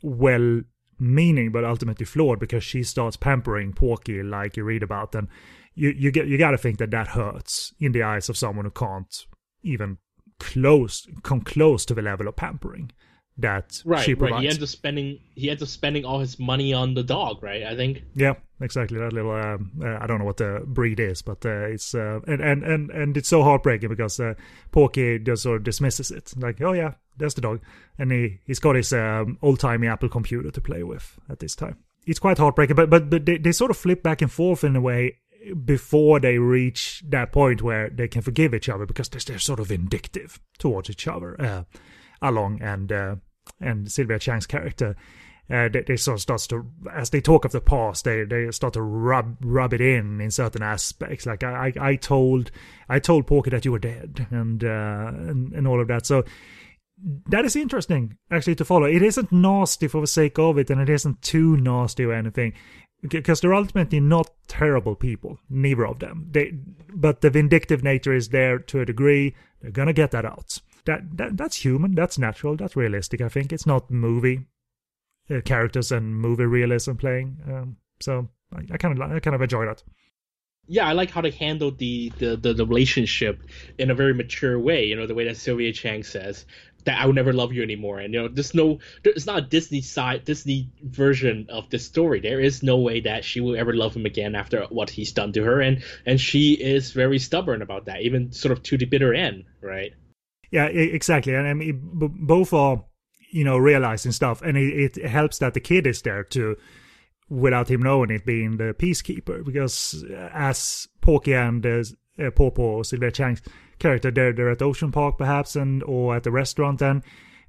[0.02, 0.62] well
[1.00, 5.28] meaning but ultimately flawed because she starts pampering Porky like you read about and
[5.76, 8.66] you you get you got to think that that hurts in the eyes of someone
[8.66, 9.26] who can't
[9.62, 9.98] even
[10.40, 12.92] close come close to the level of pampering
[13.40, 14.34] that right, she provides.
[14.34, 14.42] Right.
[14.42, 17.64] He ends up spending he ends up spending all his money on the dog, right?
[17.64, 18.04] I think.
[18.16, 18.98] Yeah, exactly.
[18.98, 22.20] That little um, uh, I don't know what the breed is, but uh, it's uh,
[22.28, 24.34] and, and and and it's so heartbreaking because uh,
[24.72, 27.62] Porky just sort of dismisses it, like, oh yeah, there's the dog,
[28.00, 31.56] and he he's got his um, old timey Apple computer to play with at this
[31.56, 31.78] time.
[32.08, 34.76] It's quite heartbreaking, but but but they, they sort of flip back and forth in
[34.76, 35.18] a way
[35.54, 39.60] before they reach that point where they can forgive each other because they're, they're sort
[39.60, 41.64] of vindictive towards each other uh,
[42.22, 43.16] along and uh,
[43.60, 44.96] and Sylvia Chang's character
[45.50, 48.52] uh, they, they, sort of starts to as they talk of the past they they
[48.52, 51.26] start to rub rub it in in certain aspects.
[51.26, 52.52] Like I I, I told
[52.90, 56.06] I told Porky that you were dead and uh and, and all of that.
[56.06, 56.26] So
[57.30, 58.86] that is interesting actually to follow.
[58.86, 62.54] It isn't nasty for the sake of it, and it isn't too nasty or anything,
[63.02, 66.28] because they're ultimately not terrible people, neither of them.
[66.32, 66.54] They,
[66.90, 69.36] but the vindictive nature is there to a degree.
[69.62, 70.60] They're gonna get that out.
[70.86, 71.96] That, that that's human.
[71.96, 72.56] That's natural.
[72.56, 73.22] That's realistic.
[73.22, 74.46] I think it's not movie
[75.30, 77.38] uh, characters and movie realism playing.
[77.48, 78.30] Um, so
[78.72, 79.84] I kind of I kind of enjoy that
[80.68, 83.42] yeah, I like how they handled the, the, the, the, relationship
[83.78, 84.86] in a very mature way.
[84.86, 86.46] You know, the way that Sylvia Chang says
[86.86, 88.00] that I will never love you anymore.
[88.00, 92.20] And you know, there's no, it's not a Disney side, Disney version of this story.
[92.20, 95.34] There is no way that she will ever love him again after what he's done
[95.34, 95.62] to her.
[95.62, 99.44] And and she is very stubborn about that, even sort of to the bitter end,
[99.62, 99.92] right?
[100.52, 101.34] Yeah, exactly.
[101.34, 102.86] And I mean, both are,
[103.32, 106.56] you know, realizing stuff, and it, it helps that the kid is there to
[107.30, 109.44] without him knowing it, being the peacekeeper.
[109.44, 113.42] Because uh, as Porky and uh, Popo, Sylvia Chang's
[113.80, 117.04] character, they're, they're at Ocean Park perhaps, and or at the restaurant, and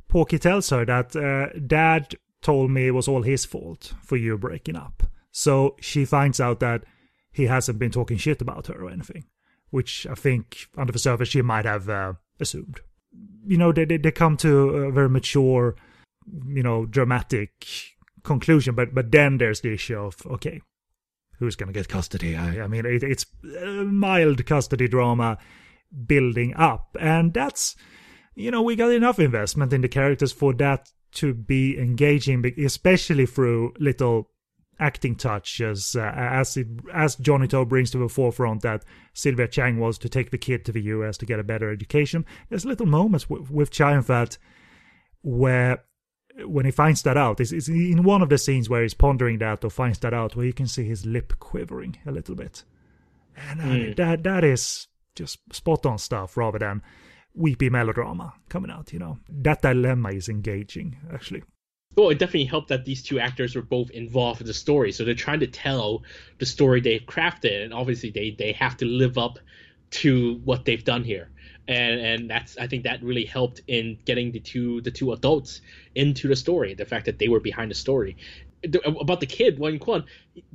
[0.08, 4.38] Porky tells her that uh, Dad told me it was all his fault for you
[4.38, 5.02] breaking up.
[5.30, 6.84] So she finds out that
[7.30, 9.24] he hasn't been talking shit about her or anything,
[9.70, 12.80] which I think under the surface she might have uh, assumed.
[13.46, 15.76] You know, they, they come to a very mature,
[16.46, 17.66] you know, dramatic
[18.22, 18.74] conclusion.
[18.74, 20.60] But but then there's the issue of okay,
[21.38, 22.36] who's going to get custody?
[22.36, 25.38] I, I mean, it, it's mild custody drama
[26.06, 27.76] building up, and that's
[28.34, 33.26] you know we got enough investment in the characters for that to be engaging, especially
[33.26, 34.30] through little
[34.80, 39.78] acting touches uh, as it, as Johnny To brings to the forefront that Sylvia Chang
[39.78, 42.24] was to take the kid to the US to get a better education.
[42.48, 44.38] There's little moments w- with Fat
[45.22, 45.84] where
[46.44, 49.38] when he finds that out, it's, it's, in one of the scenes where he's pondering
[49.38, 52.64] that or finds that out, where you can see his lip quivering a little bit,
[53.36, 53.96] and mm.
[53.96, 54.86] that that is
[55.18, 56.82] just spot on stuff rather than
[57.34, 58.92] weepy melodrama coming out.
[58.92, 61.42] You know, that dilemma is engaging actually.
[61.96, 65.04] Well, it definitely helped that these two actors were both involved in the story, so
[65.04, 66.04] they're trying to tell
[66.38, 69.38] the story they've crafted, and obviously they they have to live up
[69.90, 71.30] to what they've done here
[71.68, 75.60] and and that's I think that really helped in getting the two the two adults
[75.94, 76.74] into the story.
[76.74, 78.16] The fact that they were behind the story.
[78.84, 80.04] About the kid Wang Quan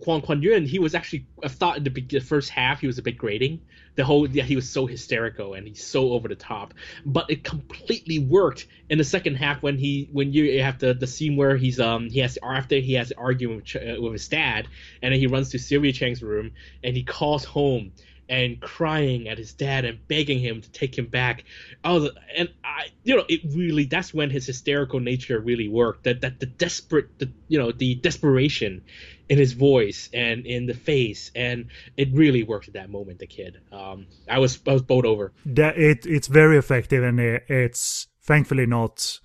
[0.02, 2.98] Quan Quan Yun, he was actually I thought in the, the first half he was
[2.98, 3.62] a bit grating.
[3.96, 6.74] The whole yeah, he was so hysterical and he's so over the top,
[7.06, 11.08] but it completely worked in the second half when he when you have the the
[11.08, 14.28] scene where he's um he has after he has an argument with, uh, with his
[14.28, 14.68] dad
[15.02, 16.52] and then he runs to Sylvia Chang's room
[16.84, 17.94] and he calls home
[18.34, 21.44] and crying at his dad and begging him to take him back.
[21.84, 26.06] Oh, and I, you know, it really that's when his hysterical nature really worked.
[26.06, 28.82] That that the desperate, the you know, the desperation
[29.30, 33.20] in his voice and in the face, and it really worked at that moment.
[33.20, 35.32] The kid, um, I was I was bowled over.
[35.46, 39.20] That it it's very effective, and it, it's thankfully not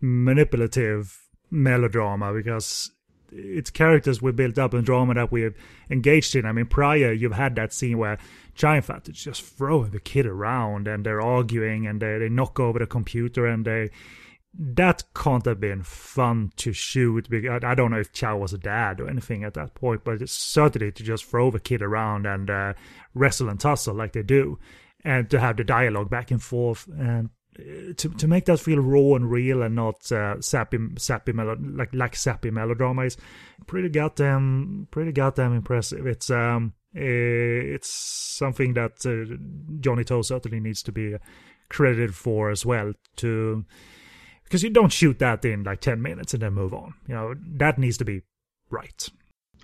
[0.00, 2.90] manipulative melodrama because
[3.32, 5.54] it's characters we built up and drama that we've
[5.90, 6.46] engaged in.
[6.46, 8.18] I mean, prior you've had that scene where
[8.56, 12.58] Chow Fat is just throwing the kid around and they're arguing and they, they knock
[12.58, 13.90] over the computer and they
[14.58, 17.28] that can't have been fun to shoot.
[17.28, 20.22] Because I don't know if Chow was a dad or anything at that point, but
[20.22, 22.72] it's certainly to just throw the kid around and uh,
[23.14, 24.58] wrestle and tussle like they do,
[25.04, 27.30] and to have the dialogue back and forth and
[27.96, 31.94] to to make that feel raw and real and not uh, sappy sappy melo- like
[31.94, 33.16] like sappy melodrama is
[33.66, 36.06] pretty goddamn pretty goddamn impressive.
[36.06, 39.36] It's um it's something that uh,
[39.80, 41.16] Johnny To certainly needs to be
[41.68, 43.64] credited for as well to
[44.44, 46.94] because you don't shoot that in like 10 minutes and then move on.
[47.08, 48.22] You know, that needs to be
[48.70, 49.08] right.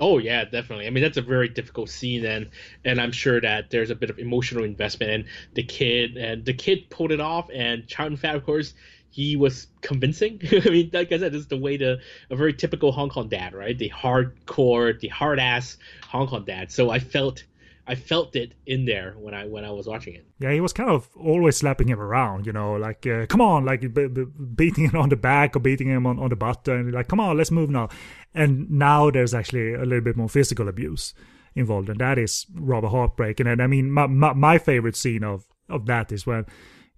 [0.01, 0.87] Oh yeah, definitely.
[0.87, 2.49] I mean, that's a very difficult scene, and
[2.85, 5.13] and I'm sure that there's a bit of emotional investment.
[5.13, 8.73] And the kid and the kid pulled it off, and Chow Fat, of course,
[9.13, 10.41] he was convincing.
[10.53, 13.29] I mean, like I said, this is the way the a very typical Hong Kong
[13.29, 13.79] dad, right?
[13.79, 15.77] The hardcore, the hard ass
[16.09, 16.73] Hong Kong dad.
[16.73, 17.45] So I felt
[17.87, 20.27] I felt it in there when I when I was watching it.
[20.39, 23.67] Yeah, he was kind of always slapping him around, you know, like uh, come on,
[23.67, 24.25] like b- b-
[24.55, 27.21] beating him on the back or beating him on, on the butt, and like come
[27.21, 27.91] on, let's move now.
[28.35, 31.13] And now there's actually a little bit more physical abuse
[31.55, 33.47] involved, and that is rather heartbreaking.
[33.47, 36.47] And I mean, my my, my favorite scene of of that is when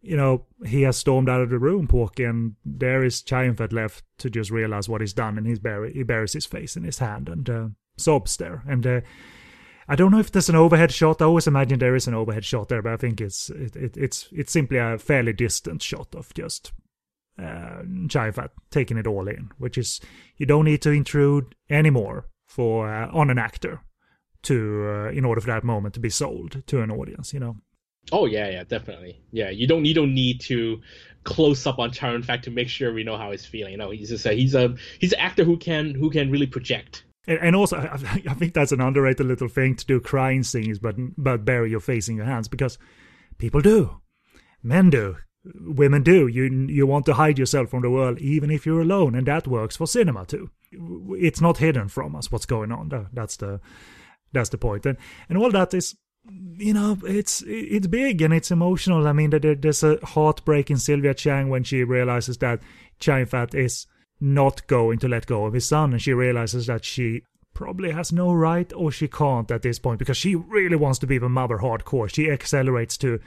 [0.05, 4.05] you know, he has stormed out of the room, Porky, and there is Chow left
[4.19, 5.61] to just realize what he's done, and he's
[5.93, 8.63] he buries his face in his hand and uh, sobs there.
[8.69, 9.01] And uh,
[9.89, 11.23] I don't know if there's an overhead shot.
[11.23, 13.97] I always imagine there is an overhead shot there, but I think it's it, it,
[13.97, 16.73] it's it's simply a fairly distant shot of just
[17.43, 17.83] uh,
[18.71, 20.01] taking it all in, which is
[20.37, 23.81] you don't need to intrude anymore for uh, on an actor
[24.43, 27.33] to uh, in order for that moment to be sold to an audience.
[27.33, 27.57] You know.
[28.13, 29.21] Oh yeah, yeah, definitely.
[29.33, 30.81] Yeah, you don't you don't need to
[31.25, 33.79] close up on Chow Yun Fat to make sure we know how he's feeling.
[33.79, 37.05] Know, he's just a, he's a he's an actor who can who can really project.
[37.27, 40.97] And, also, I, I think that's an underrated little thing to do crying scenes, but
[41.17, 42.77] but bury your face in your hands because
[43.39, 44.01] people do,
[44.63, 46.27] men do, women do.
[46.27, 49.47] You you want to hide yourself from the world even if you're alone, and that
[49.47, 50.51] works for cinema too.
[50.71, 53.09] It's not hidden from us what's going on.
[53.13, 53.61] That's the
[54.33, 54.99] that's the point, and
[55.31, 55.97] and all that is
[56.31, 59.07] you know, it's it's big and it's emotional.
[59.07, 62.61] I mean, there's a heartbreak in Sylvia Chang when she realizes that
[63.03, 63.87] Yun Fat is
[64.21, 67.23] not going to let go of his son, and she realizes that she
[67.53, 71.07] probably has no right or she can't at this point because she really wants to
[71.07, 72.13] be the mother hardcore.
[72.13, 73.21] She accelerates to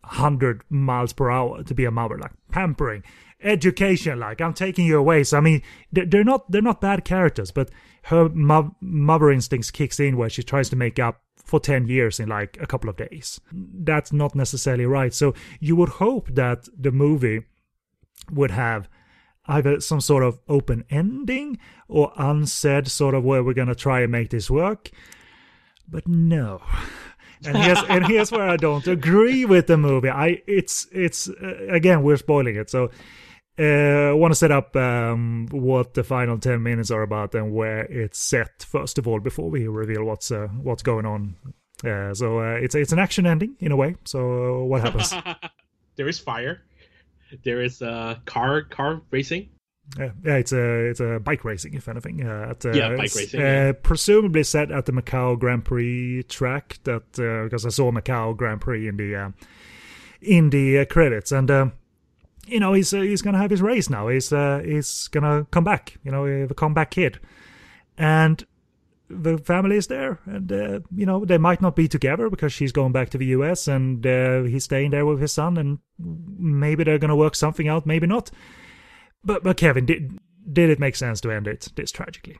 [0.00, 3.04] 100 miles per hour to be a mother, like pampering,
[3.42, 5.24] education, like I'm taking you away.
[5.24, 5.62] So I mean,
[5.92, 7.70] they're not they're not bad characters, but
[8.04, 12.20] her mo- mother instincts kicks in where she tries to make up for 10 years
[12.20, 13.40] in like a couple of days.
[13.50, 15.14] That's not necessarily right.
[15.14, 17.44] So you would hope that the movie
[18.30, 18.86] would have
[19.46, 21.58] either some sort of open ending
[21.88, 24.90] or unsaid sort of where we're going to try and make this work.
[25.88, 26.62] But no.
[27.46, 30.08] And here's and here's where I don't agree with the movie.
[30.08, 32.68] I it's it's uh, again we're spoiling it.
[32.68, 32.90] So
[33.58, 37.80] uh, want to set up um, what the final 10 minutes are about and where
[37.86, 41.34] it's set first of all before we reveal what's uh, what's going on
[41.84, 44.20] uh, so uh, it's it's an action ending in a way so
[44.60, 45.12] uh, what happens
[45.96, 46.62] there is fire
[47.44, 49.48] there is uh, car car racing
[49.98, 52.22] yeah, yeah, it's a it's a bike racing, if anything.
[52.22, 53.40] Uh, at, uh, yeah, bike racing.
[53.40, 53.72] Uh, yeah.
[53.72, 56.78] Presumably set at the Macau Grand Prix track.
[56.84, 59.32] That because I saw Macau Grand Prix in the
[60.20, 61.72] in the credits, and um,
[62.48, 64.08] you know he's uh, he's gonna have his race now.
[64.08, 65.98] He's uh, he's gonna come back.
[66.04, 67.20] You know the comeback kid,
[67.96, 68.44] and
[69.08, 72.72] the family is there, and uh, you know they might not be together because she's
[72.72, 73.68] going back to the U.S.
[73.68, 77.86] and uh, he's staying there with his son, and maybe they're gonna work something out,
[77.86, 78.30] maybe not.
[79.24, 80.18] But but Kevin, did
[80.52, 82.38] did it make sense to end it this tragically?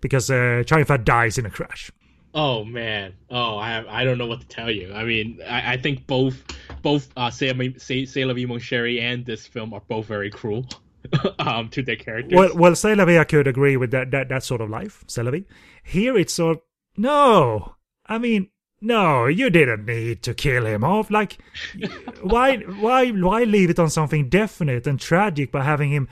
[0.00, 1.90] Because uh, Chow dies in a crash.
[2.34, 4.92] Oh man, oh I I don't know what to tell you.
[4.92, 6.42] I mean, I, I think both
[6.82, 10.66] both uh, la vie mon chéri and this film are both very cruel
[11.38, 12.36] um, to their characters.
[12.36, 15.04] Well, well, la I could agree with that that that sort of life.
[15.08, 15.44] Vie.
[15.84, 16.62] Here it's sort of,
[16.96, 17.76] no.
[18.06, 18.48] I mean,
[18.80, 21.12] no, you didn't need to kill him off.
[21.12, 21.38] Like,
[22.22, 26.08] why why why leave it on something definite and tragic by having him?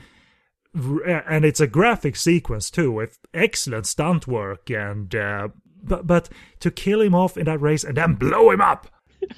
[0.73, 5.13] And it's a graphic sequence too, with excellent stunt work and.
[5.13, 5.49] Uh,
[5.83, 6.29] but but
[6.59, 8.87] to kill him off in that race and then blow him up.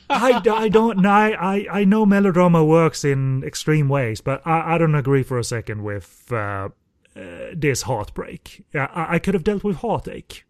[0.10, 4.78] I, I don't I, I I know melodrama works in extreme ways, but I, I
[4.78, 6.70] don't agree for a second with uh,
[7.16, 7.20] uh,
[7.54, 8.66] this heartbreak.
[8.74, 10.46] I, I could have dealt with heartache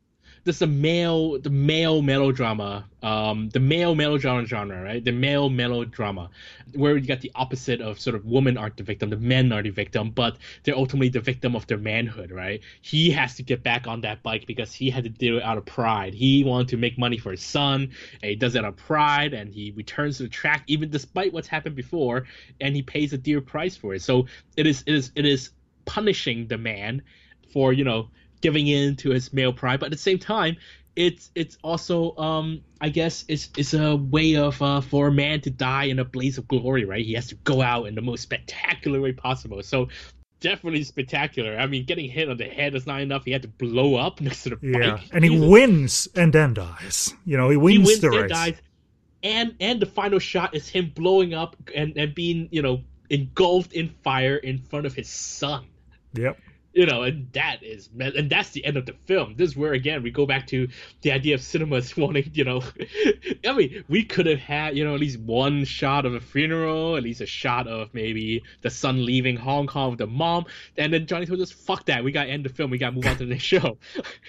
[0.46, 5.04] this the male the male melodrama um the male melodrama genre right?
[5.04, 6.30] The male melodrama
[6.76, 9.64] where you got the opposite of sort of women aren't the victim the men are
[9.64, 12.62] the victim but they're ultimately the victim of their manhood right?
[12.82, 15.58] He has to get back on that bike because he had to do it out
[15.58, 16.14] of pride.
[16.14, 17.92] He wanted to make money for his son
[18.22, 21.34] and he does it out of pride and he returns to the track even despite
[21.34, 22.28] what's happened before
[22.62, 24.04] and he pays a dear price for it.
[24.04, 25.50] So it is it is it is
[25.86, 27.02] punishing the man
[27.52, 28.10] for you know
[28.46, 30.56] giving in to his male pride, but at the same time,
[30.96, 35.42] it's it's also um I guess it's it's a way of uh, for a man
[35.42, 37.04] to die in a blaze of glory, right?
[37.04, 39.64] He has to go out in the most spectacular way possible.
[39.64, 39.88] So
[40.42, 41.58] definitely spectacular.
[41.58, 43.26] I mean, getting hit on the head is not enough.
[43.26, 47.16] He had to blow up next to the yeah, and he wins and then dies.
[47.26, 48.30] You know, he wins, he wins the race.
[48.30, 48.62] Dies.
[49.24, 53.74] And and the final shot is him blowing up and and being you know engulfed
[53.74, 55.66] in fire in front of his son.
[56.14, 56.38] Yep
[56.76, 59.36] you know, and that is, and that's the end of the film.
[59.38, 60.68] This is where again we go back to
[61.02, 62.62] the idea of cinemas wanting, you know,
[63.48, 66.98] I mean, we could have had, you know, at least one shot of a funeral,
[66.98, 70.46] at least a shot of maybe the son leaving Hong Kong with the mom,
[70.78, 73.06] and then Johnny told us, "Fuck that, we gotta end the film, we gotta move
[73.06, 73.78] on to the next show."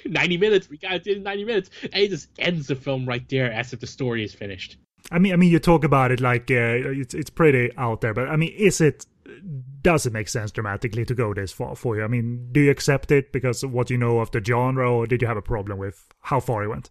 [0.04, 3.28] ninety minutes, we gotta do it ninety minutes, and he just ends the film right
[3.28, 4.76] there as if the story is finished.
[5.10, 8.14] I mean, I mean, you talk about it like uh, it's it's pretty out there,
[8.14, 9.06] but I mean, is it
[9.82, 12.04] does it make sense dramatically to go this far for you?
[12.04, 15.06] I mean, do you accept it because of what you know of the genre, or
[15.06, 16.90] did you have a problem with how far it went?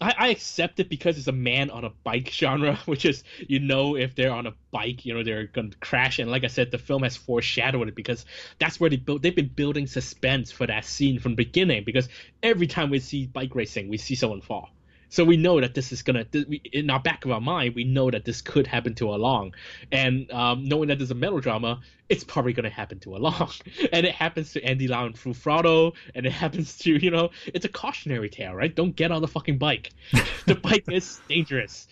[0.00, 3.60] I, I accept it because it's a man on a bike genre, which is you
[3.60, 6.18] know if they're on a bike, you know they're to crash.
[6.18, 8.26] And like I said, the film has foreshadowed it because
[8.58, 9.22] that's where they built.
[9.22, 11.84] They've been building suspense for that scene from the beginning.
[11.84, 12.08] Because
[12.42, 14.70] every time we see bike racing, we see someone fall
[15.14, 16.26] So we know that this is gonna
[16.72, 19.54] in our back of our mind, we know that this could happen to Along,
[19.92, 23.52] and um, knowing that there's a melodrama, it's probably gonna happen to Along,
[23.92, 27.30] and it happens to Andy Lau and Full Throttle, and it happens to you know,
[27.46, 28.74] it's a cautionary tale, right?
[28.74, 29.92] Don't get on the fucking bike.
[30.46, 31.86] the bike is dangerous.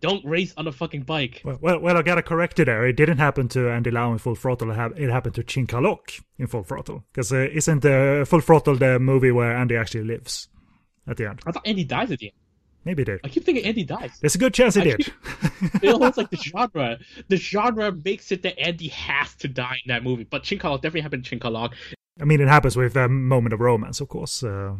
[0.00, 1.42] Don't race on a fucking bike.
[1.44, 2.86] Well, well, well, I gotta correct you there.
[2.86, 4.70] It didn't happen to Andy Lau in Full Throttle.
[4.70, 9.00] It happened to Chin Ka-lok in Full Throttle, because uh, isn't uh, Full Throttle the
[9.00, 10.46] movie where Andy actually lives
[11.08, 11.40] at the end?
[11.44, 12.37] I thought Andy dies at the end.
[12.88, 13.20] Maybe he did.
[13.22, 14.18] I keep thinking Andy dies.
[14.18, 14.96] There's a good chance he I did.
[15.04, 16.98] Keep, it almost like the genre.
[17.28, 20.24] The genre makes it that Andy has to die in that movie.
[20.24, 21.74] But Chin Ka-lok definitely happened to Chin Ka-lok.
[22.18, 24.42] I mean, it happens with a moment of romance, of course.
[24.42, 24.76] Uh...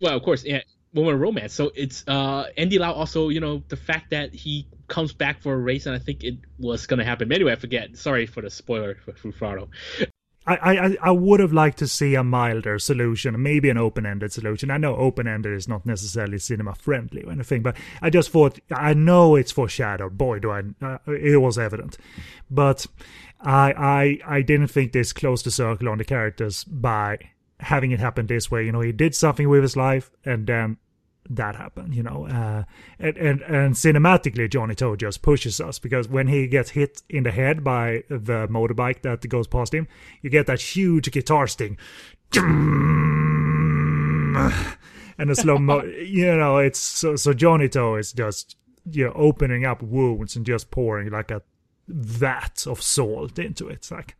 [0.00, 0.62] Well, of course, yeah,
[0.92, 1.54] moment of romance.
[1.54, 5.54] So it's uh, Andy Lau also, you know, the fact that he comes back for
[5.54, 7.32] a race, and I think it was going to happen.
[7.32, 7.96] Anyway, I forget.
[7.96, 9.70] Sorry for the spoiler for Throttle.
[10.46, 14.70] I, I, I would have liked to see a milder solution, maybe an open-ended solution.
[14.70, 19.36] I know open-ended is not necessarily cinema-friendly or anything, but I just thought I know
[19.36, 20.18] it's foreshadowed.
[20.18, 20.62] Boy, do I!
[20.80, 21.96] Uh, it was evident,
[22.50, 22.86] but
[23.40, 27.18] I I I didn't think this closed the circle on the characters by
[27.60, 28.66] having it happen this way.
[28.66, 30.78] You know, he did something with his life, and then
[31.30, 32.26] that happen, you know.
[32.26, 32.64] Uh,
[32.98, 37.24] and, and and cinematically, Johnny To just pushes us because when he gets hit in
[37.24, 39.86] the head by the motorbike that goes past him,
[40.20, 41.78] you get that huge guitar sting,
[42.34, 44.36] and
[45.30, 45.82] a slow mo.
[45.84, 48.56] you know, it's so so Johnny To is just
[48.90, 51.42] you know opening up wounds and just pouring like a
[51.88, 53.74] vat of salt into it.
[53.74, 54.16] It's like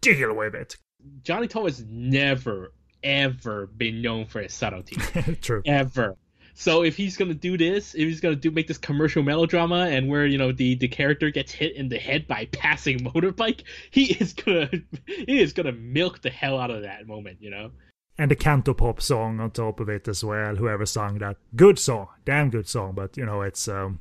[0.00, 0.76] deal with it.
[1.22, 2.72] Johnny To has never
[3.02, 4.96] ever been known for his subtlety.
[5.42, 5.62] True.
[5.64, 6.16] Ever.
[6.54, 10.08] So if he's gonna do this, if he's gonna do make this commercial melodrama and
[10.08, 14.12] where you know the the character gets hit in the head by passing motorbike, he
[14.14, 14.70] is gonna
[15.06, 17.70] he is gonna milk the hell out of that moment, you know.
[18.18, 20.56] And the Cantopop song on top of it as well.
[20.56, 22.92] Whoever sung that, good song, damn good song.
[22.94, 24.00] But you know, it's um,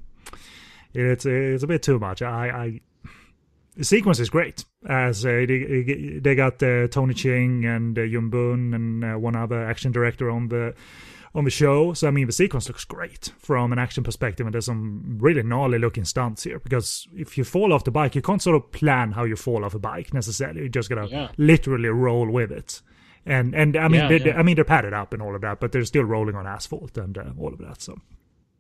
[0.94, 2.22] it's it's a bit too much.
[2.22, 2.82] I, I
[3.76, 4.66] the sequence is great.
[4.88, 9.36] As uh, they, they got uh, Tony Ching and uh, Yuen Bun and uh, one
[9.36, 10.74] other action director on the
[11.34, 11.94] on the show.
[11.94, 15.44] So I mean, the sequence looks great from an action perspective, and there's some really
[15.44, 16.60] gnarly looking stunts here.
[16.60, 19.64] Because if you fall off the bike, you can't sort of plan how you fall
[19.64, 20.64] off a bike necessarily.
[20.64, 21.30] You just gotta yeah.
[21.38, 22.82] literally roll with it.
[23.26, 24.38] And and I mean, yeah, they, yeah.
[24.38, 26.98] I mean, they're padded up and all of that, but they're still rolling on asphalt
[26.98, 27.82] and uh, all of that.
[27.82, 27.98] So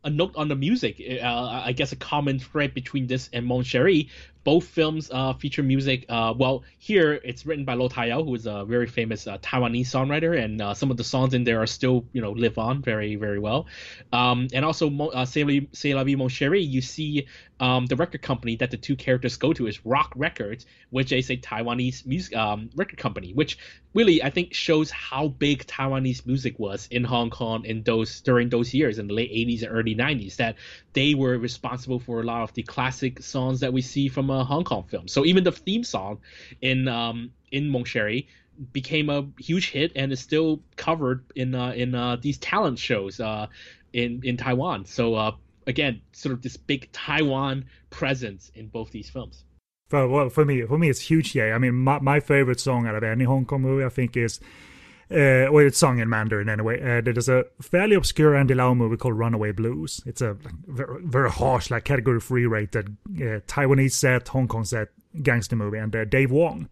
[0.03, 1.02] a note on the music.
[1.22, 4.10] Uh, I guess a common thread between this and Mon Chéri
[4.43, 6.05] both films uh, feature music.
[6.09, 9.88] Uh, well, here it's written by Lo Ta-yu, who is a very famous uh, Taiwanese
[9.88, 12.81] songwriter, and uh, some of the songs in there are still, you know, live on
[12.81, 13.68] very, very well.
[14.11, 17.27] Um, and also, uh, la vie, mon chéri, you see
[17.61, 21.30] um, the record company that the two characters go to is Rock Records, which is
[21.30, 23.59] a Taiwanese music um, record company, which
[23.93, 28.49] really I think shows how big Taiwanese music was in Hong Kong in those during
[28.49, 30.38] those years in the late 80s and early 90s.
[30.38, 30.55] That
[30.93, 34.43] they were responsible for a lot of the classic songs that we see from a
[34.43, 35.07] Hong Kong film.
[35.07, 36.19] So even the theme song
[36.61, 38.27] in um, in Mon Chéri
[38.73, 43.19] became a huge hit and is still covered in uh, in uh, these talent shows
[43.19, 43.47] uh,
[43.93, 44.85] in in Taiwan.
[44.85, 45.31] So uh,
[45.67, 49.43] again, sort of this big Taiwan presence in both these films.
[49.89, 51.35] For, well, for me, for me, it's huge.
[51.35, 54.15] Yeah, I mean, my, my favorite song out of any Hong Kong movie, I think,
[54.15, 54.39] is
[55.11, 56.81] uh, well, it's sung in Mandarin anyway.
[56.81, 60.01] Uh, there's a fairly obscure Andy Lau movie called Runaway Blues.
[60.05, 64.89] It's a very, very harsh, like category three rated uh, Taiwanese set, Hong Kong set
[65.21, 66.69] gangster movie, and uh, Dave Wong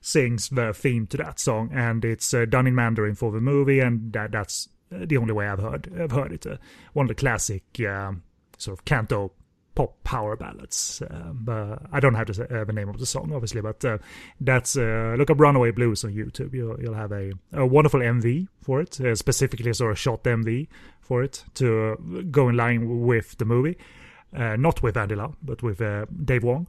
[0.00, 4.12] sings the theme to that song, and it's done in Mandarin for the movie, and
[4.12, 6.46] that that's the only way I've heard I've heard it.
[6.92, 9.32] One of the classic sort of canto
[9.74, 11.02] pop power ballads.
[11.02, 13.98] Uh, I don't have to say, uh, the name of the song, obviously, but uh,
[14.40, 16.54] that's uh, look up "Runaway Blues" on YouTube.
[16.54, 20.68] You'll, you'll have a, a, wonderful MV for it, uh, specifically sort of shot MV
[21.00, 23.76] for it to uh, go in line with the movie,
[24.32, 25.82] not with Andy Lau, but with
[26.24, 26.66] Dave Wong.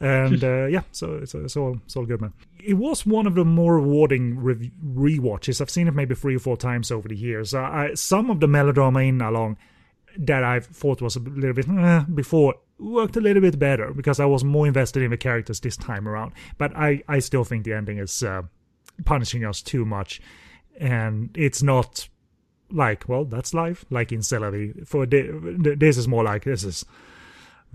[0.00, 0.42] And
[0.72, 2.32] yeah, so it's, it's all it's all good, man.
[2.62, 5.60] It was one of the more rewarding re- rewatches.
[5.60, 7.54] I've seen it maybe three or four times over the years.
[7.54, 9.58] I, some of the melodrama in along
[10.18, 14.20] that I thought was a little bit eh, before worked a little bit better because
[14.20, 16.32] I was more invested in the characters this time around.
[16.58, 18.42] But I, I still think the ending is uh,
[19.04, 20.20] punishing us too much,
[20.78, 22.08] and it's not
[22.70, 24.72] like well that's life like in vie.
[24.84, 26.84] For the, this is more like this is.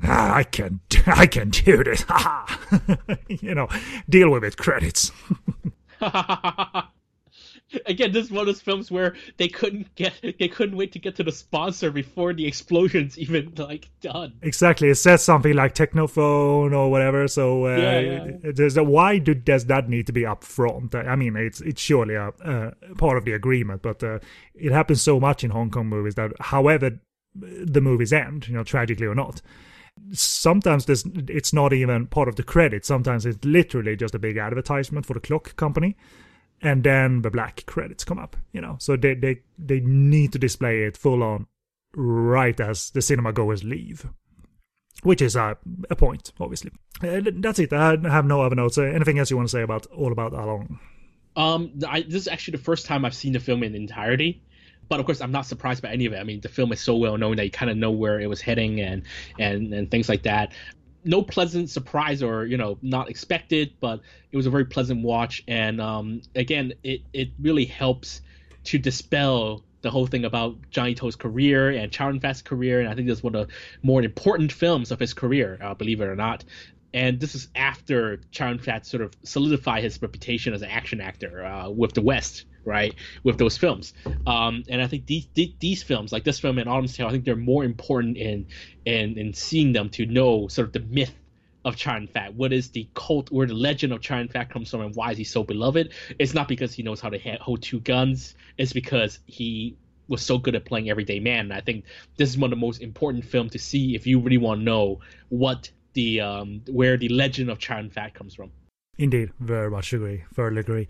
[0.02, 2.06] Ah, I can I can do this.
[3.28, 3.68] you know,
[4.07, 4.57] deal with it.
[4.57, 5.11] Credits.
[7.86, 11.00] again, this is one of those films where they couldn't get they couldn't wait to
[11.00, 14.34] get to the sponsor before the explosion's even like done.
[14.41, 17.28] Exactly, it says something like Technophone or whatever.
[17.28, 18.52] So uh, yeah, yeah.
[18.54, 20.96] there's a, why do, does that need to be up front?
[20.96, 22.32] I mean, it's it's surely a,
[22.98, 24.20] part of the agreement, but uh,
[24.56, 27.00] it happens so much in Hong Kong movies that however
[27.36, 29.41] the movies end, you know, tragically or not.
[30.14, 32.86] Sometimes this it's not even part of the credit.
[32.86, 35.98] Sometimes it's literally just a big advertisement for the clock company,
[36.61, 38.36] and then the black credits come up.
[38.52, 41.48] You know, so they they they need to display it full on
[41.95, 44.07] right as the cinema goers leave
[45.03, 45.57] which is a,
[45.90, 46.72] a point, obviously.
[47.02, 47.72] Uh, that's it.
[47.72, 48.77] I have no other notes.
[48.77, 50.80] Uh, anything else you want to say about all about Along?
[51.36, 54.44] Um, I, this is actually the first time I've seen the film in entirety.
[54.90, 56.18] But of course, I'm not surprised by any of it.
[56.18, 58.27] I mean, the film is so well known that you kind of know where it
[58.27, 59.03] was heading and
[59.38, 60.53] and and things like that.
[61.04, 64.02] No pleasant surprise or you know not expected, but
[64.32, 65.44] it was a very pleasant watch.
[65.48, 68.22] And um, again, it it really helps
[68.66, 72.96] to dispel the whole thing about Johnny To's career and Chow Fat's career, and I
[72.96, 76.06] think this is one of the more important films of his career, uh, believe it
[76.06, 76.44] or not.
[76.94, 81.46] And this is after Chow Fat sort of solidified his reputation as an action actor
[81.46, 82.94] uh, with the West, right?
[83.23, 83.94] With those films,
[84.27, 85.27] um, and I think these,
[85.60, 88.48] these films, like this film and Autumn's Tale, I think they're more important in
[88.86, 91.14] in in seeing them to know sort of the myth
[91.65, 92.36] of Chow Fat.
[92.36, 95.18] What is the cult, where the legend of Chow Fat comes from, and why is
[95.18, 95.94] he so beloved?
[96.18, 98.36] It's not because he knows how to hold two guns.
[98.57, 99.77] It's because he
[100.07, 101.41] was so good at playing everyday man.
[101.41, 101.86] And I think
[102.18, 104.64] this is one of the most important films to see if you really want to
[104.64, 108.52] know what the um, where the legend of Chow Fat comes from.
[108.98, 110.23] Indeed, very much agree.
[110.34, 110.88] Fairly agree.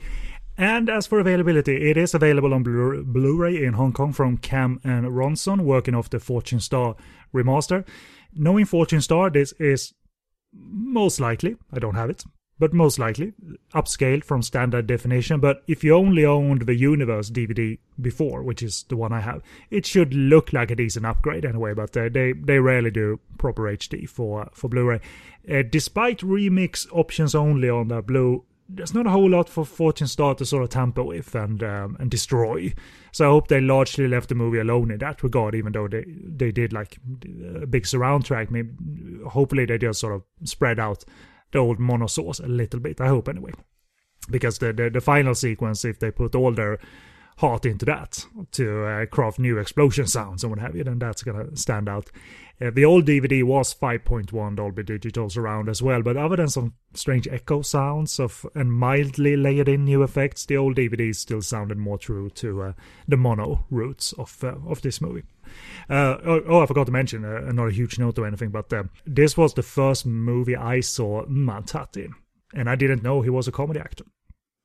[0.60, 4.82] And as for availability, it is available on Blu- Blu-ray in Hong Kong from Kam
[4.82, 6.98] & Ronson, working off the Fortune Star
[7.34, 7.88] remaster.
[8.36, 9.94] Knowing Fortune Star, this is
[10.54, 12.26] most likely, I don't have it,
[12.60, 13.32] but most likely
[13.74, 15.40] upscaled from standard definition.
[15.40, 19.42] But if you only owned the Universe DVD before, which is the one I have,
[19.72, 21.74] it should look like a decent upgrade anyway.
[21.74, 25.00] But they they, they rarely do proper HD for for Blu-ray.
[25.50, 30.08] Uh, despite remix options only on the Blue, there's not a whole lot for Fortune
[30.08, 32.74] Star to sort of tamper with and um, and destroy.
[33.12, 36.06] So I hope they largely left the movie alone in that regard, even though they
[36.08, 36.98] they did like
[37.62, 38.52] a big surround track.
[38.52, 38.70] Maybe
[39.28, 41.04] hopefully they just sort of spread out
[41.52, 43.02] the old mono source a little bit.
[43.02, 43.52] I hope anyway,
[44.30, 46.80] because the the, the final sequence, if they put all their
[47.40, 51.24] heart into that to uh, craft new explosion sounds and what have you, then that's
[51.24, 52.10] gonna stand out.
[52.62, 56.74] Uh, the old DVD was 5.1 Dolby Digital surround as well, but other than some
[56.94, 61.78] strange echo sounds of and mildly layered in new effects, the old DVD still sounded
[61.78, 62.74] more true to uh,
[63.08, 65.24] the mono roots of uh, of this movie.
[65.90, 68.74] Uh, oh, oh, I forgot to mention, uh, not a huge note or anything, but
[69.06, 72.14] this was the first movie I saw Man Tat in,
[72.54, 74.04] and I didn't know he was a comedy actor.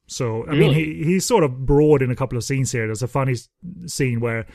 [0.07, 0.61] So I really?
[0.61, 2.87] mean, he he's sort of broad in a couple of scenes here.
[2.87, 3.37] There's a funny
[3.87, 4.47] scene where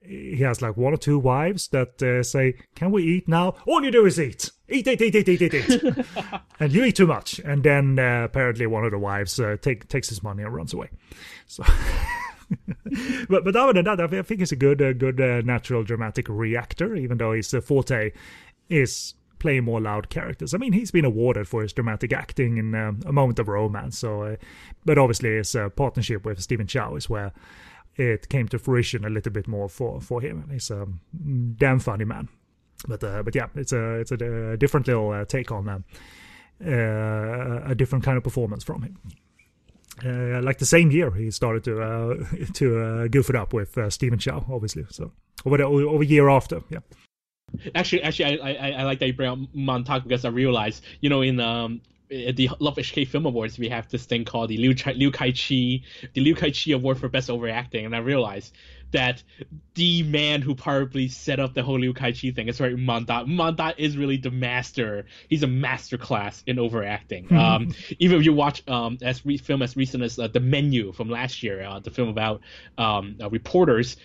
[0.00, 3.82] he has like one or two wives that uh, say, "Can we eat now?" All
[3.84, 5.82] you do is eat, eat, eat, eat, eat, eat, eat,
[6.60, 7.38] and you eat too much.
[7.40, 10.72] And then uh, apparently one of the wives uh, take, takes his money and runs
[10.72, 10.90] away.
[11.46, 11.64] So.
[13.28, 16.28] but but other than that, I think he's a good, a good uh, natural dramatic
[16.28, 16.94] reactor.
[16.94, 18.12] Even though his uh, forte
[18.68, 20.54] is playing more loud characters.
[20.54, 23.98] I mean, he's been awarded for his dramatic acting in um, A Moment of Romance.
[23.98, 24.36] So, uh,
[24.84, 27.32] but obviously his uh, partnership with Stephen Chow is where
[27.96, 30.48] it came to fruition a little bit more for for him.
[30.50, 30.86] He's a
[31.56, 32.28] damn funny man.
[32.86, 37.60] But uh, but yeah, it's a it's a, a different little uh, take on uh,
[37.64, 38.98] a different kind of performance from him.
[40.04, 42.14] Uh, like the same year, he started to uh,
[42.54, 44.84] to uh, goof it up with uh, Stephen Chow, obviously.
[44.90, 45.12] So
[45.44, 46.80] over the over a year after, yeah.
[47.74, 50.84] Actually, actually, I, I, I like that you bring up Man Tat because I realized,
[51.00, 54.50] you know, in um at the Love HK Film Awards, we have this thing called
[54.50, 55.82] the Liu, Chai, Liu Kai Chi,
[56.14, 58.54] the Liu Kai Chi Award for Best Overacting, and I realized
[58.92, 59.22] that
[59.74, 63.06] the man who probably set up the whole Liu Kai Chi thing is right, Man
[63.06, 63.26] Tat.
[63.26, 65.06] Mandat is really the master.
[65.28, 67.24] He's a master class in overacting.
[67.24, 67.36] Mm-hmm.
[67.36, 70.92] Um, even if you watch um, as re- film as recent as uh, the Menu
[70.92, 72.40] from last year, uh, the film about
[72.78, 73.96] um, uh, reporters,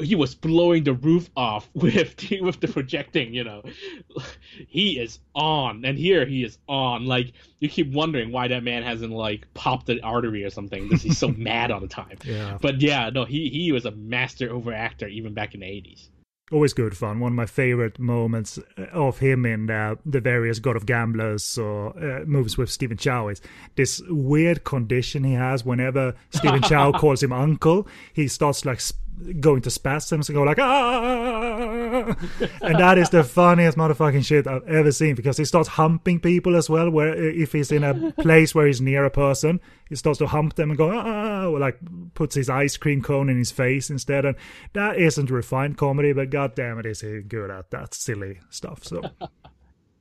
[0.00, 3.62] he was blowing the roof off with the, with the projecting you know.
[4.66, 7.06] He is on and here he is on.
[7.06, 10.84] Like you keep wondering why that man hasn't like popped an artery or something.
[10.84, 12.18] Because he's so mad all the time.
[12.24, 12.58] Yeah.
[12.60, 16.08] But yeah no he he was a master over actor even back in the 80s
[16.50, 17.20] always good fun.
[17.20, 18.58] One of my favorite moments
[18.92, 23.28] of him in uh, the various God of Gamblers or uh, movies with Stephen Chow
[23.28, 23.40] is
[23.76, 27.86] this weird condition he has whenever Stephen Chow calls him uncle.
[28.12, 28.96] He starts like sp-
[29.40, 32.14] going to spasms and go like ah,
[32.62, 36.56] and that is the funniest motherfucking shit I've ever seen because he starts humping people
[36.56, 36.90] as well.
[36.90, 40.54] Where if he's in a place where he's near a person, he starts to hump
[40.54, 41.78] them and go ah, or like
[42.14, 44.24] puts his ice cream cone in his face instead.
[44.24, 44.36] And
[44.72, 48.84] that isn't refined comedy, but god damn it, is he good at that silly stuff.
[48.84, 49.02] So.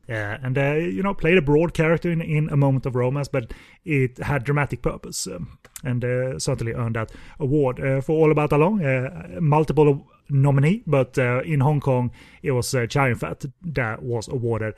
[0.08, 3.28] Yeah, and uh, you know, played a broad character in, in a moment of romance,
[3.28, 3.54] but
[3.84, 8.54] it had dramatic purpose, um, and uh, certainly earned that award uh, for All About
[8.54, 8.84] Along.
[8.84, 12.12] Uh, multiple nominee, but uh, in Hong Kong
[12.42, 14.76] it was uh, Chow Yun-fat that was awarded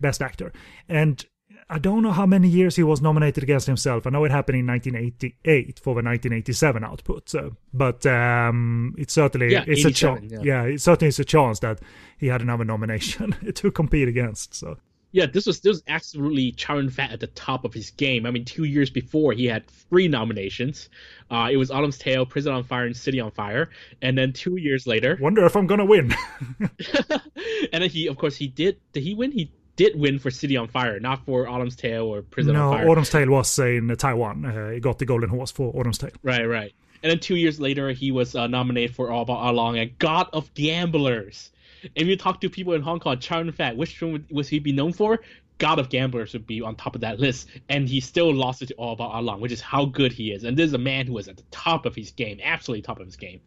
[0.00, 0.52] Best Actor.
[0.88, 1.24] And
[1.70, 4.06] I don't know how many years he was nominated against himself.
[4.06, 9.52] I know it happened in 1988 for the 1987 output, uh, but um, it certainly
[9.52, 10.30] yeah, it's a chance.
[10.30, 10.40] Yeah.
[10.42, 11.80] yeah, it certainly is a chance that
[12.18, 14.54] he had another nomination to compete against.
[14.54, 14.76] So
[15.12, 18.24] yeah, this was this was absolutely Chow Yun-fat at the top of his game.
[18.24, 20.88] I mean, two years before he had three nominations.
[21.30, 23.68] Uh, it was Autumn's Tale, Prison on Fire, and City on Fire.
[24.00, 26.14] And then two years later, wonder if I'm gonna win.
[26.58, 28.78] and then he, of course, he did.
[28.92, 29.32] Did he win?
[29.32, 32.78] He did win for City on Fire, not for Autumn's Tale or Prison no, on
[32.78, 32.88] Fire.
[32.88, 34.44] Autumn's Tale was in Taiwan.
[34.44, 36.10] Uh, he got the Golden Horse for Autumn's Tale.
[36.22, 36.72] Right, right.
[37.02, 39.98] And then two years later, he was uh, nominated for All About Our Long and
[39.98, 41.50] God of Gamblers.
[41.96, 44.60] If you talk to people in Hong Kong, Chow Yun-fat, which film would, would he
[44.60, 45.18] be known for?
[45.58, 48.66] God of Gamblers would be on top of that list, and he still lost it
[48.66, 50.44] to All About Our Long, which is how good he is.
[50.44, 53.00] And this is a man who is at the top of his game, absolutely top
[53.00, 53.40] of his game.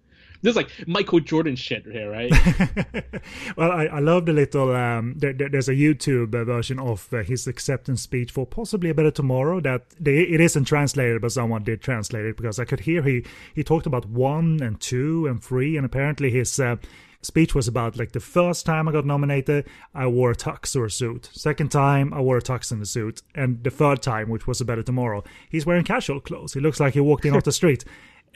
[0.46, 2.32] This is like Michael Jordan shit here, right?
[3.58, 4.76] well, I, I love the little.
[4.76, 9.10] Um, there, there's a YouTube version of uh, his acceptance speech for possibly a better
[9.10, 9.60] tomorrow.
[9.60, 13.26] That they, it isn't translated, but someone did translate it because I could hear he
[13.56, 16.60] he talked about one and two and three, and apparently his.
[16.60, 16.76] Uh,
[17.22, 19.66] speech was about like the first time I got nominated,
[19.96, 21.28] I wore a tux or a suit.
[21.34, 23.24] Second time, I wore a tux and a suit.
[23.34, 26.54] And the third time, which was a better tomorrow, he's wearing casual clothes.
[26.54, 27.84] He looks like he walked in off the street.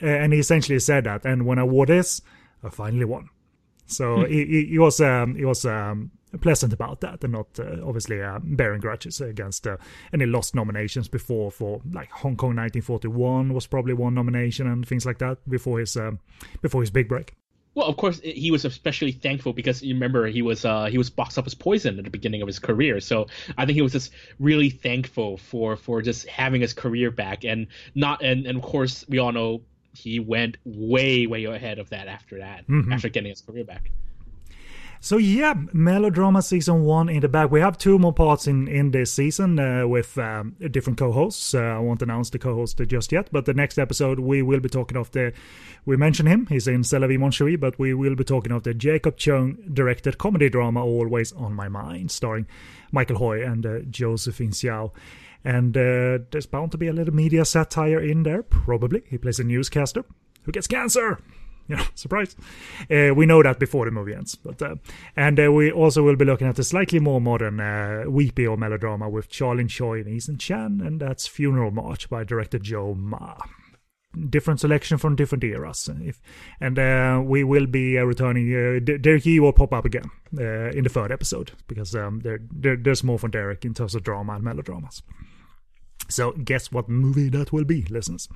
[0.00, 1.24] And he essentially said that.
[1.24, 2.22] And when I wore this,
[2.62, 3.28] I finally won.
[3.86, 7.84] So he, he, he, was um, he was um, pleasant about that, and not uh,
[7.84, 9.76] obviously uh, bearing grudges against uh,
[10.12, 11.50] any lost nominations before.
[11.50, 15.96] For like Hong Kong 1941 was probably one nomination and things like that before his
[15.96, 16.20] um,
[16.62, 17.34] before his big break.
[17.74, 21.08] Well, of course, he was especially thankful because you remember he was uh, he was
[21.08, 23.00] box office poison at the beginning of his career.
[23.00, 27.44] So I think he was just really thankful for for just having his career back,
[27.44, 31.90] and not and, and of course we all know he went way way ahead of
[31.90, 32.92] that after that mm-hmm.
[32.92, 33.90] after getting his career back.
[35.02, 37.50] So yeah, melodrama season one in the back.
[37.50, 41.54] We have two more parts in in this season uh, with um, different co-hosts.
[41.54, 44.68] Uh, I won't announce the co-host just yet, but the next episode we will be
[44.68, 45.32] talking of the.
[45.86, 46.46] We mentioned him.
[46.48, 49.16] He's in C'est la vie mon chéri, but we will be talking of the Jacob
[49.16, 52.46] Cheung directed comedy drama Always on My Mind, starring
[52.92, 54.92] Michael Hui and uh, Josephine Xiao.
[55.44, 59.02] And uh, there's bound to be a little media satire in there, probably.
[59.08, 60.04] He plays a newscaster
[60.42, 61.18] who gets cancer
[61.70, 62.34] you know, surprise.
[62.90, 64.34] Uh, we know that before the movie ends.
[64.34, 64.74] But uh,
[65.14, 68.56] and uh, we also will be looking at a slightly more modern uh, weepy or
[68.56, 73.36] melodrama with Charlene Choi and Eason Chan, and that's Funeral March by director Joe Ma.
[74.28, 75.88] Different selection from different eras.
[76.02, 76.20] If,
[76.60, 78.52] and uh, we will be uh, returning.
[78.52, 82.40] Uh, D- Derek Yee will pop up again in the third episode because um, there,
[82.50, 85.02] there, there's more from Derek in terms of drama and melodramas.
[86.10, 88.28] So guess what movie that will be, listeners.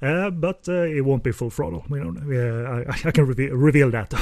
[0.00, 1.84] Uh, but uh, it won't be full throttle.
[1.88, 2.18] We don't.
[2.18, 4.12] Uh, I, I, can reveal, reveal that.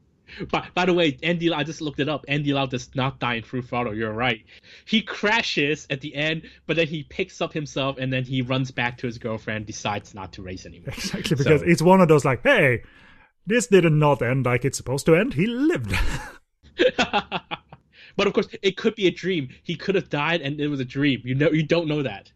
[0.50, 2.24] by, by the way, Andy, I just looked it up.
[2.26, 3.96] Andy Lau does not die in full throttle.
[3.96, 4.44] You're right.
[4.84, 8.72] He crashes at the end, but then he picks up himself and then he runs
[8.72, 9.66] back to his girlfriend.
[9.66, 10.88] Decides not to race anymore.
[10.88, 11.66] Exactly because so.
[11.66, 12.82] it's one of those like, hey,
[13.46, 15.34] this did not end like it's supposed to end.
[15.34, 15.94] He lived.
[18.16, 19.48] but of course, it could be a dream.
[19.62, 21.22] He could have died, and it was a dream.
[21.24, 22.32] You know, you don't know that.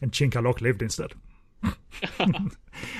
[0.00, 1.12] And Chin Ka-lok lived instead.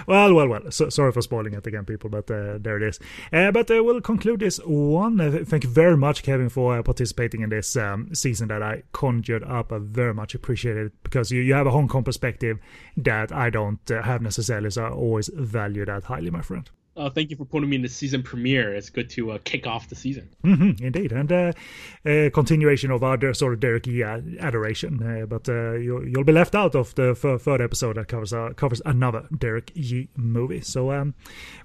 [0.07, 0.71] well, well, well.
[0.71, 2.99] So, sorry for spoiling it again, people, but uh, there it is.
[3.33, 5.21] Uh, but uh, we'll conclude this one.
[5.21, 8.83] Uh, thank you very much, Kevin, for uh, participating in this um, season that I
[8.93, 9.73] conjured up.
[9.73, 12.59] I very much appreciate it because you, you have a Hong Kong perspective
[12.97, 16.69] that I don't uh, have necessarily, so I always value that highly, my friend.
[16.99, 18.75] Uh, thank you for putting me in the season premiere.
[18.75, 20.29] It's good to uh, kick off the season.
[20.45, 21.53] Mm-hmm, indeed, and uh,
[22.05, 25.01] a continuation of our sort of Derek Yee adoration.
[25.01, 28.51] Uh, but uh, you, will be left out of the third episode that covers uh,
[28.57, 30.61] covers another Derek Yee movie.
[30.61, 31.15] So um,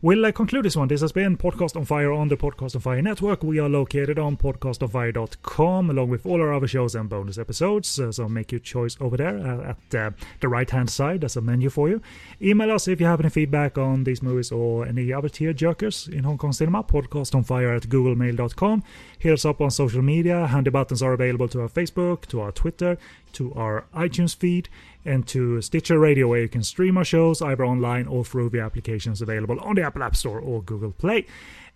[0.03, 0.87] we'll conclude this one.
[0.87, 3.41] This has been Podcast on Fire on the Podcast on Fire network.
[3.41, 7.87] We are located on podcastonfire.com along with all our other shows and bonus episodes.
[7.87, 9.77] so make your choice over there at
[10.41, 11.21] the right hand side.
[11.21, 12.03] There's a menu for you.
[12.39, 16.11] Email us if you have any feedback on these movies or any other tear jerkers
[16.11, 16.83] in Hong Kong cinema.
[16.83, 18.83] Podcast on fire at googlemail.com.
[19.19, 20.47] Hit us up on social media.
[20.47, 22.97] Handy buttons are available to our Facebook, to our Twitter,
[23.33, 24.69] to our iTunes feed,
[25.05, 28.59] and to Stitcher Radio, where you can stream our shows either online or through the
[28.59, 31.25] applications available on the Apple App Store or Google Play.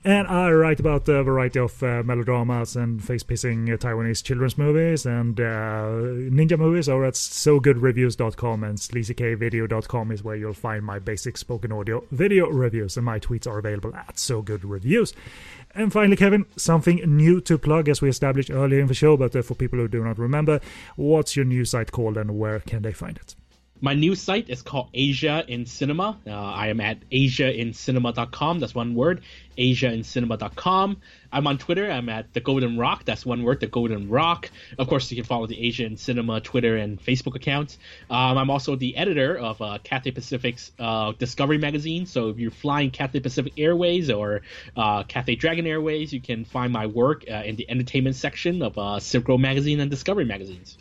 [0.04, 5.06] And I write about a variety of uh, melodramas and face-pissing uh, Taiwanese children's movies
[5.06, 11.36] and uh, ninja movies over at sogoodreviews.com and sleazykvideo.com is where you'll find my basic
[11.36, 15.14] spoken audio video reviews and my tweets are available at sogoodreviews.
[15.74, 19.36] And finally, Kevin, something new to plug as we established earlier in the show, but
[19.36, 20.62] uh, for people who do not remember,
[20.96, 23.36] what's your new site called and where can they find it?
[23.80, 26.18] My new site is called Asia in Cinema.
[26.26, 28.60] Uh, I am at asiaincinema.com.
[28.60, 29.22] That's one word,
[29.56, 30.98] asiaincinema.com.
[31.32, 31.92] I'm on Twitter.
[31.92, 33.06] I'm at the Golden Rock.
[33.06, 34.50] That's one word, the Golden Rock.
[34.80, 37.78] Of course, you can follow the Asia in Cinema Twitter and Facebook accounts.
[38.10, 42.08] Um, I'm also the editor of uh, Cathay Pacific's uh, Discovery magazine.
[42.08, 44.42] So if you're flying Cathay Pacific Airways or
[44.76, 48.76] uh, Cathay Dragon Airways, you can find my work uh, in the entertainment section of
[48.78, 50.80] uh, Silk Road magazine and Discovery magazines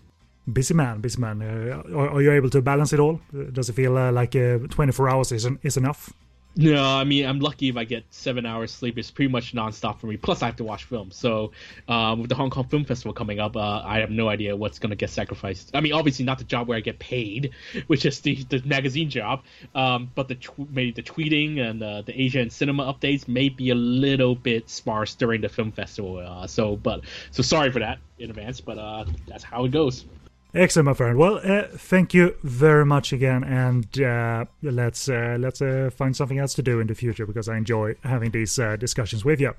[0.51, 1.43] busy man, busy man.
[1.43, 3.20] Uh, are, are, you able to balance it all?
[3.52, 6.12] Does it feel uh, like uh, 24 hours is, is enough?
[6.59, 8.97] No, I mean I'm lucky if I get seven hours sleep.
[8.97, 10.16] It's pretty much nonstop for me.
[10.16, 11.14] Plus, I have to watch films.
[11.14, 11.52] So,
[11.86, 14.78] um, with the Hong Kong Film Festival coming up, uh, I have no idea what's
[14.78, 15.73] gonna get sacrificed.
[15.74, 17.51] I mean, obviously not the job where I get paid,
[17.89, 19.43] which is the, the magazine job.
[19.74, 23.51] Um, but the tw- maybe the tweeting and uh, the Asia in Cinema updates may
[23.51, 26.16] be a little bit sparse during the film festival.
[26.16, 27.02] Uh, so, but
[27.32, 28.62] so sorry for that in advance.
[28.62, 30.06] But uh, that's how it goes.
[30.55, 31.18] Excellent, my friend.
[31.18, 36.39] Well, uh, thank you very much again, and uh, let's uh, let's uh, find something
[36.39, 39.55] else to do in the future because I enjoy having these uh, discussions with you.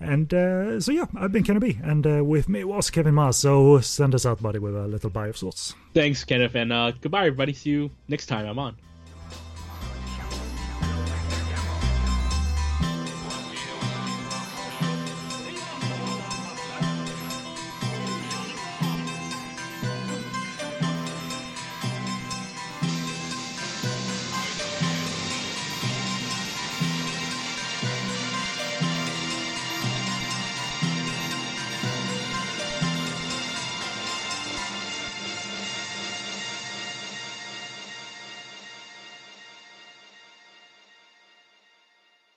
[0.00, 3.32] And uh, so yeah, I've been Kenneth, and with me was Kevin Ma.
[3.32, 5.74] So send us out, buddy, with a little buy of sorts.
[5.94, 6.70] Thanks, Kenneth, and
[7.00, 7.52] goodbye, everybody.
[7.52, 8.76] See you next time I'm on.